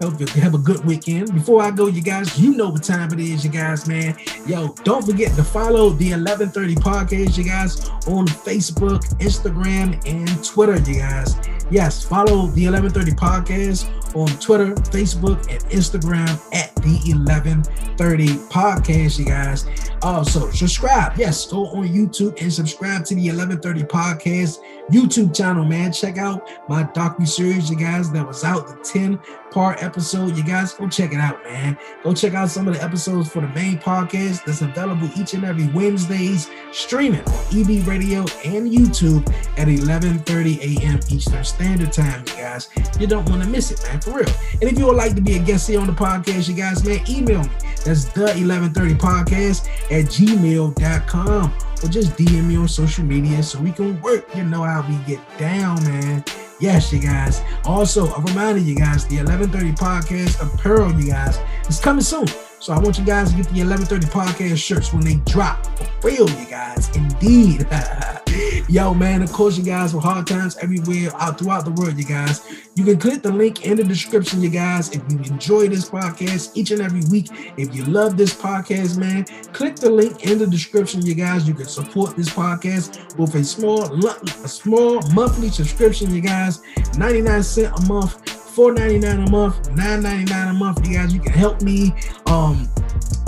Hope 0.00 0.18
you 0.18 0.26
have 0.26 0.54
a 0.54 0.58
good 0.58 0.84
weekend. 0.84 1.32
Before 1.32 1.62
I 1.62 1.70
go, 1.70 1.86
you 1.86 2.02
guys, 2.02 2.38
you 2.38 2.56
know 2.56 2.70
what 2.70 2.82
time 2.82 3.12
it 3.12 3.20
is, 3.20 3.44
you 3.44 3.50
guys, 3.50 3.86
man. 3.86 4.16
Yo, 4.46 4.74
don't 4.84 5.04
forget 5.04 5.34
to 5.36 5.44
follow 5.44 5.90
the 5.90 6.10
1130 6.10 6.74
podcast, 6.76 7.38
you 7.38 7.44
guys, 7.44 7.88
on 8.08 8.26
Facebook, 8.26 9.00
Instagram, 9.20 10.00
and 10.06 10.44
Twitter, 10.44 10.78
you 10.90 10.98
guys. 10.98 11.36
Yes, 11.70 12.04
follow 12.04 12.48
the 12.48 12.68
1130 12.68 13.12
podcast 13.12 13.88
on 14.16 14.28
Twitter, 14.40 14.74
Facebook, 14.90 15.38
and 15.50 15.62
Instagram 15.70 16.28
at 16.52 16.74
the 16.76 16.98
1130 17.14 18.26
podcast, 18.48 19.18
you 19.18 19.24
guys. 19.24 19.66
Also, 20.02 20.50
subscribe. 20.50 21.16
Yes, 21.16 21.46
go 21.46 21.66
on 21.68 21.88
YouTube 21.88 22.40
and 22.42 22.52
subscribe 22.52 23.04
to 23.04 23.14
the 23.14 23.28
1130 23.28 23.84
podcast 23.84 24.58
YouTube 24.90 25.34
channel, 25.34 25.64
man. 25.64 25.92
Check 25.92 26.18
out 26.18 26.48
my 26.68 26.82
docu 26.84 27.26
series, 27.26 27.70
you 27.70 27.76
guys, 27.76 28.10
that 28.10 28.26
was 28.26 28.42
out 28.42 28.66
the 28.66 28.74
10 28.84 29.18
part 29.52 29.82
episode. 29.82 30.36
You 30.36 30.42
guys 30.42 30.72
go 30.72 30.88
check 30.88 31.12
it 31.12 31.18
out, 31.18 31.42
man. 31.44 31.76
Go 32.02 32.14
check 32.14 32.34
out 32.34 32.48
some 32.48 32.66
of 32.66 32.74
the 32.74 32.82
episodes 32.82 33.30
for 33.30 33.40
the 33.40 33.48
main 33.48 33.78
podcast 33.78 34.44
that's 34.44 34.62
available 34.62 35.10
each 35.16 35.34
and 35.34 35.44
every 35.44 35.68
Wednesdays, 35.68 36.50
streaming 36.72 37.20
on 37.20 37.44
EB 37.52 37.86
Radio 37.86 38.20
and 38.44 38.70
YouTube 38.70 39.28
at 39.58 39.68
11:30 39.68 40.80
a.m. 40.80 41.00
Eastern 41.10 41.44
Standard 41.44 41.92
Time. 41.92 42.24
You 42.28 42.36
guys, 42.36 42.68
you 42.98 43.06
don't 43.06 43.28
want 43.28 43.42
to 43.42 43.48
miss 43.48 43.70
it, 43.70 43.82
man, 43.84 44.00
for 44.00 44.12
real. 44.12 44.28
And 44.54 44.64
if 44.64 44.78
you 44.78 44.86
would 44.86 44.96
like 44.96 45.14
to 45.14 45.20
be 45.22 45.36
a 45.36 45.38
guest 45.38 45.68
here 45.68 45.80
on 45.80 45.86
the 45.86 45.92
podcast, 45.92 46.48
you 46.48 46.54
guys, 46.54 46.84
man, 46.84 47.00
email 47.08 47.42
me. 47.42 47.50
That's 47.84 48.04
the 48.04 48.22
1130 48.22 48.94
podcast 48.94 49.68
at 49.90 50.06
gmail.com 50.06 51.54
or 51.82 51.88
just 51.88 52.16
DM 52.16 52.46
me 52.46 52.56
on 52.56 52.68
social 52.68 53.04
media 53.04 53.42
so 53.42 53.60
we 53.60 53.72
can 53.72 54.00
work. 54.00 54.24
You 54.34 54.44
know 54.44 54.62
how 54.62 54.86
we 54.88 54.96
get 55.04 55.20
down, 55.38 55.82
man. 55.84 56.24
Yes, 56.62 56.92
you 56.92 57.00
guys. 57.00 57.42
Also, 57.64 58.06
a 58.14 58.20
reminder, 58.20 58.60
you 58.60 58.76
guys, 58.76 59.04
the 59.08 59.16
1130 59.16 59.72
podcast 59.72 60.40
apparel, 60.40 60.92
you 60.92 61.10
guys, 61.10 61.40
is 61.68 61.80
coming 61.80 62.04
soon. 62.04 62.28
So 62.60 62.72
I 62.72 62.78
want 62.78 63.00
you 63.00 63.04
guys 63.04 63.30
to 63.30 63.36
get 63.36 63.46
the 63.46 63.64
1130 63.64 64.06
podcast 64.06 64.58
shirts 64.58 64.92
when 64.92 65.04
they 65.04 65.16
drop. 65.26 65.66
For 66.00 66.06
real, 66.06 66.30
you 66.30 66.46
guys. 66.46 66.88
Indeed. 66.94 67.66
Yo, 68.68 68.94
man, 68.94 69.22
of 69.22 69.32
course, 69.32 69.58
you 69.58 69.64
guys, 69.64 69.94
with 69.94 70.04
hard 70.04 70.26
times 70.26 70.56
everywhere 70.58 71.10
out 71.16 71.38
throughout 71.38 71.64
the 71.64 71.70
world, 71.72 71.98
you 71.98 72.04
guys. 72.04 72.40
You 72.74 72.84
can 72.84 72.98
click 72.98 73.22
the 73.22 73.30
link 73.30 73.66
in 73.66 73.76
the 73.76 73.84
description, 73.84 74.40
you 74.40 74.48
guys. 74.48 74.90
If 74.90 75.02
you 75.10 75.18
enjoy 75.18 75.68
this 75.68 75.90
podcast 75.90 76.56
each 76.56 76.70
and 76.70 76.80
every 76.80 77.02
week, 77.10 77.28
if 77.56 77.74
you 77.74 77.84
love 77.84 78.16
this 78.16 78.34
podcast, 78.34 78.98
man, 78.98 79.24
click 79.52 79.76
the 79.76 79.90
link 79.90 80.24
in 80.24 80.38
the 80.38 80.46
description, 80.46 81.04
you 81.04 81.14
guys. 81.14 81.46
You 81.46 81.54
can 81.54 81.66
support 81.66 82.16
this 82.16 82.30
podcast 82.30 83.18
with 83.18 83.34
a 83.34 83.44
small, 83.44 83.84
a 83.84 84.48
small 84.48 85.02
monthly 85.12 85.50
subscription, 85.50 86.14
you 86.14 86.20
guys. 86.20 86.62
99 86.96 87.42
cent 87.42 87.78
a 87.78 87.82
month 87.86 88.22
$4.99 88.52 89.28
a 89.28 89.30
month, 89.30 89.70
$9.99 89.70 90.50
a 90.50 90.52
month. 90.52 90.86
You 90.86 90.94
guys, 90.94 91.14
you 91.14 91.20
can 91.20 91.32
help 91.32 91.62
me 91.62 91.94
um 92.26 92.68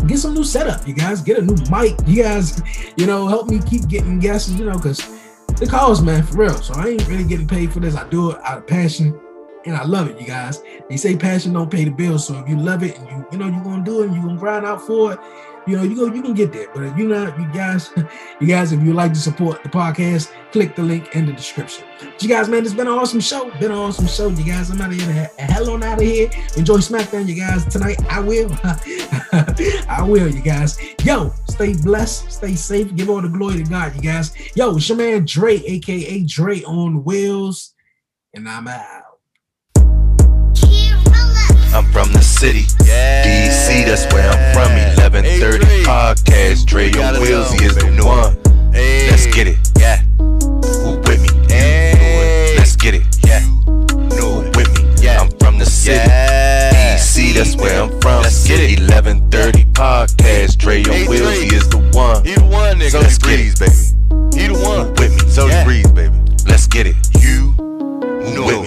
get 0.06 0.18
some 0.18 0.34
new 0.34 0.44
setup. 0.44 0.86
You 0.86 0.94
guys 0.94 1.20
get 1.22 1.38
a 1.38 1.42
new 1.42 1.56
mic. 1.70 1.96
You 2.06 2.22
guys, 2.22 2.60
you 2.96 3.06
know, 3.06 3.26
help 3.26 3.48
me 3.48 3.60
keep 3.60 3.88
getting 3.88 4.18
guests, 4.18 4.50
you 4.50 4.64
know, 4.64 4.74
because 4.76 5.00
the 5.58 5.66
calls, 5.66 6.02
man, 6.02 6.22
for 6.24 6.38
real. 6.38 6.54
So 6.62 6.74
I 6.74 6.88
ain't 6.88 7.06
really 7.08 7.24
getting 7.24 7.46
paid 7.46 7.72
for 7.72 7.80
this. 7.80 7.94
I 7.96 8.08
do 8.08 8.32
it 8.32 8.38
out 8.44 8.58
of 8.58 8.66
passion. 8.66 9.18
and 9.66 9.76
I 9.76 9.84
love 9.84 10.10
it, 10.10 10.20
you 10.20 10.26
guys. 10.26 10.62
They 10.88 10.96
say 10.96 11.16
passion 11.16 11.52
don't 11.52 11.70
pay 11.70 11.84
the 11.84 11.90
bills, 11.90 12.26
so 12.26 12.38
if 12.38 12.48
you 12.48 12.56
love 12.56 12.82
it 12.82 12.98
and 12.98 13.08
you 13.08 13.26
you 13.32 13.38
know 13.38 13.46
you're 13.46 13.64
gonna 13.64 13.84
do 13.84 14.02
it, 14.02 14.06
and 14.06 14.14
you're 14.14 14.24
gonna 14.24 14.38
grind 14.38 14.66
out 14.66 14.82
for 14.82 15.12
it, 15.12 15.18
you 15.66 15.76
know, 15.76 15.82
you 15.82 15.96
go, 15.96 16.06
you 16.12 16.22
can 16.22 16.34
get 16.34 16.52
there. 16.52 16.68
But 16.74 16.84
if 16.84 16.98
you 16.98 17.08
know, 17.08 17.34
you 17.38 17.46
guys, 17.52 17.90
you 18.40 18.46
guys, 18.46 18.72
if 18.72 18.82
you 18.82 18.92
like 18.92 19.12
to 19.12 19.18
support 19.18 19.62
the 19.62 19.68
podcast, 19.68 20.30
click 20.52 20.76
the 20.76 20.82
link 20.82 21.14
in 21.14 21.26
the 21.26 21.32
description. 21.32 21.84
But 21.98 22.22
you 22.22 22.28
guys, 22.28 22.48
man, 22.48 22.64
it's 22.64 22.74
been 22.74 22.86
an 22.86 22.92
awesome 22.92 23.20
show. 23.20 23.50
Been 23.58 23.72
an 23.72 23.78
awesome 23.78 24.06
show, 24.06 24.28
you 24.28 24.44
guys. 24.44 24.70
I'm 24.70 24.80
out 24.80 24.92
of 24.92 25.00
here. 25.00 25.30
Hell 25.38 25.70
on 25.70 25.82
out 25.82 25.98
of 25.98 26.04
here. 26.04 26.30
Enjoy 26.56 26.76
SmackDown, 26.76 27.26
you 27.26 27.36
guys. 27.36 27.64
Tonight, 27.64 27.98
I 28.10 28.20
will. 28.20 28.50
I 28.62 30.02
will, 30.06 30.28
you 30.28 30.42
guys. 30.42 30.78
Yo, 31.02 31.32
stay 31.48 31.74
blessed, 31.74 32.30
stay 32.30 32.54
safe. 32.54 32.94
Give 32.94 33.10
all 33.10 33.22
the 33.22 33.28
glory 33.28 33.62
to 33.62 33.70
God, 33.70 33.94
you 33.96 34.02
guys. 34.02 34.34
Yo, 34.54 34.76
it's 34.76 34.88
your 34.88 34.98
man 34.98 35.24
Dre, 35.24 35.56
aka 35.56 36.22
Dre 36.24 36.62
on 36.64 37.04
Wheels, 37.04 37.74
and 38.34 38.48
I'm 38.48 38.68
out. 38.68 39.13
I'm 41.74 41.90
from 41.90 42.12
the 42.12 42.22
city. 42.22 42.66
Yeah. 42.84 43.24
DC, 43.26 43.84
that's 43.84 44.06
where 44.14 44.30
I'm 44.30 44.54
from. 44.54 44.70
1130 44.94 45.82
podcast. 45.82 46.66
Dre 46.66 46.92
Wheels, 47.18 47.50
he 47.50 47.64
is 47.64 47.74
the 47.74 48.04
one. 48.04 48.38
Hey. 48.72 49.10
Let's 49.10 49.26
get 49.26 49.48
it. 49.48 49.58
Yeah. 49.76 49.96
Who 50.18 50.98
with 51.02 51.20
me? 51.20 51.52
Hey. 51.52 52.54
Let's 52.56 52.76
get 52.76 52.94
it. 52.94 53.02
Yeah. 53.26 53.40
Who 53.40 54.46
with 54.54 54.70
me? 54.78 55.02
Yeah. 55.02 55.20
I'm 55.20 55.30
from 55.38 55.58
the 55.58 55.66
city. 55.66 55.98
Yeah. 55.98 56.94
DC, 56.94 57.34
that's 57.34 57.56
where 57.56 57.82
I'm 57.82 58.00
from. 58.00 58.22
Let's 58.22 58.46
get 58.46 58.60
it. 58.60 58.78
1130 58.78 59.64
podcast. 59.72 60.56
Dre 60.56 60.78
on 60.84 61.08
Wheels, 61.10 61.42
he 61.42 61.56
is 61.56 61.68
the 61.68 61.78
one. 61.92 62.24
He 62.24 62.34
the 62.34 62.44
one, 62.44 62.78
nigga. 62.78 62.90
So 62.90 63.00
Let's 63.00 63.18
baby. 63.18 63.50
He 64.40 64.46
the 64.46 64.62
one. 64.62 64.86
Who 64.86 64.92
with 64.92 65.24
me? 65.24 65.28
So 65.28 65.48
yeah. 65.48 65.64
Breeze, 65.64 65.90
baby. 65.90 66.14
Let's 66.46 66.68
get 66.68 66.86
it. 66.86 66.94
You 67.18 67.50
who 67.58 68.44
with 68.46 68.62
me? 68.62 68.63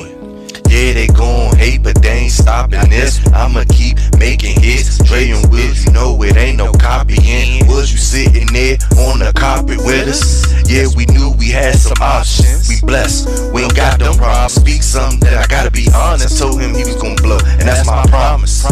But 1.87 2.03
they 2.03 2.27
ain't 2.27 2.31
stopping 2.33 2.89
this. 2.89 3.25
I'ma 3.31 3.63
keep 3.69 3.95
making 4.19 4.59
hits. 4.59 4.97
Dre 5.07 5.29
and 5.29 5.49
Wills, 5.49 5.85
you 5.85 5.93
know 5.93 6.21
it 6.21 6.35
ain't 6.35 6.57
no 6.57 6.73
copying. 6.73 7.65
Was 7.67 7.93
you 7.93 7.97
sitting 7.97 8.47
there 8.51 8.75
on 9.07 9.19
the 9.19 9.31
carpet 9.33 9.77
with 9.77 10.09
us? 10.09 10.43
Yeah, 10.69 10.87
we 10.97 11.05
knew 11.05 11.31
we 11.39 11.47
had 11.47 11.75
some 11.75 11.95
options. 12.01 12.67
We 12.67 12.81
blessed, 12.81 13.53
we 13.53 13.63
ain't 13.63 13.75
got 13.75 13.99
them 13.99 14.15
problems. 14.15 14.55
Speak 14.55 14.83
something 14.83 15.21
that 15.21 15.37
I 15.37 15.47
gotta 15.47 15.71
be 15.71 15.87
honest. 15.95 16.37
Told 16.37 16.59
him 16.59 16.75
he 16.75 16.83
was 16.83 16.97
gonna 16.97 17.15
blow, 17.21 17.39
and 17.55 17.63
that's 17.63 17.87
my 17.87 18.03
promise. 18.07 18.67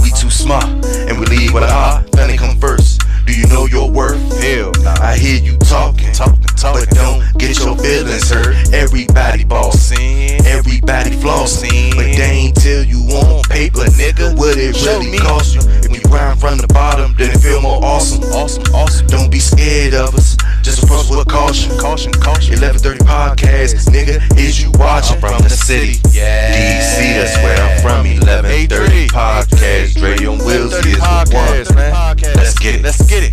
We 0.00 0.08
too 0.16 0.30
smart, 0.30 0.64
and 0.64 1.20
we 1.20 1.26
leave 1.26 1.52
with 1.52 1.64
our 1.64 2.02
family 2.16 2.38
come 2.38 2.56
first. 2.56 3.02
Do 3.28 3.38
you 3.38 3.46
know 3.48 3.66
your 3.66 3.90
worth? 3.90 4.16
Hell, 4.40 4.72
nah. 4.80 4.96
I 5.02 5.14
hear 5.18 5.38
you 5.38 5.58
talking, 5.58 6.10
talking, 6.14 6.40
talking, 6.56 6.86
but 6.88 6.96
don't 6.96 7.20
get 7.36 7.58
your 7.58 7.76
feelings 7.76 8.30
hurt. 8.30 8.72
Everybody 8.72 9.44
bossing, 9.44 10.40
everybody 10.46 11.10
flossing, 11.10 11.90
but 11.94 12.08
they 12.16 12.48
ain't 12.48 12.56
tell 12.56 12.82
you 12.82 12.96
on 13.12 13.42
paper, 13.44 13.84
nigga, 14.00 14.34
what 14.38 14.56
it 14.56 14.80
really 14.80 15.10
me. 15.10 15.18
cost 15.18 15.54
you. 15.54 15.60
If 15.84 15.92
you 15.92 16.00
grind 16.08 16.40
from 16.40 16.56
the 16.56 16.68
bottom, 16.68 17.14
then 17.18 17.28
it 17.32 17.40
feel 17.40 17.60
more 17.60 17.84
awesome, 17.84 18.24
awesome, 18.32 18.64
awesome. 18.74 19.06
Don't 19.08 19.30
be 19.30 19.40
scared 19.40 19.92
of 19.92 20.14
us, 20.14 20.37
just 20.68 20.82
approach 20.82 21.08
with 21.08 21.26
caution, 21.28 21.76
caution, 21.78 22.12
caution. 22.12 22.52
1130 22.60 23.00
podcast, 23.04 23.88
nigga, 23.88 24.20
is 24.38 24.60
you 24.60 24.70
watching 24.72 25.18
from 25.18 25.40
the 25.42 25.48
city? 25.48 25.96
Yeah, 26.10 26.52
DC, 26.52 27.16
that's 27.16 27.36
where 27.42 27.56
I'm 27.56 27.80
from. 27.80 28.04
1130 28.06 29.08
podcast, 29.08 29.96
Dre 29.96 30.26
on 30.26 30.38
Wheels 30.44 30.74
is 30.74 30.82
the 30.84 31.30
one. 31.32 32.34
Let's 32.36 32.58
get 32.58 32.74
it. 32.74 32.82
Let's 32.82 33.02
get 33.08 33.24
it. 33.24 33.32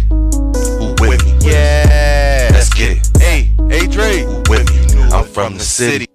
Who 0.80 0.96
with 1.02 1.26
me? 1.26 1.52
Yeah. 1.52 2.50
Let's 2.54 2.74
get 2.74 2.98
it. 2.98 3.18
Hey, 3.18 3.52
hey 3.70 3.88
Dre. 3.88 4.24
Who 4.24 4.42
with 4.50 4.70
me? 4.72 5.02
I'm 5.12 5.26
from 5.26 5.56
the 5.58 5.64
city. 5.64 6.08